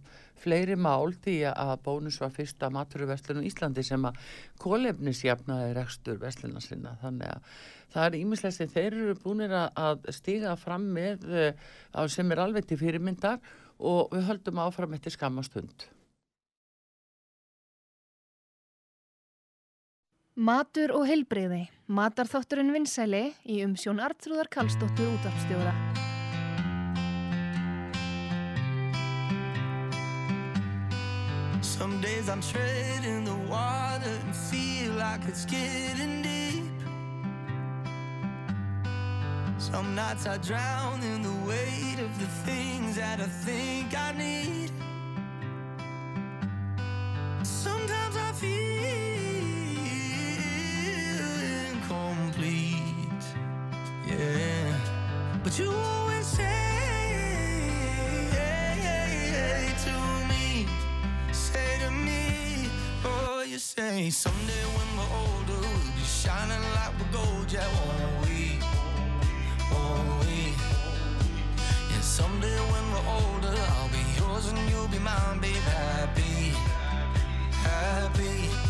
fleiri 0.42 0.76
mál 0.78 1.12
því 1.24 1.36
að 1.50 1.74
bónus 1.84 2.20
var 2.22 2.32
fyrsta 2.34 2.70
maturverslunum 2.74 3.46
Íslandi 3.48 3.84
sem 3.86 4.06
að 4.08 4.18
kólefnisjafnaði 4.62 5.74
rekstur 5.78 6.18
versluna 6.22 6.62
sinna 6.64 6.96
þannig 7.02 7.34
að 7.34 7.52
það 7.92 8.08
er 8.08 8.18
ímislega 8.20 8.56
sem 8.56 8.72
þeir 8.72 8.88
eru 9.02 9.18
búinir 9.22 9.54
að 9.58 10.08
stíga 10.14 10.56
fram 10.60 10.88
með 10.96 11.28
eh, 11.28 11.68
sem 12.08 12.32
er 12.32 12.44
alveg 12.44 12.68
til 12.68 12.80
fyrirmyndar 12.80 13.38
og 13.78 14.10
við 14.14 14.26
höldum 14.32 14.60
áfram 14.64 14.98
eftir 14.98 15.14
skamastund. 15.14 15.88
Matur 20.38 20.92
og 20.94 21.08
heilbreyði. 21.10 21.64
Matarþátturinn 21.90 22.70
vinsæli 22.70 23.24
í 23.42 23.58
umsjón 23.66 23.98
Artrúðar 24.04 24.50
Kallstóttur 24.54 25.10
útarpstjóra. 25.16 25.74
I'm 32.30 32.42
treading 32.42 33.24
the 33.24 33.34
water 33.48 34.10
and 34.24 34.36
feel 34.36 34.92
like 34.92 35.20
it's 35.26 35.46
getting 35.46 36.20
deep. 36.20 36.64
Some 39.56 39.94
nights 39.94 40.26
I 40.26 40.36
drown 40.36 41.02
in 41.02 41.22
the 41.22 41.32
weight 41.46 41.98
of 41.98 42.18
the 42.18 42.26
things 42.44 42.96
that 42.96 43.20
I 43.20 43.26
think 43.26 43.96
I 43.96 44.12
need. 44.12 44.70
Sometimes 47.42 48.16
I 48.16 48.32
feel 48.32 48.84
incomplete. 51.72 53.24
Yeah. 54.06 54.78
But 55.42 55.58
you 55.58 55.70
always 55.72 56.26
say 56.26 56.68
to 59.84 60.07
to 61.80 61.90
me, 61.90 62.68
oh, 63.04 63.44
you 63.46 63.58
say 63.58 64.10
someday 64.10 64.64
when 64.76 64.88
we're 64.96 65.12
older, 65.22 65.60
we'll 65.60 65.92
be 65.96 66.02
shining 66.02 66.62
like 66.74 66.92
we're 66.98 67.12
gold, 67.12 67.52
yeah, 67.52 67.68
won't 67.76 68.28
we? 68.28 68.58
Won't 69.72 70.20
we? 70.24 70.54
And 71.94 72.02
someday 72.02 72.58
when 72.72 72.84
we're 72.92 73.08
older, 73.18 73.54
I'll 73.76 73.88
be 73.90 74.04
yours 74.18 74.46
and 74.50 74.70
you'll 74.70 74.88
be 74.88 74.98
mine, 74.98 75.38
babe, 75.40 75.54
happy, 75.54 76.52
happy. 77.62 78.67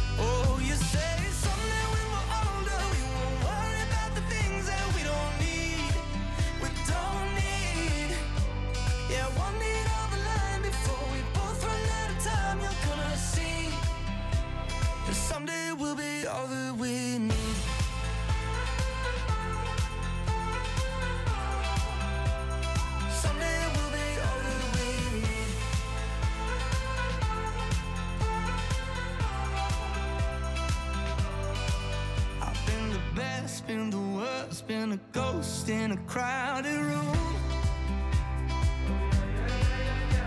A 34.99 35.01
ghost 35.13 35.69
in 35.69 35.93
a 35.93 35.97
crowded 36.13 36.81
room. 36.91 37.37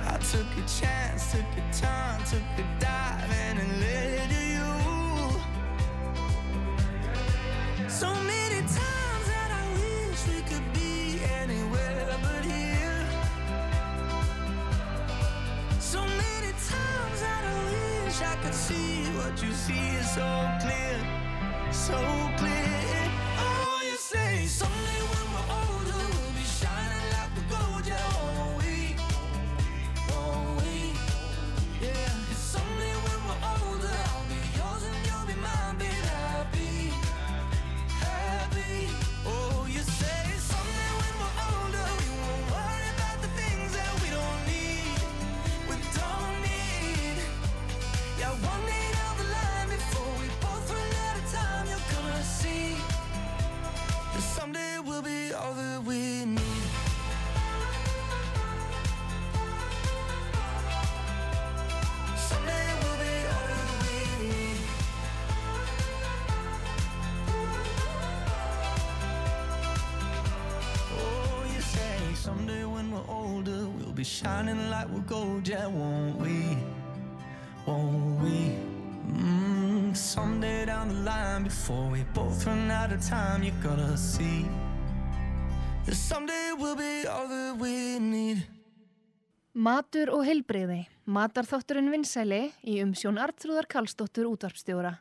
I 0.06 0.18
took 0.32 0.48
a 0.58 0.66
chance, 0.80 1.32
took 1.32 1.52
a 1.62 1.64
turn, 1.82 2.18
took 2.32 2.48
a 2.58 2.66
dive, 2.80 3.32
and 3.46 3.60
it 3.60 3.72
led 3.84 4.30
to 4.34 4.42
you. 4.56 4.72
So 7.90 8.10
many 8.32 8.62
times 8.80 9.26
that 9.34 9.50
I 9.62 9.64
wish 9.82 10.22
we 10.32 10.42
could 10.50 10.68
be 10.74 11.22
anywhere 11.42 12.18
but 12.26 12.44
here. 12.46 13.06
So 15.80 16.02
many 16.02 16.52
times 16.72 17.20
that 17.26 17.44
I 17.54 17.58
wish 18.06 18.22
I 18.22 18.36
could 18.44 18.54
see 18.54 19.04
what 19.18 19.34
you 19.44 19.52
see 19.54 19.88
is 20.00 20.10
so 20.12 20.30
clear, 20.62 20.98
so 21.72 21.98
clear. 22.38 22.81
Shining 74.22 74.70
like 74.70 74.88
we're 74.90 75.08
gold, 75.08 75.48
yeah, 75.48 75.66
won't 75.66 76.16
we? 76.22 76.58
Won't 77.66 78.22
we? 78.22 78.54
Mm, 79.10 79.98
someday 79.98 80.66
down 80.66 80.90
the 80.90 81.02
line, 81.02 81.44
before 81.44 81.90
we 81.90 82.04
both 82.14 82.46
run 82.46 82.70
out 82.70 82.92
of 82.94 83.02
time, 83.02 83.42
you're 83.42 83.64
gonna 83.64 83.98
see 83.98 84.46
that 85.86 85.96
someday 85.96 86.54
we'll 86.58 86.76
be 86.76 87.08
all 87.08 87.28
that 87.28 87.58
we 87.58 88.00
need. 88.00 88.46
Matur 89.54 90.14
og 90.14 90.24
heilbreyði. 90.24 90.86
Matarþátturinn 91.10 91.90
vinsæli 91.92 92.52
í 92.64 92.78
umsjón 92.86 93.18
Artrúðar 93.20 93.66
Karlsdóttur 93.68 94.30
útvarpstjóra. 94.30 95.00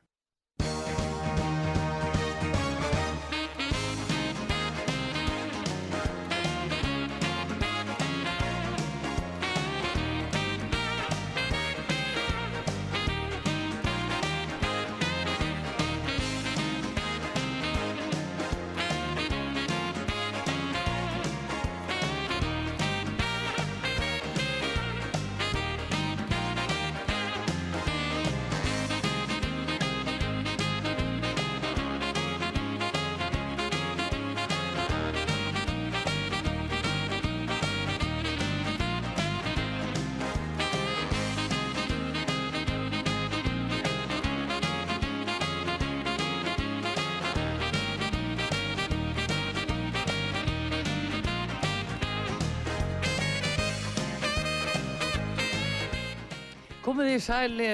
Komið 57.11 57.19
í 57.19 57.27
sæli, 57.27 57.69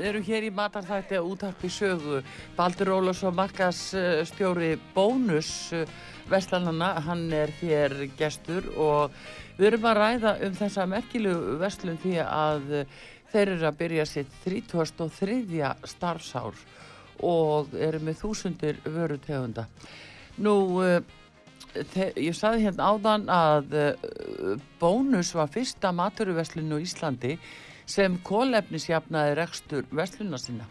eru 0.00 0.20
hér 0.24 0.44
í 0.46 0.50
matarþætti 0.56 1.18
að 1.18 1.26
útarpi 1.28 1.68
sögu. 1.68 2.22
Baldur 2.56 2.88
Ólafsson, 2.94 3.34
markasstjóri 3.36 4.78
Bónus 4.94 5.50
Vestlanana, 6.30 6.94
hann 7.04 7.26
er 7.36 7.52
hér 7.58 8.06
gestur 8.16 8.70
og 8.80 9.12
við 9.58 9.66
erum 9.68 9.84
að 9.90 10.00
ræða 10.00 10.32
um 10.48 10.56
þessa 10.62 10.88
merkilegu 10.88 11.58
vestlun 11.60 12.00
því 12.00 12.16
að 12.24 12.72
þeir 13.34 13.52
eru 13.58 13.68
að 13.68 13.78
byrja 13.82 14.08
sitt 14.08 14.40
33. 14.46 15.76
starfsár 15.92 16.64
og 17.20 17.76
eru 17.76 18.00
með 18.08 18.24
þúsundir 18.24 18.80
vörutegunda. 18.88 19.68
Nú, 20.40 20.56
eh, 20.80 21.04
ég 22.16 22.32
saði 22.32 22.64
hérna 22.64 22.88
áðan 22.88 23.28
að 23.28 23.80
eh, 23.84 24.58
Bónus 24.80 25.36
var 25.36 25.52
fyrsta 25.52 25.92
maturuvestlun 25.92 26.72
á 26.72 26.80
Íslandi 26.80 27.36
sem 27.88 28.18
kólefnisjafnaði 28.26 29.36
rekstur 29.38 29.86
vestluna 29.96 30.38
sinna. 30.40 30.66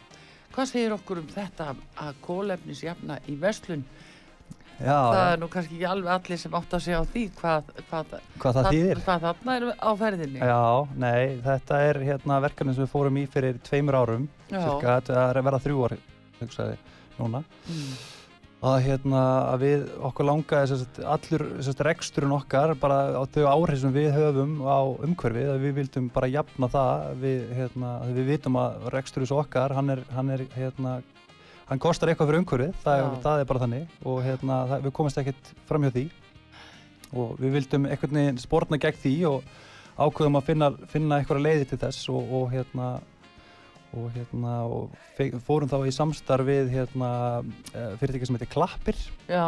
Hvað 0.54 0.70
segir 0.72 0.94
okkur 0.96 1.22
um 1.22 1.30
þetta 1.34 1.72
að 2.02 2.20
kólefnisjafna 2.26 3.20
í 3.30 3.36
vestlun? 3.42 3.84
Já, 4.78 4.94
Það 4.94 5.32
er 5.32 5.40
nú 5.42 5.48
kannski 5.50 5.74
ekki 5.74 5.88
alveg 5.90 6.12
allir 6.14 6.38
sem 6.38 6.54
átt 6.60 6.74
að 6.78 6.84
segja 6.86 7.00
á 7.02 7.06
því 7.10 7.22
hvað, 7.40 7.70
hvað, 7.90 8.12
hvað 8.38 8.58
það 8.60 8.68
þýðir. 8.76 9.00
hvað 9.08 9.24
þarna 9.26 9.56
er 9.58 9.66
á 9.74 9.92
ferðinni. 9.98 10.42
Já, 10.46 10.60
nei, 11.02 11.24
þetta 11.48 11.80
er 11.88 12.00
hérna 12.06 12.38
verkefni 12.46 12.76
sem 12.78 12.86
við 12.86 12.92
fórum 12.92 13.18
í 13.18 13.24
fyrir 13.34 13.58
tveimur 13.66 13.98
árum, 13.98 14.28
cirka, 14.52 15.00
þetta 15.00 15.18
er 15.32 15.40
að 15.42 15.48
vera 15.50 15.62
þrjú 15.66 15.82
ár, 15.88 15.98
hugsaði. 16.44 16.78
núna 17.18 17.42
Mm. 17.66 17.96
Að, 18.66 18.78
hérna, 18.88 19.20
að 19.54 19.64
við 19.64 19.84
okkur 20.10 20.26
langaði 20.28 20.78
sagt, 20.82 21.00
allur 21.06 21.44
sagt, 21.66 21.84
reksturinn 21.86 22.34
okkar 22.34 22.74
bara 22.82 22.98
á 23.14 23.22
þau 23.30 23.46
áhrif 23.52 23.82
sem 23.84 23.94
við 23.94 24.10
höfum 24.16 24.56
á 24.66 24.78
umhverfið 25.06 25.52
að 25.54 25.62
við 25.68 25.76
vildum 25.78 26.08
bara 26.16 26.30
jafna 26.34 26.70
það 26.74 27.04
við, 27.22 27.44
hérna, 27.60 27.92
að 28.02 28.16
við 28.18 28.32
vitum 28.34 28.58
að 28.64 28.88
reksturins 28.96 29.34
okkar 29.38 29.76
hann 29.78 29.94
er, 29.94 30.02
hann 30.16 30.32
er 30.34 30.44
hérna, 30.56 30.96
hann 31.70 31.84
kostar 31.84 32.10
eitthvað 32.10 32.32
fyrir 32.32 32.42
umhverfið 32.44 32.82
það, 32.84 33.04
er- 33.04 33.22
það 33.28 33.44
er 33.44 33.50
bara 33.52 33.64
þannig. 33.66 33.88
Og 34.10 34.24
hérna, 34.26 34.58
það, 34.72 34.82
við 34.88 34.96
komumst 34.98 35.22
ekkert 35.22 35.54
fram 35.70 35.86
hjá 35.86 35.94
því. 36.00 36.06
Og 37.14 37.38
við 37.40 37.54
vildum 37.60 37.86
einhvern 37.88 38.18
veginn 38.20 38.42
spórna 38.42 38.80
gegn 38.82 38.98
því 39.04 39.14
og 39.30 39.44
ákveðum 39.98 40.36
að 40.42 40.48
finna, 40.50 40.68
finna 40.92 41.22
einhverja 41.22 41.46
leiði 41.46 41.70
til 41.70 41.80
þess 41.86 42.10
og, 42.14 42.34
og 42.42 42.50
hérna 42.52 42.90
og 43.98 44.08
hérna 44.16 44.54
og 44.70 45.42
fórum 45.46 45.70
þá 45.72 45.78
í 45.90 45.94
samstarf 45.96 46.48
við 46.48 46.72
hérna 46.76 47.12
eh, 47.74 47.94
fyrirtæki 48.00 48.30
sem 48.30 48.38
heitir 48.38 48.52
Klappir. 48.54 49.00
Já, 49.30 49.48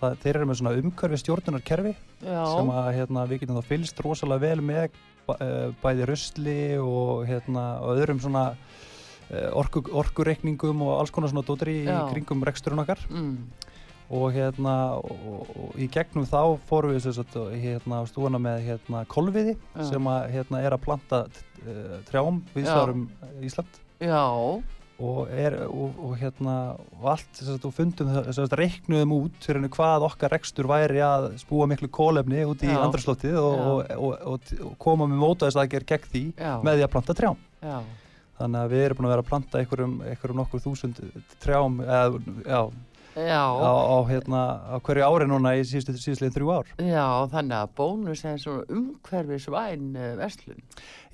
það, 0.00 0.16
þeir 0.24 0.32
eru 0.34 0.48
með 0.50 0.60
svona 0.60 0.74
umhverfi 0.80 1.20
stjórnunarkerfi 1.22 1.94
já, 1.94 2.42
sem 2.52 2.72
að 2.78 2.90
hérna, 2.98 3.28
við 3.30 3.44
getum 3.44 3.60
þá 3.60 3.70
fylgst 3.70 4.02
rosalega 4.04 4.44
vel 4.44 4.66
með 4.72 4.84
eh, 4.88 5.70
bæði 5.82 6.10
rusli 6.10 6.58
og 6.82 7.24
hérna 7.30 7.68
og 7.84 7.94
öðrum 7.94 8.22
svona 8.24 8.48
eh, 9.30 9.48
orku, 9.56 9.84
orkureikningum 10.04 10.84
og 10.86 10.98
alls 11.00 11.14
konar 11.14 11.32
svona 11.32 11.46
dóttir 11.46 11.72
í 11.72 11.78
kringum 11.86 12.44
reksturinn 12.46 12.84
okkar. 12.84 13.06
Mm. 13.10 13.38
Og 14.06 14.30
hérna 14.34 14.76
og, 15.00 15.50
og, 15.50 15.74
í 15.80 15.88
gegnum 15.90 16.26
þá 16.28 16.56
fórum 16.68 16.94
við 16.94 17.08
sagt, 17.10 17.34
hérna 17.58 18.04
stúana 18.06 18.38
með 18.42 18.62
hérna 18.68 19.02
kolviði 19.10 19.56
Já. 19.56 19.82
sem 19.90 20.08
að 20.10 20.30
hérna 20.36 20.62
er 20.62 20.76
að 20.76 20.84
planta 20.84 21.24
uh, 21.26 21.98
trjám 22.06 22.40
við 22.54 22.70
svarum 22.70 23.04
Ísland 23.42 23.82
já, 23.98 24.22
og, 24.96 25.18
er, 25.34 25.58
og, 25.66 25.98
og 26.06 26.14
hérna 26.20 26.56
og 27.00 27.10
allt 27.16 27.42
sagt, 27.42 27.66
og 27.66 27.74
fundum 27.74 28.14
sem 28.14 28.38
sagt, 28.38 28.56
reiknuðum 28.60 29.16
út 29.18 29.42
fyrir 29.42 29.60
henni 29.60 29.72
hvað 29.74 30.06
okkar 30.12 30.36
rekstur 30.36 30.70
væri 30.70 31.02
að 31.04 31.32
spúa 31.42 31.66
miklu 31.70 31.90
kólefni 31.90 32.46
út 32.46 32.62
í 32.62 32.70
Já. 32.70 32.78
andraslóttið 32.86 33.38
og, 33.42 33.58
Já. 33.58 33.66
og, 33.66 33.94
og, 33.98 34.26
og, 34.36 34.56
og 34.70 34.80
koma 34.86 35.10
með 35.10 35.22
mótaðist 35.26 35.62
aðgerð 35.64 35.90
gegn 35.92 36.10
því 36.14 36.26
já, 36.38 36.52
með 36.62 36.78
því 36.78 36.86
að 36.86 36.92
planta 36.94 37.18
trjám 37.18 37.46
já, 37.58 37.78
þannig 38.38 38.62
að 38.62 38.76
við 38.76 38.86
erum 38.86 39.00
búin 39.00 39.08
að 39.10 39.16
vera 39.16 39.26
að 39.26 39.32
planta 39.32 39.64
einhverjum, 39.64 40.02
einhverjum 40.12 40.44
nokkur 40.44 40.62
þúsund 40.62 41.02
trjám 41.42 41.80
eða, 41.82 42.20
já, 42.46 42.60
á, 43.16 43.48
á, 43.56 43.96
hérna, 44.10 44.40
á 44.68 44.76
hverju 44.84 45.04
ári 45.06 45.26
núna 45.30 45.54
í 45.56 45.62
síðustlegin 45.64 46.34
þrjú 46.34 46.50
ár? 46.52 46.72
Já, 46.76 47.06
þannig 47.32 47.56
að 47.56 47.70
bónus 47.78 48.22
er 48.28 48.36
svona 48.42 48.66
umhverfisvæn 48.76 49.86
uh, 49.96 50.10
verslun. 50.20 50.60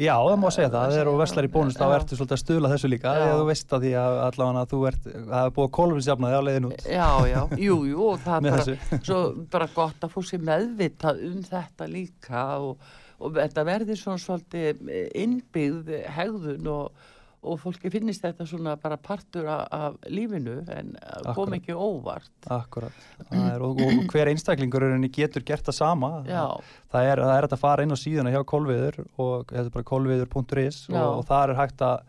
Já, 0.02 0.16
það 0.18 0.38
má 0.42 0.48
segja 0.50 0.72
það, 0.72 0.94
þegar 0.96 1.10
þú 1.10 1.14
verslar 1.20 1.46
í 1.46 1.52
bónus 1.52 1.78
þá 1.78 1.84
ertu 1.94 2.18
svolítið 2.18 2.36
að 2.36 2.42
stuðla 2.42 2.72
þessu 2.72 2.90
líka. 2.90 3.14
Þegar 3.20 3.38
þú 3.38 3.46
veist 3.52 3.76
að 3.76 3.86
því 3.86 3.92
að 4.02 4.18
allavega 4.26 4.64
þú 4.72 4.82
ert 4.90 5.08
er 5.12 5.30
að 5.38 5.60
kólfinsjafna 5.78 6.32
þig 6.32 6.42
á 6.42 6.46
leiðin 6.48 6.68
út. 6.70 6.84
Já, 6.96 7.08
já, 7.30 7.40
jú, 7.62 7.78
jú, 7.92 8.02
og 8.08 8.20
það 8.26 8.48
er 8.50 8.58
bara, 8.58 8.76
svo 9.08 9.22
bara 9.54 9.70
gott 9.76 10.02
að 10.02 10.14
fólk 10.16 10.28
sé 10.32 10.42
meðvitað 10.42 11.24
um 11.30 11.40
þetta 11.46 11.90
líka 11.92 12.44
og, 12.58 12.92
og 13.22 13.38
þetta 13.38 13.66
verði 13.70 13.98
svona 14.00 14.22
svolítið 14.26 14.86
eh, 14.90 15.08
innbyggð 15.22 15.96
hegðun 16.18 16.72
og, 16.74 17.10
og 17.42 17.58
fólki 17.58 17.90
finnist 17.90 18.22
þetta 18.22 18.46
svona 18.46 18.76
bara 18.80 18.98
partur 19.02 19.48
af, 19.50 19.96
lífinu 20.06 20.60
en 20.70 20.92
kom 21.34 21.54
ekki 21.56 21.74
óvart. 21.74 22.30
Akkurat, 22.46 22.94
er, 23.30 23.62
og, 23.62 23.80
og 23.82 24.04
hver 24.12 24.30
einstaklingur 24.30 24.86
getur 25.12 25.44
gert 25.46 25.66
það 25.66 25.78
sama 25.78 26.12
það 26.22 27.08
er, 27.08 27.24
það 27.24 27.34
er 27.34 27.46
hægt 27.46 27.56
að 27.56 27.64
fara 27.64 27.86
inn 27.86 27.94
á 27.94 27.98
síðuna 27.98 28.34
hjá 28.34 28.42
kolviður 28.46 29.02
og 29.16 29.50
þetta 29.50 29.66
er 29.66 29.74
bara 29.74 29.90
kolviður.is 29.90 30.84
og, 30.92 31.02
og 31.02 31.26
það 31.30 31.42
er 31.48 31.60
hægt 31.62 31.84
að 31.88 32.06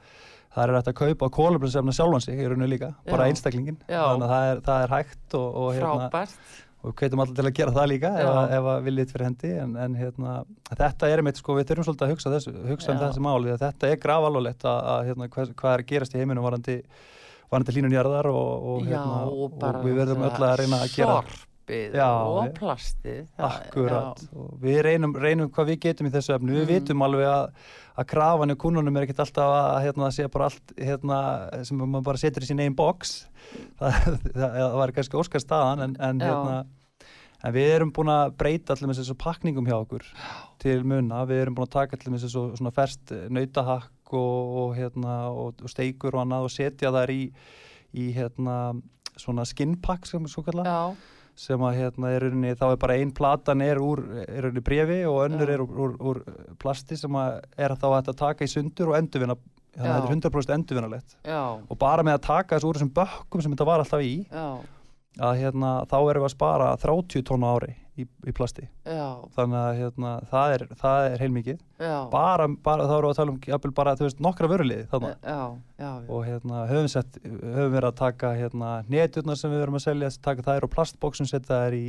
það 0.54 0.68
er 0.68 0.76
hægt 0.78 0.92
að 0.92 1.00
kaupa 1.00 1.30
kólefnisefna 1.34 1.96
sjálfan 1.98 2.24
sig 2.24 2.38
í 2.38 2.46
rauninni 2.46 2.76
líka, 2.76 2.92
bara 3.08 3.26
Já. 3.26 3.34
einstaklingin 3.34 3.80
Já. 3.88 4.04
þannig 4.04 4.28
að 4.28 4.34
það 4.34 4.50
er, 4.52 4.62
það 4.68 4.86
er 4.86 4.94
hægt 4.94 5.38
og, 5.40 5.48
og, 5.50 5.70
hérna, 5.74 6.10
frábært. 6.12 6.62
Og 6.84 6.96
kveitum 7.00 7.22
alltaf 7.24 7.38
til 7.38 7.48
að 7.48 7.56
gera 7.56 7.74
það 7.76 7.90
líka 7.94 8.12
ef, 8.20 8.28
Já. 8.28 8.42
ef 8.58 8.68
að 8.74 8.88
viljið 8.88 9.14
fyrir 9.14 9.26
hendi 9.30 9.52
en, 9.64 9.76
en 9.86 9.96
hérna, 9.96 10.34
þetta 10.68 11.10
er 11.10 11.22
einmitt 11.24 11.40
sko, 11.40 11.56
við 11.58 11.70
þurfum 11.70 11.88
svolítið 11.88 12.06
að 12.08 12.14
hugsa, 12.14 12.34
þessu, 12.34 12.54
hugsa 12.68 12.92
um 12.94 13.02
þessi 13.04 13.24
máli 13.24 13.56
þetta 13.62 13.90
er 13.90 14.02
grafalvarlegt 14.04 14.68
að, 14.68 14.82
að 14.94 15.08
hérna, 15.10 15.30
hvað, 15.36 15.56
hvað 15.62 15.78
er 15.78 15.86
gerast 15.94 16.18
í 16.18 16.20
heiminum 16.20 16.48
varandi, 16.48 16.78
varandi 17.54 17.78
hlínun 17.78 17.96
jarðar 17.96 18.30
og, 18.34 18.68
og, 18.74 18.86
hérna, 18.90 19.24
og 19.32 19.58
og 19.64 19.82
við 19.88 20.00
verðum 20.02 20.28
öll 20.28 20.48
að 20.50 20.56
reyna 20.64 20.84
að 20.84 20.96
gera 20.98 21.18
sorpið 21.64 21.96
Já, 21.96 22.08
og 22.28 22.44
við- 22.48 22.54
plastið. 22.58 23.28
Akkurat, 23.38 24.24
og 24.36 24.60
við 24.62 24.82
reynum, 24.84 25.14
reynum 25.16 25.50
hvað 25.50 25.68
við 25.72 25.80
getum 25.80 26.08
í 26.08 26.12
þessu 26.12 26.36
efnu, 26.36 26.52
við 26.54 26.66
Mhm. 26.68 26.74
vitum 26.74 27.02
alveg 27.02 27.26
að, 27.28 27.52
að 27.98 28.08
krafan 28.08 28.52
í 28.52 28.56
kunnunum 28.56 28.98
er 28.98 29.04
ekkert 29.08 29.20
alltaf 29.20 29.54
að 29.54 29.84
hérna, 29.86 30.12
sé 30.12 30.28
bara 30.32 30.46
allt 30.46 30.74
hérna, 30.78 31.64
sem 31.66 31.78
maður 31.78 32.04
bara 32.04 32.18
setur 32.18 32.42
í 32.44 32.46
sín 32.48 32.60
einn 32.62 32.76
box. 32.76 33.28
Það, 33.80 34.20
það, 34.34 34.74
var 34.76 34.92
kannski 34.92 35.18
óskar 35.20 35.40
staðan 35.42 35.82
en, 35.84 35.96
en, 36.00 36.20
hérna, 36.20 36.66
en 37.44 37.54
við 37.54 37.74
erum 37.76 37.92
búin 37.92 38.08
að 38.10 38.38
breyta 38.38 38.74
allir 38.74 38.88
með 38.88 39.02
þessu 39.02 39.16
pakningum 39.20 39.66
hjá 39.68 39.76
okkur 39.84 40.04
til 40.60 40.84
muna, 40.84 41.26
við 41.28 41.42
erum 41.44 41.56
búin 41.56 41.68
að 41.68 41.72
taka 41.76 41.98
allir 41.98 42.14
með 42.16 42.24
þessu 42.24 42.56
svona 42.58 42.72
ferst 42.74 43.12
nautahakk 43.30 44.14
og, 44.14 44.56
og, 44.64 44.76
hérna, 44.78 45.18
og, 45.32 45.56
og 45.62 45.70
steikur 45.70 46.16
og 46.16 46.22
annað 46.24 46.44
og 46.48 46.52
setja 46.52 46.92
þær 46.92 47.10
í, 47.12 47.32
í 47.94 48.14
hérna, 48.16 48.82
svona 49.18 49.44
skinnpakk 49.46 50.06
sem 50.08 50.24
svo 50.26 50.42
kalla 50.48 50.64
Já, 50.64 50.96
sem 51.40 51.64
að 51.66 51.80
hérna 51.80 52.12
er 52.14 52.28
rauninni, 52.28 52.54
þá 52.60 52.66
er 52.68 52.80
bara 52.82 52.98
ein 53.02 53.12
platan 53.16 53.64
er 53.66 53.82
úr, 53.82 54.04
er 54.28 54.46
rauninni 54.46 54.64
brefi 54.66 55.00
og 55.10 55.24
önnur 55.26 55.50
Já. 55.50 55.56
er 55.56 55.64
úr, 55.66 55.80
úr, 55.86 55.96
úr 56.12 56.22
plasti 56.62 56.98
sem 57.00 57.18
að 57.18 57.40
er 57.58 57.76
þá 57.80 57.88
að 57.98 58.14
taka 58.20 58.46
í 58.46 58.52
sundur 58.52 58.94
og 58.94 59.00
endurvinna 59.00 59.38
þannig 59.74 59.90
að 59.90 59.96
þetta 59.98 60.10
er 60.10 60.16
100% 60.16 60.56
endurvinnalegt 60.58 61.16
og 61.34 61.78
bara 61.82 62.06
með 62.06 62.20
að 62.20 62.26
taka 62.28 62.58
þessu 62.58 62.70
úr 62.70 62.80
þessum 62.80 62.94
bökkum 62.94 63.44
sem 63.44 63.56
þetta 63.56 63.70
var 63.70 63.82
alltaf 63.84 64.04
í 64.06 64.14
já, 64.28 64.48
að 65.30 65.40
hérna 65.42 65.72
þá 65.90 65.98
erum 66.02 66.24
við 66.24 66.30
að 66.30 66.36
spara 66.36 66.70
30 66.84 67.26
tónu 67.30 67.50
ári 67.50 67.74
í, 68.00 68.06
í 68.28 68.34
plasti. 68.36 68.66
Já, 68.88 69.06
þannig 69.36 69.60
að 69.60 69.78
hérna 69.82 70.14
það 70.32 70.54
er, 70.56 70.64
það 70.80 71.08
er 71.12 71.24
heilmikið. 71.24 71.60
Bara, 72.14 72.48
bara 72.66 72.88
þá 72.90 72.94
erum 72.98 73.06
við 73.08 73.14
að 73.14 73.20
tala 73.22 73.34
um 73.36 73.40
jafnvel 73.48 73.74
bara 73.80 73.94
veist 74.08 74.24
nokkra 74.24 74.50
já. 75.78 75.92
og 76.10 76.26
hérna 76.28 76.64
höfum, 76.72 76.90
sett, 76.96 77.20
höfum 77.24 77.76
verið 77.76 77.90
að 77.92 78.00
taka 78.02 78.34
hérna 78.40 78.72
netjurnar 78.90 79.40
sem 79.40 79.54
við 79.54 79.64
verum 79.66 79.80
að 79.80 79.86
selja 79.88 80.12
taka 80.26 80.46
þær 80.50 80.68
úr 80.68 80.74
plastbóksum, 80.74 81.30
setja 81.30 81.62
þær 81.68 81.78
í 81.78 81.86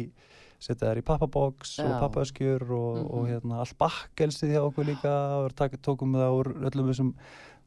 setja 0.65 0.91
þær 0.93 1.01
í 1.01 1.05
pappabóks 1.05 1.75
og 1.85 1.91
pappaöskjur 2.05 2.63
og, 2.73 3.01
og 3.11 3.25
Mhm. 3.25 3.33
hérna 3.33 3.59
allt 3.65 3.77
bakkelsið 3.81 4.55
hjá 4.55 4.63
okkur 4.65 4.87
líka. 4.89 5.13
Og 5.41 5.51
tókum 5.85 6.15
það 6.17 6.37
úr 6.39 6.53
öllum 6.71 6.89
þessum 6.93 7.11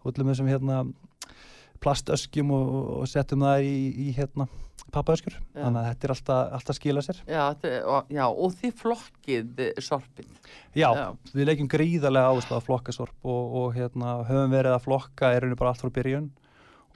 öllum 0.07 0.31
þessum 0.31 0.47
hérna 0.49 0.79
plastöskjum 1.83 2.53
og, 2.55 2.71
og 3.01 3.11
settum 3.11 3.45
það 3.45 3.67
í, 3.67 3.75
í 4.07 4.15
hérna 4.17 4.47
pappaöskjur 4.93 5.35
Já. 5.35 5.61
þannig 5.61 5.79
að 5.81 5.87
þetta 5.89 6.07
er 6.07 6.13
alltaf, 6.13 6.41
alltaf 6.57 6.77
skila 6.77 7.03
sér 7.03 7.21
Já, 7.27 7.43
og, 7.83 8.11
já, 8.13 8.23
og 8.27 8.53
þið 8.55 8.75
flokkið 8.81 9.63
eh, 9.65 9.81
sorpið. 9.83 10.27
Já, 10.77 10.87
Já. 10.95 11.07
við 11.33 11.49
leikjum 11.49 11.71
gríðarlega 11.71 12.31
áherslu 12.31 12.57
að 12.57 12.67
flokka 12.67 12.95
sorp 12.95 13.27
og, 13.27 13.57
og 13.61 13.73
hérna, 13.77 14.19
höfum 14.27 14.53
verið 14.53 14.77
að 14.77 14.85
flokka 14.85 15.33
er 15.35 15.47
bara 15.55 15.73
allt 15.73 15.83
frá 15.83 15.93
byrjun 15.97 16.29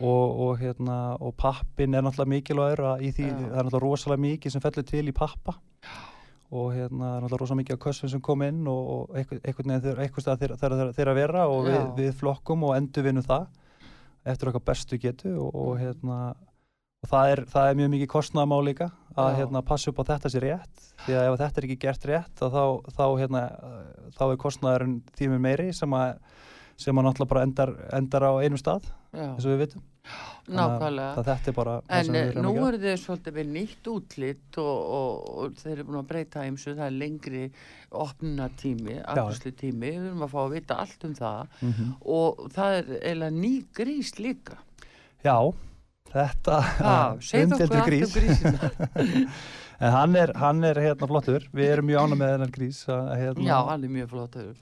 og, 0.02 0.40
og, 0.48 0.54
hérna, 0.62 1.00
og 1.22 1.36
pappin 1.40 1.98
er 1.98 2.06
náttúrulega 2.06 2.36
mikilvægur 2.36 2.86
því, 3.02 3.28
það 3.28 3.60
er 3.60 3.68
náttúrulega 3.68 3.84
rosalega 3.84 4.26
mikið 4.28 4.56
sem 4.56 4.64
fellur 4.64 4.88
til 4.88 5.04
í 5.04 5.16
pappa 5.16 5.58
og 6.52 6.74
hérna, 6.76 7.18
er 7.18 7.26
náttúrulega 7.26 7.44
rosalega 7.44 7.62
mikið 7.62 7.78
af 7.78 7.84
kössum 7.86 8.12
sem 8.12 8.24
kom 8.24 8.46
inn 8.48 8.64
og, 8.72 9.18
einhvers 9.20 10.26
stað 10.26 10.46
þeirra 10.46 10.62
þeir, 10.62 10.94
þeir 10.98 11.12
að 11.12 11.20
vera 11.20 11.48
og 11.52 11.68
við, 11.68 11.82
við 12.00 12.16
flokkum 12.22 12.66
og 12.70 12.78
endurvinnum 12.80 13.28
það 13.28 13.50
eftir 14.28 14.52
okkar 14.52 14.66
bestu 14.72 15.00
getu 15.02 15.34
og, 15.42 15.52
og 15.56 15.76
hérna 15.82 16.20
og 17.02 17.10
það 17.10 17.32
er, 17.34 17.42
það 17.50 17.68
er 17.68 17.78
mjög 17.80 17.92
mikið 17.96 18.10
kostnaðamál 18.12 18.62
líka 18.68 18.88
að 19.18 19.36
hérna, 19.40 19.64
passa 19.66 19.90
upp 19.92 20.00
á 20.06 20.10
þetta 20.14 20.30
sé 20.32 20.42
rétt. 20.44 20.84
Því 21.02 21.16
að 21.18 21.28
ef 21.28 21.38
þetta 21.42 21.60
er 21.60 21.68
ekki 21.68 21.80
gert 21.82 22.06
rétt 22.08 22.44
þá, 22.44 22.62
þá, 22.94 23.06
hérna, 23.20 23.42
þá 24.16 24.24
er 24.28 24.42
kostnaðurinn 24.44 24.98
tímur 25.18 25.42
meiri 25.42 25.72
sem 25.76 25.98
að 25.98 26.14
sem 26.82 26.98
að 26.98 27.06
náttúrulega 27.06 27.34
bara 27.34 27.46
endar, 27.46 27.72
endar 27.94 28.26
á 28.26 28.32
einum 28.42 28.60
stað 28.62 28.88
eins 29.12 29.46
og 29.46 29.54
við 29.54 29.64
vitum. 29.66 29.88
Nákvæmlega. 30.52 31.12
er 31.52 31.56
En 31.94 32.10
við 32.16 32.32
eh, 32.32 32.40
nú 32.42 32.54
eru 32.66 32.80
þið 32.82 32.96
svolítið 33.04 33.36
við 33.38 33.50
nýtt 33.56 33.90
útlitt 33.92 34.60
og, 34.62 34.80
og, 34.98 35.30
og 35.44 35.58
þeir 35.62 35.74
eru 35.76 35.86
búin 35.88 36.00
að 36.02 36.08
breyta 36.10 36.46
eimsu, 36.48 36.74
það 36.74 36.86
er 36.88 36.96
lengri 36.98 37.44
opnunatími, 38.04 38.98
afgjörslu 39.14 39.54
tími, 39.62 39.92
við 39.94 40.10
erum 40.10 40.26
að 40.26 40.34
fá 40.34 40.40
að 40.44 40.56
vita 40.56 40.80
allt 40.84 41.08
um 41.08 41.16
það. 41.20 41.58
Mhm. 41.62 41.92
og 42.18 42.46
það 42.56 42.78
er 42.80 42.94
eiginlega 42.98 43.38
ný 43.38 43.54
grís 43.78 44.14
líka. 44.20 44.60
Já, 45.22 45.38
þetta 46.12 46.62
allt 46.96 47.78
um 47.78 47.84
grís. 47.86 48.16
en 49.82 49.98
hann 49.98 50.16
er, 50.18 50.34
hann 50.42 50.64
er 50.68 50.82
hérna 50.82 51.10
flottur. 51.14 51.46
Við 51.54 51.76
erum 51.76 51.92
mjög 51.92 52.08
ána 52.08 52.18
með 52.24 52.34
þennan 52.36 52.56
grís 52.58 52.82
að, 52.90 53.12
hérna, 53.22 53.46
Já, 53.48 53.58
hann 53.70 53.86
er 53.86 53.94
mjög 54.00 54.16
flottur. 54.16 54.56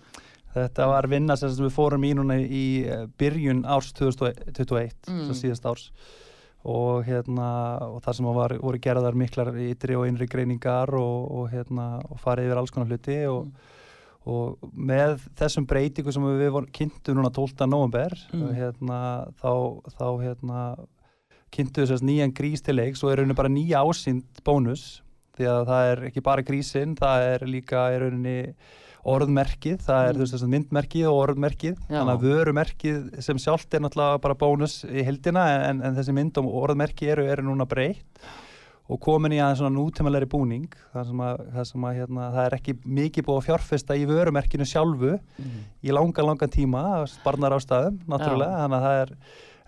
Þetta 0.55 0.87
var 0.89 1.07
vinna 1.11 1.35
sem 1.37 1.51
við 1.61 1.73
fórum 1.75 2.05
í 2.07 2.13
núna 2.17 2.39
í 2.41 2.63
eh, 2.89 3.03
byrjun 3.21 3.65
árs 3.69 3.91
2021, 3.93 4.95
Mm. 5.09 5.19
mm. 5.27 5.33
síðast 5.37 5.65
árs 5.69 5.89
og 6.69 7.05
hérna 7.07 7.49
og 7.87 8.01
það 8.03 8.15
sem 8.17 8.25
var, 8.35 8.53
voru 8.59 8.79
gerðar 8.83 9.15
miklar 9.15 9.53
ytri 9.63 9.95
og 9.95 10.07
innri 10.09 10.25
greiningar 10.27 10.91
og, 10.97 11.29
og 11.31 11.45
hérna 11.53 11.85
og 12.09 12.19
farið 12.19 12.49
yfir 12.49 12.59
alls 12.59 12.73
konar 12.75 12.89
hluti 12.91 13.15
og, 13.31 13.47
og 14.27 14.67
með 14.75 15.21
þessum 15.39 15.67
breytingu 15.69 16.11
sem 16.11 16.25
við 16.27 16.49
vorum 16.51 16.67
kynntu 16.75 17.15
núna 17.15 17.31
12. 17.31 17.63
november 17.71 18.11
Mm. 18.33 18.49
hérna, 18.57 18.99
þá, 19.39 19.53
þá 19.95 20.05
hérna 20.25 20.65
kynntu 21.55 21.85
þess 21.85 21.95
að 22.01 22.09
nýjan 22.09 22.33
grís 22.35 22.61
til 22.65 22.75
leik 22.75 22.97
svo 22.99 23.09
er 23.13 23.21
rauninni 23.21 23.37
bara 23.39 23.49
nýja 23.53 23.79
ásýnd 23.85 24.43
bónus 24.45 24.99
því 25.39 25.47
að 25.49 25.63
það 25.71 25.87
er 25.93 26.03
ekki 26.09 26.21
bara 26.27 26.43
grísinn 26.45 26.97
það 26.99 27.23
er 27.31 27.47
líka 27.47 27.87
í 27.95 28.01
rauninni 28.03 28.35
orðmerkið, 29.05 29.77
það 29.85 30.09
er 30.09 30.13
Mm. 30.13 30.19
veist 30.25 30.47
myndmerkið 30.49 31.07
og 31.07 31.19
orðmerkið, 31.29 31.77
Já. 31.89 31.99
þannig 31.99 32.13
að 32.17 32.25
vörumerkið 32.27 33.21
sem 33.23 33.37
sjálft 33.37 33.73
er 33.73 33.79
náttúrulega 33.85 34.21
bara 34.21 34.35
bónus 34.35 34.83
í 34.85 35.03
heldina 35.05 35.45
en, 35.69 35.81
en 35.81 35.95
þessi 35.95 36.13
mynd 36.13 36.37
og 36.37 36.45
orðmerki 36.45 37.07
eru, 37.13 37.23
eru 37.25 37.43
núna 37.43 37.65
breytt 37.67 38.03
og 38.89 38.99
komin 38.99 39.31
í 39.31 39.37
aðeins 39.37 39.59
svona 39.61 39.75
nútímalegri 39.77 40.25
búning 40.29 40.67
þar 40.93 41.05
sem 41.05 41.19
að, 41.21 41.43
þar 41.53 41.65
sem 41.69 41.83
að 41.85 41.97
hérna, 41.99 42.31
það 42.33 42.45
er 42.47 42.55
ekki 42.57 42.73
mikið 42.85 43.25
búið 43.27 43.37
að 43.37 43.45
fjárfesta 43.49 43.95
í 44.01 44.05
vörumerkinu 44.09 44.65
sjálfu 44.65 45.19
Mm. 45.37 45.59
í 45.83 45.91
langan, 45.93 46.25
langan 46.25 46.49
tíma 46.49 46.83
barnar 47.23 47.53
ástæðum, 47.59 47.99
náttúrulega 48.09 48.63
þannig 48.63 48.79
að 48.79 48.87
það 48.87 49.01
er, 49.03 49.13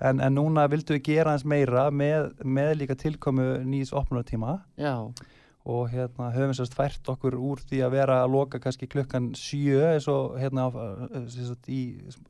en, 0.09 0.19
en 0.25 0.33
núna 0.35 0.67
vildu 0.67 0.97
við 0.97 1.03
gera 1.05 1.31
eins 1.35 1.45
meira 1.45 1.91
með, 1.91 2.31
með 2.43 2.71
líka 2.81 2.95
tilkomu 2.97 3.59
nýs 3.63 3.93
opnunartíma 3.93 4.59
Já, 4.75 4.95
og 5.65 5.91
hérna 5.93 6.31
höfum 6.33 6.55
sérst 6.57 6.73
fært 6.73 7.09
okkur 7.13 7.35
úr 7.37 7.61
því 7.69 7.83
að 7.85 7.93
vera 7.93 8.19
að 8.23 8.33
loka 8.33 8.59
kannski 8.63 8.87
klukkan 8.89 9.31
sjö 9.37 9.93
eins 9.93 10.07
og 10.09 10.37
hérna 10.41 10.69
sagt, 11.29 11.69
í 11.69 11.81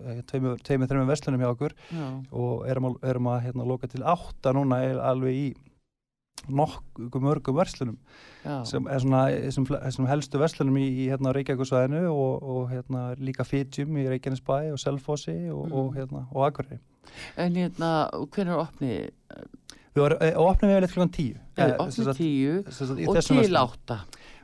eh, 0.04 0.20
tveimur, 0.28 0.60
tveimur, 0.60 0.90
þreimur 0.92 1.12
verslunum 1.14 1.44
hjá 1.46 1.52
okkur 1.54 1.76
já, 1.92 2.08
og 2.32 2.66
erum 2.68 2.90
að, 2.92 2.98
erum 3.14 3.30
að 3.32 3.44
hérna, 3.48 3.68
loka 3.72 3.88
til 3.88 4.04
átta 4.04 4.52
núna 4.58 4.82
alveg 5.00 5.38
í 5.38 5.46
nokkuð 6.50 7.22
mörgum 7.22 7.58
verslunum 7.60 7.98
sem 8.66 8.88
svona 9.04 9.52
sem, 9.54 9.66
sem 9.94 10.08
helstu 10.10 10.40
verslunum 10.42 10.80
í, 10.82 10.88
í 11.04 11.10
hérna 11.12 11.34
Reykjavíkusvæðinu 11.38 12.08
og, 12.10 12.42
og 12.42 12.72
hérna 12.72 13.12
líka 13.22 13.46
Fitjum 13.46 14.00
í 14.02 14.08
Reykjanesbæ 14.10 14.72
og 14.74 14.80
Selfossi 14.82 15.38
og, 15.54 15.68
Mm. 15.70 15.76
og 15.78 15.94
hérna 15.96 16.24
og 16.34 16.48
Akureyri. 16.48 16.80
En 17.38 17.54
hérna, 17.56 18.10
hvernig 18.34 18.56
er 18.56 18.64
opni? 18.64 18.96
Við 19.96 20.04
varum, 20.06 20.22
e, 20.24 20.32
opnum 20.40 20.72
við 20.72 20.82
leitt 20.86 20.94
klukkan 20.96 21.12
tíu. 21.16 21.38
Er 21.58 21.74
Eh, 21.74 21.78
sagt- 21.92 22.18
tíu 22.18 22.64
og 23.10 23.16
til 23.44 23.58
átta. 23.60 23.98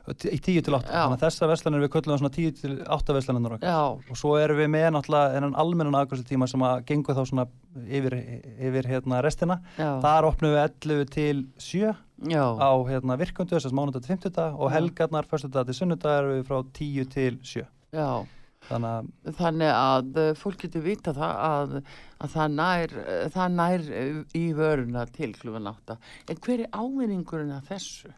Tíu 0.08 0.62
til 0.64 0.72
átta. 0.72 0.88
Þannig 0.88 1.18
að 1.18 1.24
þessar 1.26 1.48
verslanir 1.52 1.82
við 1.84 1.90
köllum 1.92 2.18
svona 2.18 2.30
tíu 2.32 2.50
til 2.56 2.78
átta. 2.84 3.12
Já, 3.60 3.76
Og 4.10 4.16
svo 4.16 4.36
erum 4.40 4.56
við 4.56 4.68
með 4.72 4.86
náttúrulega 4.96 5.34
þennan 5.36 5.54
almennan 5.56 5.98
aðgjóðstíma 6.00 6.48
sem 6.48 6.60
að 6.60 6.84
gengur 6.86 7.14
þá 7.14 7.24
svona 7.28 7.46
yfir, 7.88 8.16
yfir 8.60 8.84
hérna 8.88 9.22
restina. 9.22 9.60
já, 9.78 10.00
Þar 10.00 10.24
opnum 10.24 10.52
við 10.54 10.64
11 10.64 11.04
til 11.10 11.46
7 11.58 11.96
já, 12.24 12.44
á 12.56 12.70
hérna 12.88 13.18
virkundu, 13.18 13.56
þess 13.56 13.66
að 13.68 13.76
mánudag 13.76 14.02
til 14.04 14.16
50 14.16 14.54
og 14.58 14.70
helgarnar, 14.72 15.24
föstudag 15.28 15.64
til 15.66 15.74
sunnudag 15.74 16.24
erum 16.24 16.42
við 16.42 16.46
frá 16.46 16.64
10 16.72 17.04
til 17.04 17.38
7. 17.42 17.66
já. 17.92 18.26
Þannig 18.68 19.34
Þannig 19.38 19.72
að 19.72 20.20
eh, 20.20 20.30
fólk 20.36 20.62
getur 20.64 20.84
vita 20.84 21.14
það 21.16 21.42
að, 21.48 21.74
að 22.20 22.32
það 22.36 22.56
nær, 22.60 22.96
eh, 23.04 23.26
það 23.34 23.58
nær 23.58 23.90
eh, 24.00 24.22
í 24.36 24.44
vöruna 24.56 25.04
til 25.14 25.32
klúfan 25.36 25.70
átta. 25.72 25.98
En 26.28 26.40
hver 26.44 26.64
er 26.64 26.72
ávinningurinn 26.76 27.54
af 27.56 27.70
þessu? 27.72 28.12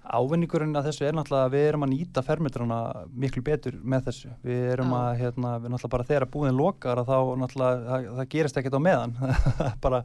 Ávinningurinn 0.00 0.72
að 0.78 0.86
þessu 0.88 1.04
er 1.06 1.14
náttúrulega 1.14 1.46
að 1.46 1.52
við 1.54 1.64
erum 1.68 1.84
að 1.84 1.90
nýta 1.92 2.22
fermetrana 2.24 2.78
miklu 3.12 3.42
betur 3.44 3.74
með 3.84 4.06
þessu. 4.08 4.30
Við 4.46 4.62
erum 4.72 4.94
að, 4.96 5.08
hérna, 5.20 5.50
við 5.60 5.74
náttúrulega 5.74 5.92
bara 5.92 6.06
þegar 6.08 6.26
búin 6.32 6.56
lokar 6.56 7.02
að 7.02 7.10
þá 7.10 7.18
náttúrulega, 7.42 7.82
það, 7.90 8.06
það 8.16 8.30
gerist 8.34 8.60
ekkert 8.62 8.78
á 8.80 8.86
meðan. 8.86 9.14
bara, 9.84 10.00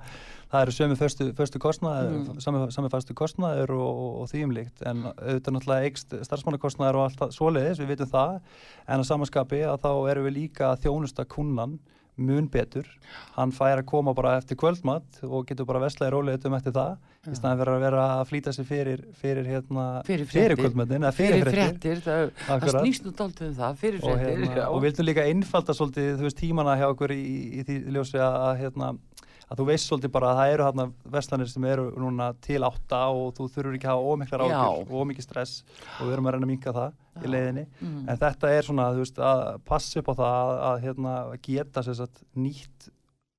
það 0.52 0.66
eru 0.66 0.76
sömu 0.76 1.00
föstu 1.00 1.64
kostnaður, 1.64 2.12
Mm. 2.16 2.44
sami, 2.44 2.62
sami 2.76 2.92
fastu 2.92 3.16
kostnaður 3.18 3.76
og, 3.80 3.88
og, 3.88 4.14
og 4.22 4.30
þýjumlíkt. 4.34 4.84
En 4.86 5.08
auðvitað 5.16 5.58
náttúrulega 5.58 5.90
eikst 5.90 6.16
starfsmannakostnaður 6.28 7.00
og 7.00 7.08
allt 7.08 7.36
svoleiðis, 7.40 7.80
við 7.82 7.96
vitum 7.96 8.12
það. 8.12 8.40
En 8.86 9.00
að 9.00 9.10
samanskapi 9.10 9.64
að 9.66 9.82
þá 9.88 9.92
erum 10.12 10.28
við 10.28 10.38
líka 10.42 10.74
að 10.74 10.86
þjónusta 10.86 11.26
kunnan 11.32 11.80
mun 12.18 12.48
betur. 12.52 12.88
Hann 13.36 13.52
fær 13.56 13.82
að 13.82 13.88
koma 13.90 14.14
bara 14.16 14.38
eftir 14.40 14.58
kvöldmatt 14.60 15.22
og 15.26 15.46
getur 15.50 15.68
bara 15.68 15.84
veslaði 15.84 16.14
róleitum 16.14 16.56
eftir 16.58 16.76
það 16.76 16.96
í 17.26 17.36
staðan 17.36 17.60
fyrir 17.60 17.74
að 17.74 17.84
vera 17.86 18.04
að 18.16 18.24
flýta 18.30 18.54
sig 18.54 18.68
fyrir, 18.70 19.02
fyrir, 19.18 19.48
hérna, 19.50 19.86
Fyrir 20.06 20.30
fyrir 20.30 20.60
kvöldmattin 20.60 21.08
fyrir, 21.18 21.50
fréttir, 21.50 22.02
það, 22.06 22.32
það 22.46 22.76
snýst 22.76 23.08
nú 23.08 23.14
dálítið 23.18 23.48
um 23.48 23.56
það, 23.58 23.80
fyrir 23.82 24.04
og, 24.04 24.14
fréttir. 24.14 24.44
hérna, 24.44 24.68
og 24.70 24.84
vildum 24.86 25.10
líka 25.10 25.26
einfalda 25.26 25.76
svolítið 25.78 26.12
þú 26.20 26.28
veist 26.28 26.40
tímana 26.40 26.78
hjá 26.80 26.88
okkur 26.92 27.16
í, 27.16 27.26
í 27.60 27.66
því 27.66 27.80
ljósi 27.98 28.22
að, 28.22 28.52
hérna, 28.62 28.92
að 29.46 29.60
þú 29.62 29.66
veist 29.70 29.90
svolítið 29.90 30.12
bara 30.16 30.30
að 30.32 30.40
það 30.40 30.52
eru 30.56 30.64
hérna 30.66 30.86
verslanir 31.16 31.50
sem 31.52 31.66
eru 31.70 31.86
núna 32.02 32.28
til 32.42 32.62
átta 32.66 33.02
og 33.14 33.34
þú 33.38 33.48
þurfur 33.54 33.76
ekki 33.78 33.88
að 33.90 33.94
hafa 33.94 34.14
ómiklar 34.16 34.44
ágjur 34.48 34.90
og 34.90 34.94
ómikið 35.04 35.28
stress 35.28 35.54
og 36.00 36.08
við 36.08 36.14
erum 36.16 36.30
að 36.30 36.36
reyna 36.38 36.48
að 36.48 36.52
minka 36.54 36.74
það 36.74 36.92
í 37.16 37.26
Já. 37.26 37.32
leiðinni 37.36 37.66
Mm. 37.82 38.10
en 38.10 38.18
þetta 38.26 38.52
er 38.58 38.64
svona 38.70 38.88
veist 38.98 39.18
að 39.20 39.44
passa 39.66 40.00
upp 40.02 40.10
á 40.10 40.14
það 40.16 40.36
að, 40.36 40.54
að 40.70 40.82
hérna, 40.86 41.14
geta 41.46 41.84
sem 41.84 41.94
sagt, 42.02 42.24
nýtt 42.36 42.90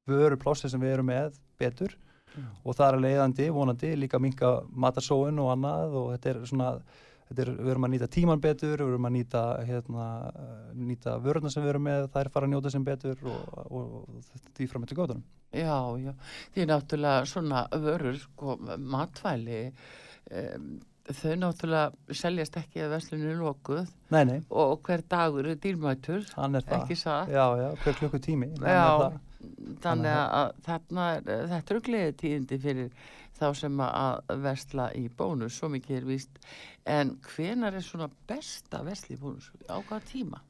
vöru 0.06 0.36
plássi 0.38 0.70
sem 0.70 0.80
við 0.80 0.94
erum 0.94 1.10
með 1.10 1.40
betur 1.58 1.96
Já. 2.36 2.44
og 2.64 2.76
það 2.76 2.86
er 2.92 3.02
leiðandi 3.06 3.50
vonandi 3.50 3.94
líka 3.96 4.18
minka 4.22 4.60
matarsóun 4.76 5.38
og 5.42 5.50
annað 5.56 5.94
og 5.98 6.10
þetta 6.14 6.30
er 6.34 6.40
svona 6.46 6.70
þetta 6.76 7.05
er, 7.42 7.48
við 7.58 7.70
erum 7.72 7.86
að 7.88 7.92
nýta 7.96 8.08
tíman 8.16 8.40
betur, 8.42 8.76
við 8.82 8.92
erum 8.94 9.06
að 9.08 9.14
nýta 9.16 9.40
hérna, 9.66 10.06
eh, 10.30 10.74
nýta 10.78 11.16
vörurna 11.24 11.50
sem 11.50 11.64
við 11.64 11.72
erum 11.74 11.86
með, 11.88 12.08
þær 12.14 12.30
fara 12.34 12.46
að 12.46 12.52
njóta 12.54 12.70
sem 12.70 12.84
betur 12.86 13.16
og, 13.26 13.56
og, 13.66 13.94
og 14.06 14.50
því 14.58 14.68
fram 14.70 14.86
eftir 14.86 15.00
góðunum. 15.00 15.24
Já, 15.56 15.78
já, 16.02 16.12
því 16.54 16.66
náttúrulega 16.70 17.24
svona 17.30 17.64
vörur, 17.72 18.20
sko, 18.22 18.56
matvæli, 18.78 19.60
um, 20.30 20.70
þau 21.06 21.34
náttúrulega 21.42 22.14
seljast 22.22 22.56
ekki 22.62 22.82
að 22.82 22.94
verslunni 22.96 23.34
lokuð 23.38 23.84
Nei, 24.14 24.24
nei, 24.26 24.38
og 24.50 24.80
hver 24.86 25.02
dagur 25.10 25.46
er 25.50 25.58
dýrmætur, 25.62 26.24
er 26.26 26.62
það. 26.66 26.72
ekki 26.80 26.96
satt. 26.98 27.30
Já, 27.30 27.44
já, 27.62 27.68
hver 27.84 27.98
klukku 28.00 28.22
tími. 28.22 28.52
Það. 28.58 29.20
þannig 29.82 30.16
að 30.16 30.48
þarna, 30.66 31.04
er- 31.16 31.46
þetta 31.52 31.74
eru 31.74 31.80
gleði 31.86 32.14
tíðindi 32.22 32.58
fyrir 32.62 32.90
þá 33.36 33.46
sem 33.58 33.80
að 33.84 34.34
versla 34.44 34.90
í 34.96 35.06
bónus, 35.08 35.56
svo 35.58 35.70
mikið 35.72 36.00
er 36.00 36.08
víst. 36.08 36.42
En 36.88 37.16
hvenar 37.34 37.76
er 37.76 37.84
svona 37.84 38.10
besta 38.28 38.82
versli 38.86 39.16
í 39.16 39.20
bónus? 39.20 39.50
Á 39.68 39.76
hvaða 39.78 40.04
tíma? 40.10 40.42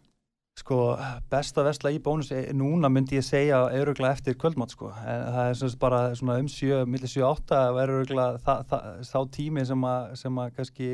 Sko, 0.57 0.97
besta 1.29 1.61
versla 1.67 1.91
í 1.93 1.99
bónus 2.01 2.31
er, 2.33 2.49
núna 2.57 2.89
myndi 2.89 3.19
ég 3.19 3.27
segja 3.27 3.59
öruglega 3.77 4.17
eftir 4.17 4.39
kvöldmátt 4.41 4.73
sko. 4.73 4.89
En 5.05 5.27
það 5.35 5.51
er 5.51 5.59
svona 5.61 5.81
bara 5.83 6.01
svona 6.17 6.39
um 6.41 6.49
7, 6.49 6.87
millir 6.89 7.13
7-8 7.13 7.61
er 7.83 7.93
öruglega 7.99 8.41
þa, 8.47 8.55
þa, 8.71 8.81
þá 9.11 9.19
tími 9.37 9.67
sem 9.69 9.85
að, 9.91 10.09
sem 10.23 10.41
að 10.41 10.55
kannski 10.57 10.91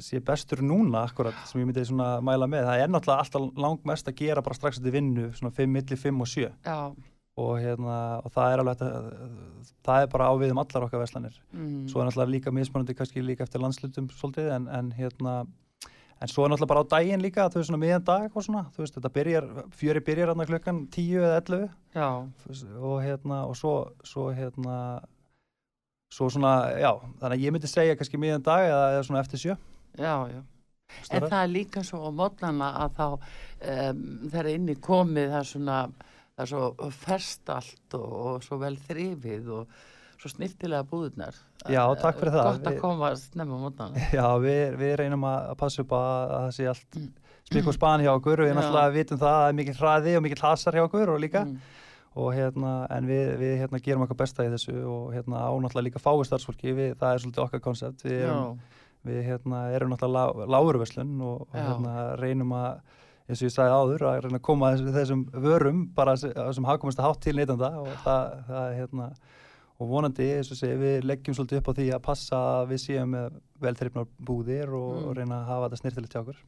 sé 0.00 0.18
bestur 0.24 0.64
núna 0.64 1.04
akkurat 1.06 1.36
sem 1.46 1.60
ég 1.60 1.68
myndi 1.68 1.84
svona 1.86 2.16
mæla 2.24 2.48
með. 2.50 2.66
Það 2.66 2.82
er 2.82 2.90
náttúrulega 2.90 3.24
alltaf 3.26 3.62
langmest 3.66 4.10
að 4.10 4.18
gera 4.24 4.42
bara 4.42 4.58
strax 4.58 4.80
eftir 4.80 4.96
vinnu, 4.96 5.28
svona 5.36 5.54
5, 5.54 5.72
millir 5.76 6.02
5 6.08 6.24
og 6.24 6.30
7 6.34 6.48
Já, 6.48 6.78
og, 7.40 7.56
hérna, 7.62 7.96
og 8.24 8.32
það 8.34 8.52
er 8.54 8.62
alveg 8.62 8.84
það 9.86 10.04
er 10.04 10.12
bara 10.12 10.28
ávið 10.34 10.54
um 10.54 10.60
allar 10.62 10.86
okkar 10.86 11.02
verslanir. 11.04 11.40
mm, 11.52 11.88
Svo 11.88 12.00
er 12.02 12.08
náttúrulega 12.08 12.34
líka 12.36 12.54
mismunandi 12.54 12.96
kannski 12.98 13.24
líka 13.24 13.46
eftir 13.46 13.62
landslutum 13.64 14.08
svolítið 14.12 14.52
en, 14.56 14.68
en 14.68 14.92
hérna 14.96 15.34
en 16.20 16.28
svo 16.28 16.44
er 16.44 16.52
náttúrulega 16.52 16.72
bara 16.74 16.84
á 16.84 16.92
daginn 16.96 17.24
líka 17.24 17.48
þú 17.48 17.60
veist 17.60 17.70
svona 17.70 17.84
miðan 17.84 18.04
dag 18.04 18.36
og 18.36 18.44
svona 18.44 18.66
þú 18.74 18.84
veist 18.84 18.98
þetta 18.98 19.12
byrjar, 19.16 19.48
fjöri 19.72 20.04
byrjar 20.04 20.34
hérna 20.34 20.48
klukkan 20.50 20.82
10 20.92 21.24
eða 21.24 21.40
11 21.40 21.68
já, 21.94 22.08
og 22.80 23.00
hérna 23.04 23.46
og 23.48 23.56
svo, 23.56 23.74
svo 24.04 24.28
hérna 24.36 25.00
svo 26.10 26.30
svona, 26.30 26.54
já, 26.74 26.90
þannig 27.20 27.36
að 27.36 27.44
ég 27.44 27.54
myndi 27.54 27.70
segja 27.70 27.96
kannski 27.98 28.18
miðan 28.20 28.42
dag 28.46 28.66
eða, 28.66 28.86
eða 28.96 29.04
svona 29.06 29.20
eftir 29.22 29.42
sjö. 29.44 29.56
Já, 29.98 30.14
já. 30.32 30.40
En 31.14 31.22
það 31.22 31.36
er 31.38 31.50
líka 31.52 31.82
svo 31.86 32.00
á 32.02 32.10
mótnana 32.10 32.70
að 32.82 32.96
þá 32.96 33.04
um, 33.14 34.00
þegar 34.26 34.48
inni 34.50 34.74
komið 34.82 35.28
það 35.30 35.38
er 35.38 35.48
svona, 35.52 35.76
það 36.40 36.44
er 36.46 36.50
svo 36.50 36.90
ferst 37.04 37.50
allt 37.52 37.96
og, 38.00 38.12
og 38.32 38.44
svo 38.46 38.58
vel 38.64 38.74
þrifið 38.88 39.48
og 39.60 39.80
svo 40.20 40.28
snirtilega 40.34 40.84
búðunar. 40.88 41.36
Já, 41.68 41.80
takk 42.00 42.18
fyrir 42.20 42.34
það. 42.34 42.48
Gott 42.50 42.66
að 42.68 42.74
Við- 42.74 42.80
koma 42.82 43.10
snemma 43.16 43.56
á 43.56 43.60
mótnana. 43.62 44.06
Já, 44.18 44.26
við, 44.42 44.62
við 44.80 44.94
reynum 45.00 45.24
að 45.28 45.52
passa 45.60 45.84
upp 45.84 45.92
að, 45.96 46.16
að 46.36 46.46
það 46.48 46.56
sé 46.58 46.70
allt 46.74 47.00
Mm. 47.50 47.56
spik 47.56 47.66
og 47.66 47.74
span 47.74 48.02
hjá 48.04 48.10
okkur 48.14 48.40
við 48.44 48.52
náttúrulega 48.54 48.92
vitum 48.94 49.18
það 49.18 49.30
að 49.32 49.40
það 49.40 49.48
er 49.50 49.54
mikið 49.58 49.78
hraði 49.80 50.12
og 50.14 50.20
mikið 50.22 50.42
hasar 50.44 50.76
hjá 50.76 50.82
okkur 50.84 51.10
og 51.10 51.16
líka 51.24 51.40
Mm. 51.48 51.56
og 52.20 52.28
hérna, 52.36 52.74
en 52.94 53.08
við, 53.10 53.30
við 53.40 53.54
hérna 53.62 53.80
gerum 53.82 54.04
okkar 54.04 54.18
besta 54.20 54.44
í 54.46 54.50
þessu 54.52 54.74
og 54.86 55.08
hérna 55.16 55.40
ánáttúrulega 55.48 55.86
líka 55.88 56.02
fáið 56.04 56.28
starfsfólki, 56.28 56.74
við, 56.78 56.92
það 57.00 57.14
er 57.16 57.22
svolítið 57.24 57.42
okkar 57.46 57.62
koncept, 57.64 58.04
við 58.06 58.20
erum, 58.28 58.60
hérna 59.08 59.64
erum 59.74 59.90
náttúrulega 59.90 60.44
lá, 60.44 60.46
lágurverslun 60.54 61.12
og, 61.26 61.40
og 61.48 61.58
hérna 61.58 61.96
reynum 62.22 62.54
að, 62.54 62.80
eins 63.30 63.40
og 63.42 63.46
ég 63.48 63.54
sagði 63.54 63.76
áður, 63.78 64.04
að 64.10 64.20
reyna 64.26 64.38
að 64.40 64.46
koma 64.50 64.72
þessum, 64.74 64.92
þessum 64.98 65.22
vörum 65.46 65.84
bara 65.94 66.16
se- 66.20 66.32
sem 66.56 66.66
hagkomast 66.68 67.00
hátt 67.04 67.20
til 67.24 67.36
neytanda 67.38 67.70
og 67.80 67.92
það, 68.04 68.34
það 68.50 68.74
hérna, 68.80 69.06
og 69.80 69.88
vonandi, 69.88 70.26
eins 70.36 70.50
og 70.52 70.58
segi, 70.60 70.76
við 70.82 71.06
leggjum 71.08 71.36
svolítið 71.38 71.62
upp 71.62 71.70
á 71.72 71.76
því 71.78 71.86
að 71.96 72.02
passa 72.04 72.40
að 72.60 72.74
við 72.74 72.82
séum 72.84 73.14
með 73.16 73.38
velþreifnar 73.64 74.10
búðir 74.28 74.74
og, 74.76 74.90
Mm. 75.00 75.06
og 75.08 75.16
reyna 75.16 75.38
að 75.40 75.48
hafa 75.54 75.68
þetta 75.70 75.80
snirtilegt 75.80 76.12
hjá 76.18 76.20
okkur. 76.24 76.42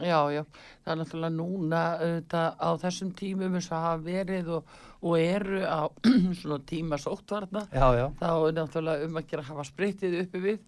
já, 0.00 0.20
já, 0.32 0.42
það 0.84 0.92
er 0.92 0.98
náttúrulega 1.00 1.34
núna 1.34 1.80
auðvitað, 2.00 2.54
á 2.62 2.70
þessum 2.84 3.10
tímum 3.18 3.56
eins 3.58 3.66
og 3.72 3.82
hafa 3.82 4.04
verið 4.06 4.48
og, 4.56 4.64
og 5.02 5.16
eru 5.18 5.58
á 5.66 5.80
svona 6.40 6.60
tíma 6.70 6.96
sóttvarna 7.02 7.66
Já, 7.74 7.88
já, 7.98 8.06
þá 8.20 8.30
er 8.46 8.54
náttúrulega 8.60 9.08
um 9.10 9.18
að 9.20 9.26
gera 9.32 9.42
að 9.42 9.50
hafa 9.50 9.66
spritið 9.68 10.16
uppi 10.22 10.40
við 10.46 10.58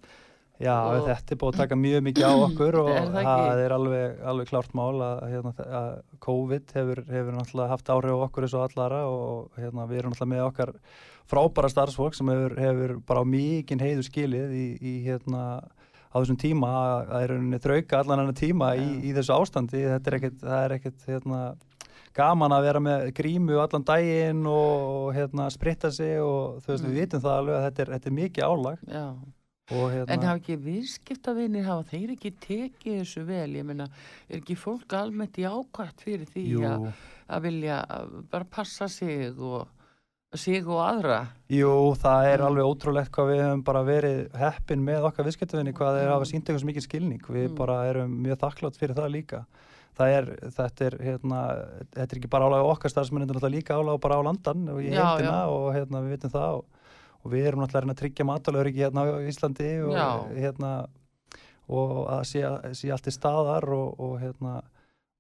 Já, 0.62 0.76
Og- 0.94 1.06
þetta 1.08 1.34
er 1.34 1.38
búið 1.42 1.52
að 1.52 1.60
taka 1.62 1.76
mjög 1.82 2.02
mikið 2.06 2.26
á 2.28 2.32
okkur 2.46 2.76
og 2.82 2.90
það 2.92 3.16
ekki? 3.22 3.36
það 3.50 3.62
er 3.66 3.74
alveg, 3.76 4.20
alveg 4.32 4.50
klárt 4.52 4.74
mál 4.78 5.02
að, 5.02 5.22
hérna, 5.32 5.52
að 5.82 5.88
COVID 6.26 6.74
hefur, 6.78 7.02
hefur 7.10 7.36
náttúrulega 7.38 7.72
haft 7.74 7.90
áhrif 7.96 8.14
á 8.14 8.24
okkur 8.28 8.46
eins 8.46 8.54
og 8.58 8.66
allara 8.68 9.00
og 9.10 9.58
hérna, 9.58 9.88
við 9.90 9.98
erum 10.02 10.14
náttúrulega 10.14 10.32
með 10.36 10.44
okkar 10.46 10.74
frábæra 11.32 11.70
starfsfólk 11.72 12.14
sem 12.18 12.30
hefur, 12.30 12.54
hefur 12.62 12.96
bara 13.08 13.22
á 13.22 13.26
mikinn 13.26 13.82
heiðu 13.82 14.06
skilið 14.06 14.54
í, 14.54 14.66
í 14.78 14.94
hérna 15.06 15.42
á 16.12 16.16
þessum 16.20 16.36
tíma 16.42 16.68
að 16.76 16.96
það 17.10 17.22
er 17.26 17.30
rauninni 17.32 17.60
þrauka 17.64 18.00
allan 18.02 18.20
hennar 18.22 18.36
tíma 18.36 18.72
í, 18.76 18.88
í 19.08 19.12
þessu 19.16 19.32
ástandi 19.38 19.80
þetta 19.88 20.10
er 20.12 20.16
ekkert, 20.18 20.40
það 20.42 20.64
er 20.66 20.74
ekkert 20.76 21.06
hérna, 21.08 21.38
gaman 22.12 22.52
að 22.52 22.66
vera 22.66 22.80
með 22.84 23.06
grímu 23.16 23.56
allan 23.62 23.86
daginn 23.88 24.42
og 24.50 25.14
hérna, 25.16 25.46
spritta 25.54 25.88
sig 25.90 26.18
og 26.20 26.58
þú 26.60 26.74
veist, 26.74 26.84
Mm. 26.84 26.90
við 26.92 26.98
vitum 27.00 27.22
það 27.24 27.38
alveg 27.38 27.56
að 27.56 27.64
þetta 27.70 27.82
er, 27.86 27.92
þetta 27.96 28.10
er 28.12 28.18
mikið 28.18 28.44
álag 28.50 28.82
Já. 28.92 29.06
Hérna 29.70 30.10
En 30.12 30.22
hafa 30.26 30.40
ekki 30.40 30.56
viðskiptavinir, 30.58 31.64
hafa 31.68 31.84
þeir 31.92 32.10
ekki 32.16 32.32
tekið 32.42 32.98
þessu 33.02 33.22
vel? 33.28 33.50
Ég 33.56 33.64
meina, 33.68 33.86
er 34.28 34.40
ekki 34.40 34.56
fólk 34.58 34.92
almennt 34.98 35.38
í 35.38 35.44
ákvæmt 35.46 36.02
fyrir 36.02 36.26
því 36.32 36.46
að, 36.66 36.88
að 37.28 37.42
vilja 37.46 37.78
að 37.88 38.16
bara 38.32 38.44
passa 38.44 38.88
sig 38.88 39.38
og 39.38 39.68
sig 40.34 40.64
og 40.66 40.80
aðra? 40.80 41.26
jú, 41.52 41.92
það 42.00 42.26
er 42.32 42.40
alveg 42.46 42.64
ótrúlegt 42.64 43.10
hvað 43.12 43.30
við 43.32 43.42
höfum 43.44 43.64
bara 43.64 43.82
verið 43.84 44.22
heppin 44.40 44.84
með 44.84 45.04
okkar 45.10 45.26
viðskiptavinni, 45.28 45.74
hvað 45.76 45.98
þeir 46.00 46.08
Mm. 46.08 46.12
hafa 46.16 46.24
sínt 46.30 46.48
eitthvað 46.48 46.68
mikið 46.70 46.86
skilning. 46.86 47.20
Við 47.28 47.48
Mm. 47.50 47.54
bara 47.54 47.84
erum 47.90 48.10
mjög 48.24 48.38
þakklátt 48.40 48.76
fyrir 48.80 48.94
það 48.96 49.10
líka. 49.12 49.44
Það 49.92 50.08
er, 50.08 50.24
þetta 50.56 50.86
er, 50.86 50.96
hérna, 51.04 51.40
þetta 51.92 52.12
er 52.12 52.18
ekki 52.18 52.30
bara 52.30 52.46
álag 52.48 52.64
á 52.64 52.72
okkar 52.72 52.88
starfsmenn, 52.90 53.28
þetta 53.28 53.44
er 53.44 53.52
líka 53.52 53.74
álag 53.76 54.00
bara 54.00 54.16
á 54.16 54.22
landan 54.24 54.68
og 54.72 54.80
í 54.80 54.88
já. 54.88 55.46
og 55.48 55.74
hérna, 55.74 56.00
við 56.00 56.16
vitum 56.16 56.30
það 56.32 56.54
og, 56.56 56.64
og 57.22 57.32
við 57.32 57.46
erum 57.50 57.62
náttúrulega 57.64 57.94
að 57.96 58.02
tryggja 58.02 58.28
matalöryggi 58.28 58.84
hérna 58.86 59.06
á 59.06 59.22
Íslandi 59.30 59.70
og 59.86 59.94
Já. 59.96 60.08
hérna 60.42 60.72
og 61.72 61.98
að 62.10 62.22
sé, 62.28 62.44
sé 62.76 62.90
allt 62.92 63.06
í 63.08 63.14
staðar 63.14 63.68
og, 63.72 63.94
og 64.02 64.16
hérna 64.20 64.60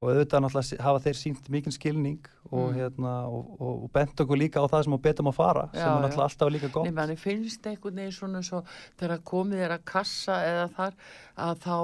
og 0.02 0.08
auðvitað 0.10 0.40
náttúrulega 0.42 0.82
hafa 0.82 1.00
þeir 1.04 1.14
sínt 1.14 1.44
mikinn 1.54 1.74
skilning 1.76 2.24
og 2.50 2.72
Mm. 2.72 2.74
hérna 2.74 3.12
og, 3.30 3.84
bent 3.94 4.18
okkur 4.20 4.36
líka 4.36 4.60
á 4.60 4.66
það 4.68 4.82
sem 4.84 4.92
á 4.98 5.04
betum 5.06 5.28
að 5.30 5.36
fara 5.38 5.62
sem 5.72 5.78
Já, 5.80 5.86
er 5.86 5.94
já. 5.94 6.02
náttúrulega 6.02 6.26
alltaf 6.26 6.50
líka 6.52 6.68
gott 6.74 6.84
Nei, 6.84 6.92
manni 6.92 7.16
finnst 7.16 7.66
einhvern 7.70 7.94
veginn 7.96 8.12
svona 8.12 8.42
svo 8.42 8.60
þegar 9.00 9.22
komið 9.30 9.62
er 9.62 9.74
að 9.78 9.84
kassa 9.88 10.36
eða 10.44 10.66
þar 10.74 10.98
að 11.46 11.62
þá 11.62 11.78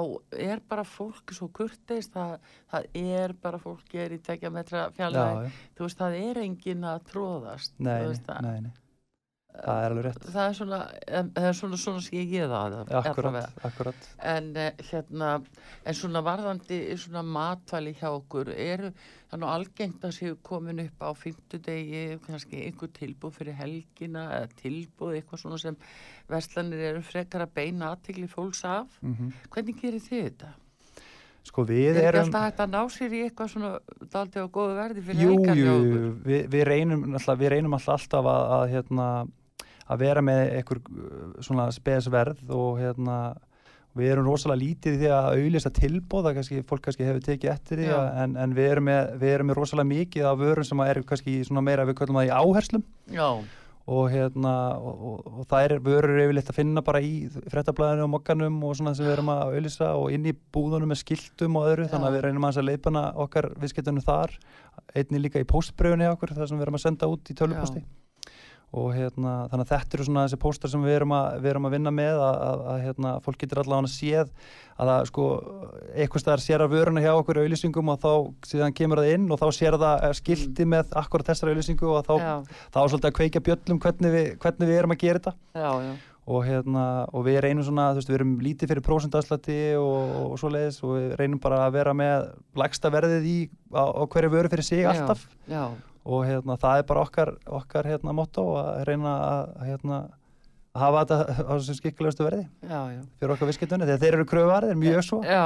er 0.51 0.61
bara 0.69 0.83
fólk 0.83 1.33
svo 1.33 1.47
kurteist, 1.47 2.11
það, 2.13 2.35
það 2.69 2.85
er 2.93 3.33
bara 3.41 3.57
fólk 3.63 3.95
er 3.95 4.11
í 4.13 4.19
tekja 4.19 4.51
metra 4.51 4.83
já, 4.83 4.91
fjallæg, 4.99 5.47
já. 5.47 5.57
þú 5.79 5.87
veist, 5.87 5.97
það 6.03 6.19
er 6.19 6.41
enginn 6.43 6.83
að 6.91 6.99
tróðast. 7.13 7.73
Nei, 7.79 8.03
nei, 8.43 8.59
nei, 8.67 8.71
það 9.49 9.79
er 9.83 9.93
alveg 9.93 10.05
rétt 10.05 10.27
það 10.29 10.43
er 10.43 10.55
svona, 10.57 10.79
það 11.35 11.47
er 11.49 11.57
svona, 11.57 11.79
svona 11.81 12.03
skil 12.05 12.25
ég 12.33 12.51
það. 12.51 12.75
Akkurat, 12.99 13.57
akkurat 13.67 14.09
En 14.31 14.51
eh, 14.59 14.83
hérna, 14.91 15.31
en 15.83 15.97
svona 15.97 16.21
varðandi 16.25 16.79
svona 17.01 17.23
matvæli 17.25 17.95
hjá 17.97 18.07
okkur, 18.11 18.53
eru 18.53 18.93
það 19.31 19.41
nú 19.41 19.49
algengt 19.49 20.05
að 20.05 20.15
séu 20.19 20.37
komin 20.45 20.83
upp 20.85 21.03
á 21.03 21.09
fimmtudegi, 21.17 22.05
kannski 22.27 22.63
einhver 22.67 22.93
tilbúð 22.95 23.35
fyrir 23.41 23.59
helgina 23.59 24.29
eða 24.37 24.53
tilbúð, 24.61 25.17
eitthvað 25.17 25.43
svona 25.43 25.61
sem 25.65 25.77
verslanir 26.29 26.87
eru 26.93 27.03
frekar 27.05 27.45
að 27.45 27.53
beina 27.59 27.93
aðtikli 27.93 28.29
fólks 28.31 28.65
af. 28.69 28.99
mm 29.01 29.37
Hvernig 29.49 29.81
gerir 29.81 30.03
þið 30.03 30.25
þetta? 30.29 30.55
Sko 31.49 31.63
við 31.65 31.95
Er 31.95 31.97
ekki 31.97 32.09
erum 32.09 32.27
alltaf 32.27 32.45
hægt 32.45 32.61
að 32.61 32.71
ná 32.73 32.81
sér 32.93 33.13
í 33.15 33.19
eitthvað 33.25 33.51
svona 33.53 33.69
daldið 34.13 34.45
á 34.45 34.47
góðu 34.53 34.73
verði 34.77 35.03
fyrir 35.07 35.21
helgar 35.23 35.57
jú, 35.57 35.75
jú, 35.89 36.09
við, 36.25 36.41
við 36.51 36.63
reynum 36.67 37.05
alltaf, 37.07 37.39
við 37.39 37.51
reynum 37.55 37.77
alltaf 37.77 38.05
að, 38.19 38.41
að, 38.57 38.65
hérna, 38.73 39.07
að 39.89 40.01
vera 40.05 40.23
með 40.25 40.41
einhver 40.59 40.81
uh, 40.85 41.37
svona 41.45 41.69
spesverð 41.75 42.55
og 42.55 42.81
hérna 42.81 43.19
við 43.97 44.11
erum 44.13 44.27
rosalega 44.29 44.61
lítið 44.61 44.95
í 44.95 44.99
því 45.01 45.07
að 45.13 45.29
auðlýsa 45.35 45.71
tilbóða, 45.75 46.33
kannski, 46.37 46.59
fólk 46.67 46.83
kannski 46.85 47.07
hefur 47.07 47.23
tekið 47.25 47.53
eftir 47.53 47.81
því 47.81 47.87
Já. 47.89 48.01
en, 48.23 48.35
en 48.39 48.53
við, 48.57 48.73
erum 48.75 48.85
með, 48.89 49.15
við 49.21 49.33
erum 49.35 49.49
með 49.49 49.57
rosalega 49.59 49.91
mikið 49.93 50.27
af 50.29 50.43
vörum 50.43 50.67
sem 50.67 50.83
eru 50.85 51.07
kannski 51.09 51.39
svona 51.47 51.65
meira 51.65 51.87
við 51.89 51.97
kallum 51.99 52.19
það 52.19 52.29
í 52.29 52.35
áherslum 52.37 52.85
Já, 53.15 53.27
og 53.89 54.11
hérna 54.13 54.53
og, 54.77 55.05
og, 55.09 55.29
og 55.33 55.47
það 55.49 55.65
er 55.65 55.75
vörur 55.87 56.21
yfirleitt 56.23 56.51
að 56.51 56.59
finna 56.59 56.83
bara 56.85 57.01
í 57.01 57.13
frettablaðinu 57.49 58.05
og 58.05 58.11
mokkanum 58.13 58.59
og 58.67 58.75
svona 58.77 58.93
sem 58.97 59.07
við 59.07 59.15
erum 59.15 59.31
að 59.33 59.55
auðlýsa 59.55 59.93
og 59.97 60.11
inn 60.13 60.27
í 60.29 60.35
búðunum 60.53 60.93
með 60.93 61.01
skiltum 61.01 61.57
og 61.57 61.71
öðru 61.71 61.87
Já. 61.87 61.93
þannig 61.95 62.11
að 62.11 62.17
við 62.17 62.27
reynum 62.27 62.49
að 62.51 62.61
leipana 62.67 63.07
okkar 63.25 63.49
viðskiptunum 63.57 64.05
þar 64.05 64.37
einni 64.93 65.23
líka 65.23 65.41
í 65.41 65.49
postbröfunni 65.49 66.05
hjá 66.05 66.13
okkur 66.13 66.35
þar 66.37 66.51
sem 66.51 66.61
við 66.61 66.67
erum 66.67 66.77
að 66.77 66.85
senda 66.85 67.09
út 67.09 67.33
í 67.33 67.37
töluposti 67.41 67.83
og 68.69 68.89
hérna 68.93 69.33
þannig 69.49 69.65
að 69.65 69.71
þetta 69.71 69.97
eru 69.97 70.05
svona 70.05 70.23
þessi 70.27 70.41
póstar 70.43 70.71
sem 70.71 70.83
við 70.85 70.99
erum 70.99 71.13
að, 71.17 71.37
við 71.41 71.51
erum 71.51 71.67
að 71.69 71.75
vinna 71.75 71.93
með 71.93 72.19
að, 72.21 72.35
að, 72.45 72.65
að 72.73 72.81
hérna, 72.85 73.13
fólk 73.25 73.39
getur 73.41 73.61
allavega 73.63 73.93
séð 73.93 74.33
að 74.79 74.91
það 74.91 75.07
sko 75.09 75.23
eitthvað 75.95 76.23
staðar 76.23 76.43
sér 76.43 76.63
að 76.63 76.75
vöruna 76.75 77.03
hjá 77.03 77.09
okkur 77.15 77.41
auðlýsingum 77.41 77.89
og 77.91 78.03
þá 78.03 78.11
síðan 78.51 78.75
kemur 78.77 79.01
það 79.01 79.15
inn 79.15 79.25
og 79.33 79.41
þá 79.41 79.47
sér 79.57 79.79
það 79.81 80.05
eh, 80.05 80.13
skilti 80.19 80.67
með 80.69 80.93
akkurat 81.01 81.31
þessar 81.31 81.51
auðlýsingu 81.51 81.89
og 81.89 82.05
þá 82.05 82.13
þá 82.69 82.79
svolítið 82.83 83.09
að 83.09 83.17
kveikja 83.17 83.43
bjöllum 83.49 83.81
hvernig 83.83 84.15
við, 84.15 84.29
hvernig 84.45 84.71
við 84.71 84.79
erum 84.83 84.95
að 84.95 85.01
gera 85.03 85.23
þetta. 85.23 85.35
Já, 85.57 85.71
já, 85.83 85.91
og, 86.29 86.45
hérna, 86.45 86.85
og 87.09 87.25
við 87.25 87.41
reynum 87.43 87.65
svona, 87.65 87.89
þú 87.91 88.01
veist, 88.03 88.13
við 88.13 88.19
erum 88.19 88.33
lítið 88.45 88.71
fyrir 88.71 88.85
prósendaslætti 88.85 89.59
og, 89.81 90.15
og 90.21 90.39
svoleiðis 90.39 90.79
og 90.85 90.95
við 90.95 91.13
reynum 91.19 91.43
bara 91.43 91.63
að 91.65 91.77
vera 91.79 91.95
með 91.97 92.31
lægsta 92.61 92.93
verðið 92.93 93.29
í 93.29 93.37
á, 93.73 93.83
á 93.83 94.03
hverju 94.05 94.33
vöru 94.37 94.53
fyrir 94.53 94.67
sig 94.69 94.87
alltaf. 94.87 95.25
já, 95.49 95.63
og 96.05 96.23
hérna, 96.25 96.55
það 96.61 96.77
er 96.83 96.87
bara 96.89 97.03
okkar, 97.05 97.33
okkar 97.47 97.89
hérna, 97.89 98.13
motto 98.15 98.45
að 98.61 98.83
reyna 98.87 99.13
að, 99.25 99.51
hérna, 99.67 99.99
að 100.73 100.81
hafa 100.85 101.03
þetta 101.03 101.45
á 101.49 101.51
þessum 101.57 101.77
skikkulegustu 101.79 102.23
verði 102.27 102.43
já, 102.69 102.81
já. 102.93 103.01
fyrir 103.19 103.33
okkar 103.35 103.49
viðskiptunni, 103.49 103.87
þegar 103.89 104.01
þeir 104.03 104.17
eru 104.19 104.25
kröfuvarðir 104.29 104.79
mjög 104.79 105.03
svo 105.09 105.21
Já, 105.25 105.43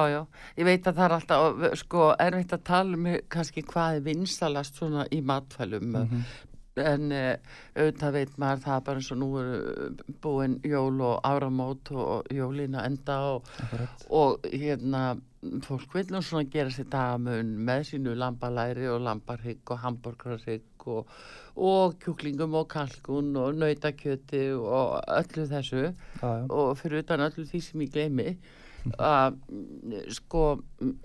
ég 0.59 0.65
veit 0.67 0.87
að 0.87 0.97
það 0.99 1.05
er 1.05 1.15
alltaf, 1.17 1.67
sko, 1.79 2.07
erfitt 2.19 2.53
að 2.57 2.63
tala 2.69 2.97
um 2.99 3.07
kannski 3.31 3.63
hvað 3.63 3.99
er 3.99 4.07
vinsalast 4.09 4.75
svona 4.81 5.07
í 5.11 5.21
matfælum, 5.25 5.93
Mhm. 6.03 6.25
En 6.81 7.11
uh, 7.13 7.33
auðvitað 7.77 8.15
veit 8.15 8.39
maður 8.41 8.63
það 8.63 8.79
bara 8.87 9.01
eins 9.01 9.11
og 9.13 9.19
nú 9.21 9.27
eru 9.41 9.89
búin 10.23 10.55
jól 10.65 11.03
og 11.05 11.27
áramót 11.27 11.91
og 11.93 12.33
jólina 12.33 12.85
enda 12.87 13.19
og, 13.35 13.51
og 14.09 14.47
hérna, 14.49 15.03
fólk 15.65 15.93
vil 15.97 16.09
nú 16.13 16.23
svona 16.23 16.49
gera 16.49 16.73
sér 16.73 16.89
dagamun 16.93 17.53
með 17.67 17.85
sínu 17.91 18.15
lambalæri 18.17 18.87
og 18.89 19.03
lambarhygg 19.05 19.75
og 19.75 19.83
hamburgarhygg 19.83 20.87
og, 20.95 21.13
og 21.55 21.97
kjúklingum 22.01 22.57
og 22.57 22.67
kalkun 22.73 23.35
og 23.37 23.59
nautakjöti 23.59 24.49
og 24.57 24.97
öllu 25.19 25.47
þessu 25.51 25.85
Já, 25.85 25.93
já. 26.23 26.45
og 26.49 26.77
fyrir 26.79 27.03
utan 27.03 27.27
öllu 27.27 27.45
því 27.49 27.61
sem 27.61 27.85
ég 27.85 27.93
gleymi 27.93 28.37
að 28.99 29.37
mm, 29.47 29.93
sko 30.11 30.41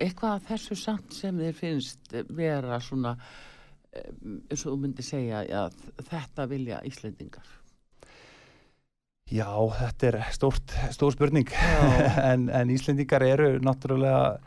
eitthvað 0.01 0.33
af 0.33 0.49
þessu 0.49 0.75
samt 0.75 1.13
sem 1.15 1.37
þér 1.39 1.55
finnst 1.55 2.17
vera 2.35 2.79
svona 2.83 3.13
eh, 3.15 3.48
eins 3.93 4.65
og 4.65 4.73
þú 4.73 4.77
myndir 4.83 5.05
segja 5.07 5.43
að 5.65 5.77
þetta 6.09 6.45
vilja 6.51 6.81
Íslendingar? 6.85 7.55
Já, 9.29 9.49
þetta 9.77 10.07
er 10.09 10.17
stórt, 10.33 10.73
stór 10.95 11.13
spurning. 11.13 11.49
En, 12.31 12.49
en 12.49 12.73
Íslendingar 12.73 13.23
eru 13.25 13.55
náttúrulega 13.61 14.39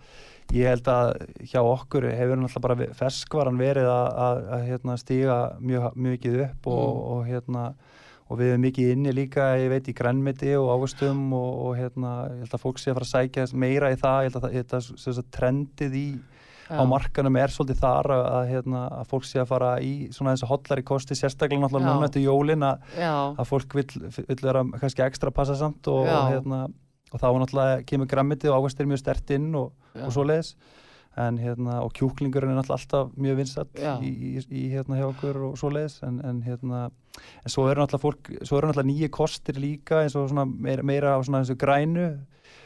ég 0.52 0.68
held 0.68 0.88
að 0.90 1.12
hjá 1.48 1.60
okkur 1.62 2.08
hefur 2.10 2.40
náttúrulega 2.40 2.66
bara 2.66 2.94
ferskvaran 2.98 3.60
verið 3.60 3.88
að, 3.88 4.08
að, 4.26 4.40
að 4.56 4.64
hérna, 4.68 4.96
stíga 5.00 5.36
mjög, 5.62 5.86
mikið 5.96 6.40
upp 6.48 6.66
og, 6.66 6.82
Mm. 6.82 7.04
og, 7.12 7.22
hérna, 7.30 7.62
og 8.28 8.40
við 8.40 8.50
erum 8.50 8.64
mikið 8.66 8.90
inni 8.96 9.14
líka, 9.14 9.46
ég 9.60 9.70
veit, 9.72 9.88
í 9.88 9.94
grænmeti 9.96 10.52
og 10.58 10.70
ávöxtum 10.74 11.22
og, 11.36 11.50
og 11.66 11.78
hérna, 11.78 12.12
ég 12.34 12.44
held 12.44 12.58
að 12.58 12.64
fólk 12.66 12.82
sé 12.82 12.90
að 12.90 12.98
fara 12.98 13.08
að 13.08 13.14
sækja 13.14 13.46
meira 13.54 13.92
í 13.92 13.98
það, 14.00 14.18
ég 14.26 14.30
held 14.32 14.38
að 14.42 14.56
þetta, 14.58 15.24
trendið 15.38 15.96
í 15.96 16.06
á 16.78 16.82
markanum 16.88 17.38
er 17.40 17.52
svolítið 17.52 17.80
þar 17.82 18.12
að, 18.14 18.22
að, 18.28 18.44
hérna, 18.52 18.82
að 19.00 19.10
fólk 19.12 19.26
sé 19.28 19.40
að 19.42 19.48
fara 19.50 19.72
í 19.84 19.92
svona 20.14 20.34
þessu 20.34 20.50
hollari 20.50 20.84
kosti, 20.86 21.18
sérstaklega 21.18 21.64
náttúrulega 21.64 21.96
núna 21.96 22.08
eftir 22.08 22.26
jólin 22.26 22.66
að 22.66 22.86
að 23.02 23.48
fólk 23.48 23.76
vill, 23.78 23.90
vill 24.16 24.40
vera 24.42 24.64
kannski 24.76 25.04
ekstra 25.06 25.32
passa 25.34 25.56
samt 25.58 25.90
og, 25.92 26.06
hérna, 26.06 26.64
og 27.12 27.20
þá 27.20 27.28
náttúrulega 27.42 27.82
kemur 27.88 28.10
grammitið 28.10 28.52
og 28.52 28.62
ávextir 28.62 28.88
mjög 28.88 29.02
stert 29.02 29.34
inn 29.36 29.50
og, 29.58 29.74
og 29.98 30.14
svoleiðis. 30.14 30.54
En 31.20 31.36
hérna, 31.36 31.82
og 31.84 31.90
kjúklingurinn 31.92 32.54
er 32.54 32.56
náttúrulega 32.56 32.78
alltaf 32.80 33.10
mjög 33.20 33.34
vinsatt 33.42 33.76
Já. 33.76 33.98
í, 34.00 34.08
í, 34.08 34.30
í 34.48 34.62
hérna 34.72 34.96
hjá 34.96 35.10
okkur 35.10 35.42
og 35.50 35.58
svoleiðis. 35.60 35.98
En, 36.08 36.22
en 36.24 36.38
hérna, 36.46 36.86
en 37.42 37.52
svo 37.52 37.66
eru 37.68 37.82
náttúrulega 37.82 38.06
fólk 38.06 38.30
svo 38.40 38.56
eru 38.56 38.70
náttúrulega 38.70 38.88
nýju 38.88 39.10
kostir 39.12 39.60
líka 39.60 40.00
eins 40.00 40.16
og 40.16 40.30
svona 40.32 40.46
meira, 40.48 40.86
meira 40.88 41.12
á 41.12 41.20
svona 41.20 41.42
þessu 41.44 41.58
grænu 41.60 42.06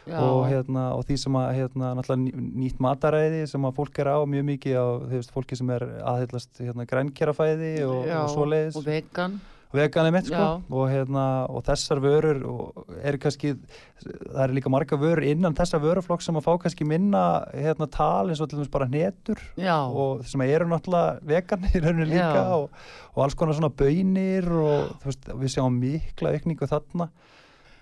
og, 0.07 0.45
hérna, 0.51 0.87
og 0.95 1.03
því 1.09 1.19
sem 1.25 1.41
að 1.41 1.49
hérna, 1.59 1.91
nýtt 2.23 2.79
mataræði 2.83 3.43
sem 3.51 3.67
að 3.67 3.77
fólk 3.81 4.01
er 4.03 4.13
á 4.15 4.19
mjög 4.29 4.49
mikið 4.53 4.79
á 4.79 4.87
veist, 5.11 5.35
fólki 5.35 5.59
sem 5.59 5.75
er 5.75 5.85
aðhyllast 6.07 6.63
hérna, 6.63 6.87
grænkjærafæði 6.89 7.75
og, 7.89 8.01
og 8.07 8.33
svoleiðis. 8.35 8.79
og 8.79 8.87
vegan. 8.87 9.39
Veganið 9.75 10.13
mitt 10.15 10.29
sko. 10.31 10.45
Og, 10.71 10.85
hérna, 10.89 11.25
og 11.51 11.65
þessar 11.67 12.01
vörur 12.01 12.39
og 12.49 12.95
eru 13.03 13.19
kannski, 13.21 13.51
það 13.99 14.43
eru 14.45 14.57
líka 14.57 14.73
marga 14.73 14.99
vörur 15.01 15.27
innan 15.27 15.57
þessa 15.59 15.81
vöruflokk 15.83 16.23
sem 16.25 16.39
að 16.39 16.47
fá 16.47 16.53
kannski 16.63 16.87
minna 16.89 17.25
hérna, 17.51 17.89
tal 17.93 18.31
eins 18.31 18.41
og 18.41 18.49
til 18.49 18.61
dæmis 18.61 18.73
bara 18.73 18.89
hnetur. 18.89 19.43
Já, 19.59 19.77
og 19.91 20.23
sem 20.31 20.45
eru 20.47 20.71
náttúrulega 20.71 21.19
vegan 21.29 21.67
í 21.73 21.83
rauninu 21.83 22.09
líka 22.15 22.47
og, 22.57 22.71
og 23.17 23.25
alls 23.27 23.37
konar 23.39 23.59
svona 23.59 23.75
bönir 23.75 24.49
og 24.55 24.95
veist, 25.05 25.29
við 25.35 25.57
sjáum 25.57 25.81
mikla 25.83 26.37
aukningu 26.37 26.71
þarna 26.71 27.11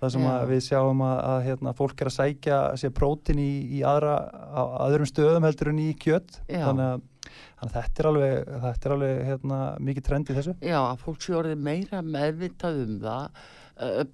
Það 0.00 0.12
sem 0.14 0.28
að 0.28 0.44
við 0.50 0.62
sjáum 0.66 1.02
að, 1.06 1.16
að 1.30 1.40
hérna, 1.48 1.72
fólk 1.78 2.02
er 2.02 2.10
að 2.10 2.16
sækja 2.18 2.60
sér 2.80 2.94
prótin 2.96 3.40
í, 3.40 3.50
í 3.78 3.82
aðra, 3.88 4.14
á 4.52 4.62
öðrum 4.88 5.08
stöðum 5.08 5.46
heldur 5.48 5.72
en 5.72 5.82
í 5.82 5.90
kjött. 5.96 6.40
Já. 6.44 6.64
Þannig 6.66 6.86
að, 6.90 7.04
þannig 7.24 7.66
að 7.66 7.74
þetta 7.78 8.02
er 8.02 8.08
alveg, 8.10 8.54
þetta 8.64 8.88
er 8.88 8.96
alveg 8.98 9.20
hérna, 9.30 9.60
mikið 9.88 10.06
trend 10.08 10.30
í 10.30 10.38
þessu. 10.38 10.56
Já, 10.60 10.78
að 10.82 11.04
fólk 11.06 11.24
sé 11.24 11.36
orðið 11.38 11.66
meira 11.70 12.02
meðvitað 12.04 12.80
um 12.84 12.96
það, 13.04 13.44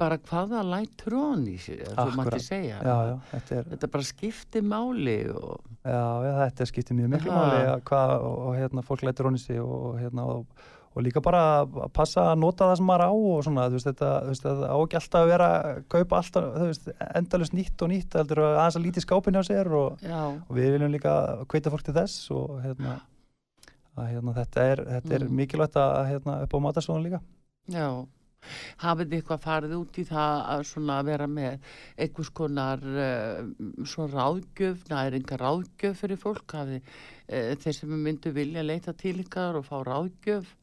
bara 0.00 0.16
hvaða 0.24 0.62
lætur 0.64 1.16
on 1.18 1.42
í 1.50 1.56
sig, 1.60 1.82
þú 1.84 2.06
mætti 2.16 2.42
segja. 2.44 2.78
Já, 2.80 2.94
já, 3.10 3.14
þetta 3.34 3.56
er, 3.58 3.66
Þetta 3.74 3.90
bara 3.92 4.08
skiptir 4.08 4.64
máli 4.64 5.18
og, 5.34 5.66
já, 5.84 6.04
já, 6.24 6.32
þetta 6.46 6.68
skiptir 6.70 6.96
mjög 7.00 7.10
miklu 7.16 7.34
máli 7.34 7.64
að 7.74 7.82
hvað, 7.90 8.14
og, 8.28 8.38
og 8.46 8.56
hérna, 8.56 8.84
fólk 8.86 9.04
lætur 9.04 9.28
honni 9.28 9.42
sig 9.42 9.60
og, 9.60 9.98
hérna, 10.00 10.24
og, 10.32 10.68
og 10.90 11.04
líka 11.06 11.20
bara 11.22 11.40
að 11.62 11.76
passa 11.94 12.24
að 12.32 12.40
nota 12.42 12.66
það 12.70 12.76
sem 12.80 12.88
maður 12.90 13.04
á 13.06 13.12
og 13.14 13.44
svona, 13.46 13.66
þú 13.70 13.76
veist, 13.78 13.88
þetta, 13.90 14.08
þú 14.24 14.32
veist, 14.32 14.46
þetta 14.46 14.70
á 14.74 14.76
ekki 14.80 14.98
alltaf 15.00 15.20
að 15.20 15.30
vera 15.30 15.48
að 15.60 15.82
kaupa 15.94 16.18
alltaf, 16.18 16.48
þú 16.56 16.66
veist, 16.70 16.88
endalust 17.20 17.54
nýtt 17.54 17.84
og 17.86 17.92
nýtt, 17.92 18.16
heldur 18.18 18.42
að 18.42 18.58
aðeins 18.58 18.78
að 18.80 18.86
lítið 18.88 19.06
skápinn 19.06 19.38
hjá 19.38 19.44
sér 19.50 19.70
og, 19.80 20.02
og 20.48 20.54
við 20.58 20.72
viljum 20.74 20.94
líka 20.96 21.14
kveita 21.52 21.70
fólk 21.74 21.86
til 21.86 21.94
þess 22.00 22.30
og 22.34 22.56
hérna, 22.64 22.96
að, 23.96 24.06
hérna 24.16 24.34
þetta 24.40 24.64
er, 24.72 24.84
þetta 24.96 25.14
er 25.20 25.28
Mm. 25.28 25.36
mikilvægt 25.44 25.76
að 25.78 26.00
hérna, 26.10 26.40
upp 26.46 26.54
á 26.54 26.58
matarsóðan 26.66 27.06
líka. 27.06 27.20
já. 27.70 27.86
Hafið 28.80 29.10
þið 29.10 29.16
eitthvað 29.18 29.40
farið 29.44 29.72
út 29.76 29.98
í 30.00 30.02
það 30.08 30.38
að 30.48 30.62
svona 30.64 30.94
vera 31.04 31.26
með 31.28 31.58
einhvers 32.00 32.30
konar 32.32 32.80
uh, 32.80 33.50
svona 33.84 34.14
ráðgjöf, 34.16 34.86
næringa 34.88 35.36
ráðgjöf 35.42 35.98
fyrir 36.00 36.16
fólk, 36.22 36.54
hafið 36.56 36.78
uh, 36.80 37.50
þeir 37.60 37.76
sem 37.76 37.92
myndu 38.06 38.32
vilja 38.32 38.64
leita 38.64 38.94
til 38.96 39.18
ykkar 39.20 39.58
og 39.60 39.66
fá 39.68 39.76
ráðgjöf, 39.84 40.54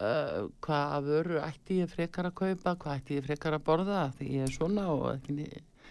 uh, 0.00 0.46
hvað 0.64 1.10
vöru 1.10 1.40
ætti 1.44 1.80
ég 1.82 1.90
frekar 1.92 2.30
að 2.30 2.38
kaupa, 2.42 2.76
hvað 2.84 3.00
ætti 3.00 3.18
ég 3.20 3.26
frekar 3.26 3.56
að 3.58 3.66
borða, 3.66 4.06
því 4.18 4.30
ég 4.36 4.46
er 4.48 4.54
svona 4.54 4.86
og 4.92 5.10
ekki 5.14 5.36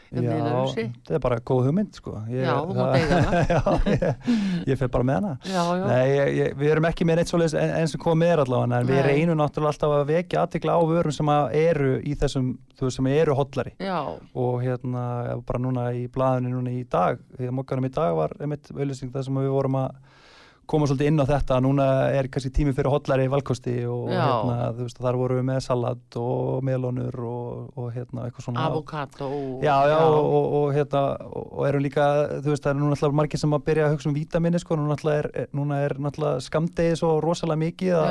um 0.10 0.26
Já, 0.26 0.32
öðruvísi. 0.34 0.84
þetta 1.06 1.16
er 1.16 1.22
bara 1.22 1.38
góð 1.46 1.68
hugmynd 1.68 1.98
sko. 2.00 2.16
Ég, 2.34 2.42
Já, 2.42 2.54
þú 2.66 2.78
mátt 2.78 2.96
eiga 2.98 3.18
hana. 3.20 3.42
Já, 3.54 3.60
ég, 3.94 4.32
ég 4.72 4.80
fer 4.80 4.92
bara 4.96 5.06
með 5.06 5.20
hana. 5.20 5.34
Já, 5.46 5.60
já, 5.78 5.84
Nei, 5.86 6.14
ég, 6.40 6.56
við 6.58 6.72
erum 6.74 6.88
ekki 6.90 7.06
með 7.06 7.20
neitt 7.20 7.32
svoleiðis 7.32 7.56
en, 7.62 7.74
eins 7.78 7.94
og 7.94 8.04
komið 8.08 8.34
er 8.34 8.44
allavega, 8.44 8.80
en 8.80 8.90
við 8.90 9.02
reynum 9.06 9.40
náttúrulega 9.40 9.76
alltaf 9.76 9.96
að 10.00 10.06
vekja 10.10 10.44
aðtikla 10.44 10.78
á 10.78 10.82
vörum 10.90 11.16
sem 11.20 11.32
að 11.34 11.56
eru 11.62 11.92
í 12.02 12.16
þessum, 12.24 12.48
þú 12.80 12.88
veist, 12.88 12.98
sem 12.98 13.12
eru 13.14 13.38
hollari 13.38 13.76
já, 13.78 14.00
og 14.46 14.58
hérna, 14.66 15.06
bara 15.46 15.62
núna 15.62 15.90
í 15.94 16.08
blaðinu 16.14 16.56
núna 16.56 16.74
í 16.74 16.86
dag, 16.90 17.22
því 17.38 17.52
að 17.52 17.58
mokkanum 17.60 17.90
í 17.90 17.94
dag 18.00 18.18
var 18.18 18.34
einmitt 18.40 18.72
auðlýsing 18.74 19.14
þar 19.14 19.30
sem 19.30 19.42
við 19.44 19.54
vorum 19.54 19.78
að 19.84 20.00
koma 20.70 20.86
svolítið 20.90 21.10
inn 21.10 21.22
á 21.22 21.26
þetta, 21.26 21.58
núna 21.66 21.86
er 22.14 22.28
kannski 22.30 22.52
tími 22.54 22.74
fyrir 22.78 22.92
hollari 22.94 23.26
valkosti 23.32 23.74
og 23.90 24.12
hérna, 24.14 24.58
veist, 24.78 25.00
þar 25.02 25.18
vorum 25.18 25.40
við 25.42 25.48
með 25.50 25.60
salat 25.66 26.18
og 26.22 26.62
melónur 26.68 27.18
og, 27.26 27.74
og 27.80 27.90
hérna, 27.96 28.28
eitthvað 28.30 28.46
svona. 28.48 28.68
Avokado 28.70 29.30
Já, 29.66 29.76
já, 29.90 29.98
Og, 30.06 30.46
og, 30.62 30.68
hérna, 30.78 31.04
og, 31.34 31.50
erum 31.70 31.84
líka, 31.88 32.06
þú 32.44 32.54
veist, 32.54 32.64
það 32.68 32.74
eru 32.76 32.84
núna 32.86 32.98
alltaf 33.00 33.18
margir 33.24 33.42
sem 33.42 33.58
að 33.58 33.66
byrja 33.72 33.88
að 33.90 33.94
hugsa 33.98 34.10
um 34.12 34.18
vítaminni, 34.20 34.62
sko, 34.62 34.78
núna, 34.78 34.96
alltaf 34.98 35.14
er, 35.18 35.30
er- 35.44 35.52
núna 35.58 35.82
er 35.88 35.98
náttúrulega 35.98 36.46
skamdegi 36.46 37.00
svo 37.02 37.16
rosalega 37.24 37.64
mikið 37.66 37.96
að, 37.98 38.10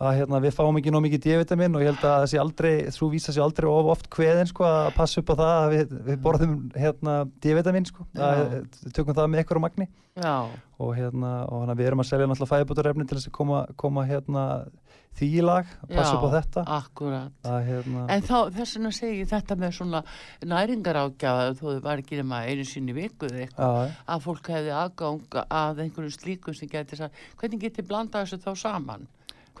að 0.00 0.16
hérna, 0.18 0.40
við 0.42 0.54
fáum 0.56 0.78
ekki 0.80 0.92
nóg 0.94 1.04
mikið 1.06 1.24
D-vitamin 1.26 1.76
og 1.76 1.84
ég 1.84 1.92
held 1.92 2.02
að 2.02 2.14
það 2.16 2.28
sé 2.32 2.40
aldrei, 2.42 2.72
þú 2.96 3.08
vísa 3.12 3.34
sér 3.34 3.44
aldrei 3.46 3.68
of 3.70 3.90
oft 3.94 4.08
kveðin, 4.12 4.50
sko, 4.50 4.66
að 4.66 4.92
passa 4.96 5.22
upp 5.22 5.32
á 5.32 5.34
það 5.42 5.54
að 5.56 5.74
við, 5.74 5.96
við 6.08 6.22
borðum, 6.26 6.54
hérna, 6.78 7.16
D-vitamin, 7.44 7.88
sko, 7.90 8.06
að, 8.16 8.42
Já. 8.42 8.92
tökum 8.98 9.18
það 9.18 9.32
með 9.34 9.52
á 9.52 9.64
magni. 9.66 9.88
Já, 10.12 10.34
og 10.82 10.90
hérna, 10.98 11.32
og 11.48 11.70
við 11.72 11.86
erum 11.88 12.02
að 12.02 12.08
selja 12.10 12.28
náttúrulega 12.28 12.52
fæðbúturefni 12.56 13.06
til 13.08 13.16
þess 13.18 13.30
að 13.30 13.36
koma, 13.38 13.60
koma 13.80 14.04
hérna, 14.04 14.42
því 15.16 15.28
í 15.38 15.44
lag, 15.44 15.68
passa 15.88 16.16
upp 16.16 16.24
á 16.24 16.30
Já. 16.30 16.34
þetta, 16.38 16.64
að 17.48 17.58
hérna, 17.68 18.04
En 18.12 18.24
þá 18.24 18.36
þess 18.56 18.76
vegna 18.76 18.92
segi 18.96 19.22
ég 19.22 19.30
þetta 19.30 19.56
með 19.60 19.74
svona 19.76 20.02
næringarákjafa 20.48 21.48
þó 21.58 21.64
þau 21.66 21.80
var 21.84 22.02
ekki 22.02 22.20
nema 22.20 22.42
einu 22.48 22.64
sinni 22.68 22.94
í 22.94 22.96
viku 22.96 23.28
eða 23.28 23.44
eitthvað 23.46 23.80
já, 23.82 23.96
að 24.14 24.22
fólk 24.26 24.52
hefði 24.54 24.74
aðgang 24.82 25.40
að 25.44 25.82
einhverjum 25.84 26.14
slíkum 26.16 26.56
sem 26.56 26.70
geti 26.72 27.00
sagt 27.00 27.20
hvernig 27.40 27.64
geti 27.66 27.84
blanda 27.84 28.24
þessu 28.24 28.40
þá 28.40 28.52
saman 28.64 29.08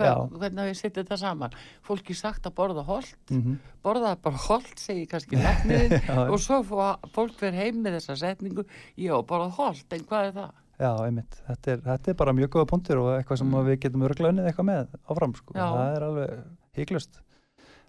Já. 0.00 0.14
hvernig 0.38 0.62
hafið 0.64 0.78
setið 0.80 1.02
þetta 1.02 1.18
saman 1.20 1.56
fólki 1.84 2.14
sagt 2.16 2.46
að 2.48 2.54
borða 2.56 2.84
holt 2.86 3.30
mhm, 3.34 3.58
borða 3.84 4.14
bara 4.22 4.40
holt 4.48 4.78
segi 4.80 5.06
kannski 5.10 5.36
já. 5.42 5.52
og 6.28 6.38
svo 6.40 6.62
fá, 6.64 6.96
fólk 7.12 7.36
fyrir 7.38 7.58
heim 7.60 7.82
með 7.84 7.98
þessa 8.00 8.16
setningu 8.24 8.64
já 8.96 9.14
borða 9.28 9.50
holt 9.58 9.92
en 9.92 10.04
hvað 10.08 10.30
er 10.30 10.36
það? 10.40 10.50
Já, 10.82 10.90
einmitt. 11.04 11.36
Þetta 11.46 11.70
er, 11.70 11.82
þetta 11.84 12.10
er 12.10 12.16
bara 12.18 12.32
mjög 12.34 12.48
góða 12.56 12.66
punktur 12.72 12.98
og 13.02 13.10
eitthvað 13.14 13.38
sem 13.38 13.46
Mm. 13.52 13.54
mm. 13.60 13.66
við 13.68 13.76
getum 13.84 14.02
örgulega 14.08 14.32
unnið 14.32 14.46
eitthvað 14.50 14.66
með 14.66 14.96
áfram, 15.12 15.34
sko. 15.38 15.54
Já. 15.54 15.66
Það 15.68 15.96
er 15.96 16.06
alveg 16.08 16.32
híklust. 16.80 17.20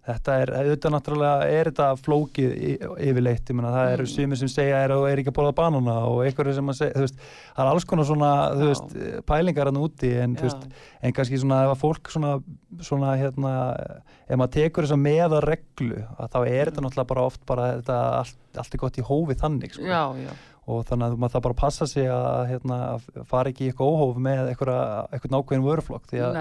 Þetta 0.03 0.33
er, 0.43 0.49
auðvitað 0.59 0.91
náttúrulega 0.97 1.45
er 1.47 1.67
þetta 1.69 1.85
flókið 2.03 2.49
yfirleitt, 3.07 3.47
ég 3.47 3.55
meina 3.55 3.69
það 3.71 3.91
eru 3.93 4.03
Mm. 4.03 4.11
sumir 4.11 4.39
sem 4.41 4.49
segja 4.51 4.81
er 4.83 4.91
að 4.91 5.05
er 5.07 5.21
ekki 5.21 5.31
að 5.31 5.37
borða 5.37 5.53
banana 5.55 5.93
og 6.09 6.17
einhverju 6.25 6.55
sem 6.57 6.71
að 6.73 6.75
segja, 6.81 6.93
þú 6.97 7.05
veist, 7.05 7.21
það 7.55 7.63
er 7.63 7.71
alls 7.71 7.85
konar 7.87 8.05
svona, 8.09 8.31
þú 8.51 8.67
Já. 8.67 8.71
veist, 8.73 9.25
pælingar 9.31 9.65
hann 9.71 9.79
úti 9.79 10.11
en, 10.19 10.35
þú 10.35 10.49
veist, 10.49 10.67
en 11.03 11.13
kannski 11.15 11.39
svona 11.39 11.61
ef 11.63 11.71
að 11.77 11.81
fólk 11.85 12.11
svona, 12.11 12.33
svona 12.83 13.13
hérna, 13.15 13.53
ef 14.27 14.35
maður 14.37 14.55
tekur 14.59 14.83
þess 14.83 14.97
að 14.97 15.05
meða 15.07 15.39
reglu, 15.47 16.03
að 16.19 16.31
þá 16.35 16.39
er 16.51 16.65
þetta 16.71 16.83
náttúrulega 16.83 17.11
bara 17.13 17.27
oft 17.29 17.45
bara 17.45 17.69
þetta 17.79 17.99
allt, 18.19 18.35
allt 18.59 18.73
er 18.75 18.83
gott 18.83 18.99
í 18.99 19.07
hófi 19.07 19.39
þannig, 19.39 19.71
sko 19.79 19.87
já, 19.87 20.03
já, 20.19 20.33
og 20.63 20.85
þannig 20.87 21.09
að 21.09 21.15
maður 21.19 21.33
það 21.33 21.43
bara 21.45 21.57
passa 21.59 21.87
sig 21.91 22.05
að, 22.07 22.37
hérna, 22.47 22.77
að 22.93 23.25
fara 23.27 23.51
ekki 23.51 23.65
í 23.65 23.71
eitthvað 23.71 23.89
óhóf 23.91 24.21
með 24.23 24.51
eitthvað, 24.53 25.33
nákvæðin 25.33 25.65
vöruflokk. 25.65 26.05
Því 26.11 26.21
að 26.23 26.37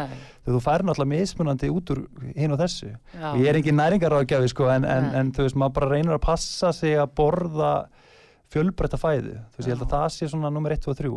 þú 0.47 0.61
færi 0.63 0.87
náttúrulega 0.87 1.11
mismunandi 1.11 1.71
út 1.75 1.91
úr 1.95 2.05
hinn 2.37 2.55
og 2.55 2.61
þessu. 2.63 2.93
Já, 3.17 3.27
ég 3.41 3.51
er 3.51 3.59
ekki 3.59 3.75
næringaráðgjafi 3.75 4.53
sko 4.53 4.71
en, 4.71 4.87
en, 4.87 5.11
en 5.19 5.33
þú 5.35 5.49
veist 5.49 5.59
maður 5.59 5.77
bara 5.81 5.91
reynir 5.97 6.15
að 6.15 6.25
passa 6.29 6.71
sig 6.77 6.95
að 7.03 7.11
borða 7.19 7.73
fjölbreytta 8.53 9.01
fæðu. 9.01 9.35
Þú 9.53 9.59
veist 9.59 9.69
ég 9.69 9.75
held 9.75 9.87
að 9.87 9.91
Já. 9.91 9.95
það 9.97 10.09
sé 10.17 10.31
svona 10.31 10.53
nummer 10.55 10.75
1 10.77 10.91
og 10.93 10.99
3 10.99 11.13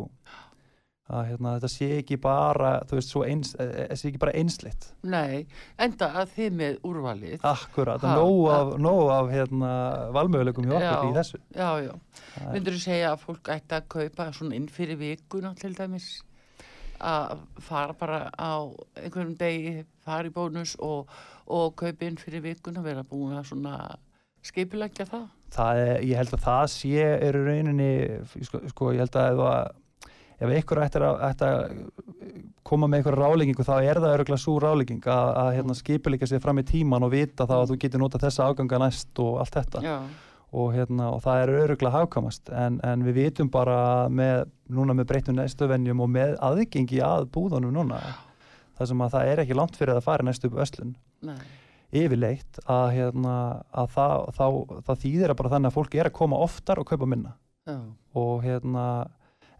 að 1.06 1.28
hérna, 1.30 1.51
þetta 1.60 1.70
sé 1.70 1.88
ekki 1.99 2.18
bara 2.18 2.70
þú 2.89 2.97
veist 2.97 3.16
eins, 3.28 3.51
eh, 3.62 3.91
sé 3.93 4.10
ekki 4.10 4.22
bara 4.24 4.34
einslitt 4.39 4.88
nei, 5.06 5.45
enda 5.78 6.08
að 6.22 6.32
þið 6.34 6.56
með 6.62 6.80
úrvalið 6.89 7.45
akkurat, 7.45 8.01
af, 8.01 8.72
ha. 8.74 8.78
nóg 8.82 9.12
af 9.14 9.30
hérna, 9.30 9.74
valmöguleikum 10.16 10.66
hjá 10.66 10.78
okkur 10.80 11.12
í 11.12 11.18
þessu 11.20 11.41
já, 11.53 11.70
já 11.86 11.93
Það 12.36 12.47
er- 12.47 12.56
Myndur 12.56 12.74
þú 12.78 12.82
segja 12.88 13.12
að 13.14 13.22
fólk 13.28 13.51
ætti 13.53 13.78
að 13.78 13.86
kaupa 13.95 14.32
svona 14.34 14.56
inn 14.58 14.68
fyrir 14.68 14.97
vikuna 14.97 15.53
til 15.60 15.74
dæmis 15.78 16.10
að 16.99 17.38
fara 17.62 17.93
bara 17.93 18.20
á 18.34 18.66
einhverjum 18.97 19.38
degi, 19.38 19.86
fara 20.03 20.26
í 20.30 20.34
bónus 20.34 20.76
og, 20.80 21.08
og 21.45 21.76
kaupa 21.76 22.08
inn 22.08 22.18
fyrir 22.18 22.41
vikuna 22.41 22.82
vera 22.82 23.03
búin 23.03 23.38
að 23.38 23.49
svona 23.51 23.78
skipulegja 24.45 25.06
það? 25.10 25.26
það 25.56 25.80
er, 25.86 25.97
ég 26.06 26.20
held 26.20 26.34
að 26.36 26.45
það 26.45 26.68
sé 26.74 27.08
eru 27.30 27.41
rauninni, 27.45 27.89
sko, 28.47 28.62
sko 28.72 28.91
ég 28.95 29.03
held 29.06 29.18
að 29.22 29.32
ef, 29.34 29.43
að, 29.51 29.82
ef 30.40 30.52
einhver 30.52 30.82
ætti 30.84 31.02
að, 31.02 31.24
að 31.46 32.54
koma 32.66 32.90
með 32.90 33.02
einhverja 33.02 33.22
ráleggingu 33.22 33.66
þá 33.66 33.74
er 33.78 34.00
það 34.02 34.14
öruglega 34.18 34.42
svo 34.42 34.56
rálegging 34.62 35.08
að, 35.08 35.32
að 35.42 35.50
hérna, 35.60 35.76
skipuleika 35.78 36.30
sér 36.30 36.44
fram 36.44 36.62
í 36.62 36.66
tíman 36.68 37.06
og 37.06 37.14
vita 37.14 37.48
þá 37.48 37.56
að 37.60 37.74
þú 37.74 37.80
getur 37.84 38.02
nota 38.02 38.22
þessa 38.22 38.48
afganga 38.50 38.80
næst 38.82 39.22
og 39.22 39.42
allt 39.44 39.60
þetta. 39.60 39.84
Og, 40.56 40.70
hérna, 40.72 41.10
og 41.12 41.20
það 41.26 41.42
er 41.42 41.52
öruglega 41.66 41.98
hafkamast 41.98 42.50
en, 42.54 42.80
en 42.86 43.04
við 43.04 43.18
vitum 43.20 43.50
bara 43.52 44.08
með, 44.08 44.46
núna 44.72 44.96
með 44.96 45.10
breyttum 45.12 45.36
næstuvenjum 45.40 46.04
og 46.06 46.12
með 46.14 46.38
aðgengi 46.48 47.02
að 47.04 47.28
búðunum 47.36 47.76
núna 47.76 48.00
þar 48.76 48.90
sem 48.92 49.04
að 49.04 49.14
það 49.18 49.32
er 49.32 49.42
ekki 49.44 49.58
langt 49.58 49.78
fyrir 49.80 49.98
að 50.00 50.08
fara 50.08 50.26
næstu 50.26 50.50
upp 50.50 50.62
öslun. 50.64 50.96
Nei, 51.26 51.38
yfirleitt 51.96 52.60
að, 52.66 52.88
hérna, 52.96 53.36
að 53.72 53.92
það, 53.96 54.16
þá, 54.38 54.48
það 54.88 55.04
þýðir 55.04 55.34
að 55.34 55.40
bara 55.42 55.52
þannig 55.54 55.72
að 55.72 55.78
fólk 55.78 55.98
er 56.00 56.10
að 56.10 56.18
koma 56.18 56.40
oftar 56.44 56.82
og 56.82 56.90
kaupa 56.90 57.08
minna. 57.10 57.36
Já, 57.66 57.78
og 58.20 58.44
hérna 58.46 58.86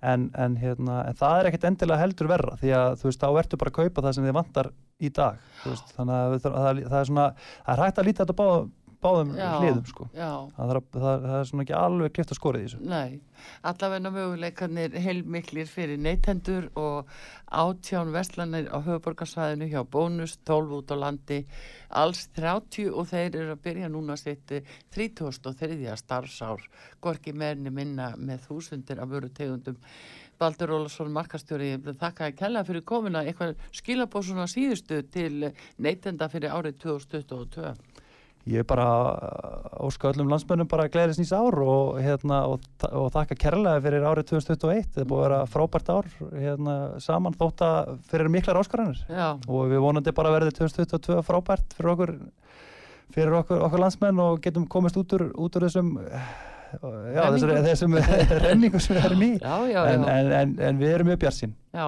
en, 0.06 0.26
en, 0.38 0.56
hérna, 0.62 1.02
en 1.10 1.18
það 1.20 1.40
er 1.40 1.50
ekkert 1.50 1.68
endilega 1.70 2.02
heldur 2.04 2.30
verra 2.30 2.56
því 2.62 2.74
að 2.78 2.98
þú 3.02 3.10
veist, 3.10 3.24
þá 3.24 3.40
ertu 3.42 3.60
bara 3.62 3.74
að 3.74 3.78
kaupa 3.80 4.06
það 4.06 4.18
sem 4.18 4.28
þið 4.28 4.38
vantar 4.38 4.72
í 5.00 5.12
dag 5.16 5.40
veist, 5.64 5.94
þannig 5.98 6.16
að 6.18 6.36
það, 6.46 6.58
það, 6.62 6.98
er 7.00 7.10
svona 7.12 7.28
það 7.38 7.74
er 7.76 7.84
hægt 7.86 8.02
að 8.02 8.10
líta 8.10 8.24
þetta 8.24 8.38
báðum, 8.42 8.74
báðum 9.06 9.32
hliðum 9.38 9.86
sko. 9.90 10.10
það, 10.58 10.74
er, 10.74 10.82
það, 10.98 11.30
það 11.30 11.38
er 11.40 11.50
svona 11.52 11.66
ekki 11.66 11.78
alveg 11.80 12.18
klift 12.18 12.34
að 12.34 12.40
skorið 12.42 12.66
í 12.66 12.68
þessu 12.70 12.92
nei. 12.96 13.22
Allavegna 13.68 14.10
möguleikarnir 14.14 14.96
heilmiklir 15.04 15.68
fyrir 15.70 16.00
neytendur 16.02 16.70
og 16.80 17.12
átján 17.52 18.14
vestlanir 18.16 18.70
á 18.74 18.78
höfuborgarsvæðinu 18.82 19.70
hjá 19.70 19.82
bónus, 19.84 20.38
12 20.48 20.78
út 20.80 20.94
á 20.94 20.96
landi, 20.98 21.42
alls 21.90 22.26
30 22.38 22.92
og 22.92 23.10
þeir 23.12 23.40
eru 23.42 23.56
að 23.56 23.64
byrja 23.68 23.92
núna 23.92 24.18
sitt 24.20 24.54
33. 24.96 25.96
starfsár, 26.02 26.64
gorki 27.02 27.36
meðinni 27.36 27.74
minna 27.74 28.14
með 28.18 28.48
þúsundir 28.50 29.02
af 29.04 29.12
vöru 29.12 29.30
tegundum. 29.30 29.80
Baldur 30.40 30.74
Ólason 30.76 31.14
markastjóri, 31.16 31.78
þakka 31.80 32.28
að 32.28 32.40
kella 32.42 32.64
fyrir 32.68 32.84
komuna, 32.84 33.22
eitthvað 33.24 33.56
skilabóð 33.72 34.32
svona 34.32 34.48
síðustu 34.52 35.00
til 35.12 35.52
neytenda 35.80 36.28
fyrir 36.32 36.52
árið 36.52 36.82
2022. 36.84 37.72
ég 38.46 38.62
er 38.62 38.68
bara 38.70 38.86
óska 39.82 40.12
öllum 40.12 40.30
landsmönnum 40.30 40.70
bara 40.70 40.88
gleðis 40.92 41.18
nýs 41.18 41.34
ár 41.34 41.58
og, 41.64 42.00
hérna, 42.02 42.44
og, 42.52 42.66
og 42.92 43.10
þakka 43.16 43.38
kærlega 43.42 43.82
fyrir 43.82 44.06
árið 44.06 44.30
2021 44.36 44.86
þetta 44.86 45.04
er 45.04 45.10
búið 45.10 45.22
að 45.22 45.28
vera 45.28 45.40
frábært 45.50 45.92
ár 45.96 46.10
hérna, 46.32 46.76
saman 47.02 47.38
þótt 47.40 47.66
að 47.66 47.94
fyrir 48.12 48.32
miklar 48.34 48.62
áskaranir 48.62 49.02
og 49.50 49.70
við 49.74 49.86
vonandi 49.86 50.16
bara 50.16 50.34
verði 50.36 50.54
2022 50.60 51.22
frábært 51.26 51.78
fyrir 51.78 51.94
okkur 51.96 52.18
fyrir 53.16 53.38
okkur, 53.42 53.64
okkur 53.68 53.82
landsmenn 53.82 54.22
og 54.22 54.42
getum 54.44 54.68
komist 54.70 54.98
út 55.00 55.18
úr, 55.18 55.30
út 55.34 55.58
úr 55.58 55.68
þessum 55.68 55.96
já, 57.16 57.24
þessum, 57.66 57.96
renningu 58.46 58.82
sem 58.82 58.98
við 58.98 59.08
erum 59.10 59.24
í. 59.26 59.32
Já, 59.40 59.56
já, 59.72 59.80
en, 59.94 60.06
en, 60.10 60.34
en, 60.42 60.58
en 60.70 60.82
við 60.82 60.98
erum 60.98 61.14
Já, 61.76 61.88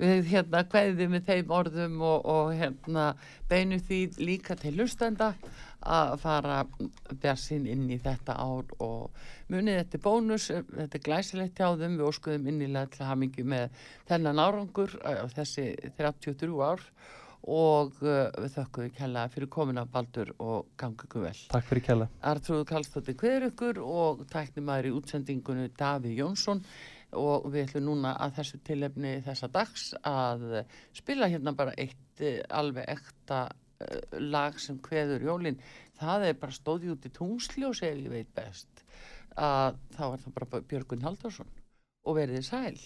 við 0.00 0.30
hérna 0.32 0.62
kveðum 0.68 1.14
með 1.14 1.26
þeim 1.28 1.52
orðum 1.54 2.00
og, 2.00 2.24
og 2.24 2.52
hérna 2.56 3.10
beinu 3.50 3.80
því 3.84 4.00
líka 4.20 4.56
til 4.58 4.74
hlustenda 4.78 5.34
að 5.80 6.16
fara 6.20 6.58
bjarsinn 7.22 7.68
inn 7.70 7.86
í 7.88 7.98
þetta 8.00 8.36
ár 8.36 8.68
og 8.84 9.22
munið 9.52 9.80
þetta 9.80 9.96
er 9.98 10.04
bónus, 10.04 10.50
þetta 10.50 10.98
er 10.98 11.06
glæsilegt 11.06 11.60
hjá 11.60 11.70
þeim, 11.80 11.96
við 11.96 12.10
óskuðum 12.10 12.50
innilega 12.52 12.92
til 12.96 13.08
hamingi 13.08 13.46
með 13.48 13.80
þennan 14.10 14.42
árangur 14.44 14.98
á 15.00 15.24
þessi 15.32 15.72
33 15.96 16.52
ár 16.60 16.84
og 17.40 17.96
uh, 18.04 18.28
við 18.36 18.52
þökkum 18.52 18.90
kella 18.92 19.24
fyrir 19.32 19.48
komuna 19.48 19.86
Baldur 19.88 20.34
og 20.36 20.68
gangi 20.80 21.06
ykkur 21.06 21.24
vel. 21.24 21.36
Takk 21.48 21.68
fyrir 21.70 21.86
kjalla 21.86 22.08
Artrúðu 22.28 22.66
Kallstóttir 22.68 23.16
hver 23.16 23.46
ykkur 23.48 23.80
og 23.80 24.26
tæknimaður 24.32 24.90
í 24.90 24.94
útsendingunni 24.98 25.70
Davíð 25.78 26.20
Jónsson 26.20 26.60
og 27.18 27.48
við 27.50 27.66
ætlum 27.66 27.86
núna 27.88 28.14
að 28.22 28.36
þessu 28.38 28.60
tilefni 28.66 29.16
þessa 29.26 29.48
dags 29.52 29.88
að 30.06 30.44
spila 30.96 31.28
hérna 31.30 31.54
bara 31.58 31.74
eitt 31.80 32.22
eh, 32.22 32.40
alveg 32.54 32.86
ekta 32.92 33.40
eh, 33.82 34.18
lag 34.20 34.58
sem 34.62 34.78
kveður 34.82 35.26
jólin. 35.26 35.58
Það 35.98 36.28
er 36.28 36.40
bara 36.40 36.56
stóði 36.56 36.92
út 36.94 37.06
í 37.06 37.12
tungsljós 37.14 37.82
ef 37.86 37.98
ég 37.98 38.12
veit 38.12 38.32
best. 38.36 38.84
Að 39.36 39.78
þá 39.96 40.04
er 40.12 40.22
það 40.24 40.36
bara 40.38 40.62
Björgun 40.70 41.06
Haldarsson 41.06 41.50
og 42.06 42.16
verðið 42.16 42.46
sæl 42.46 42.78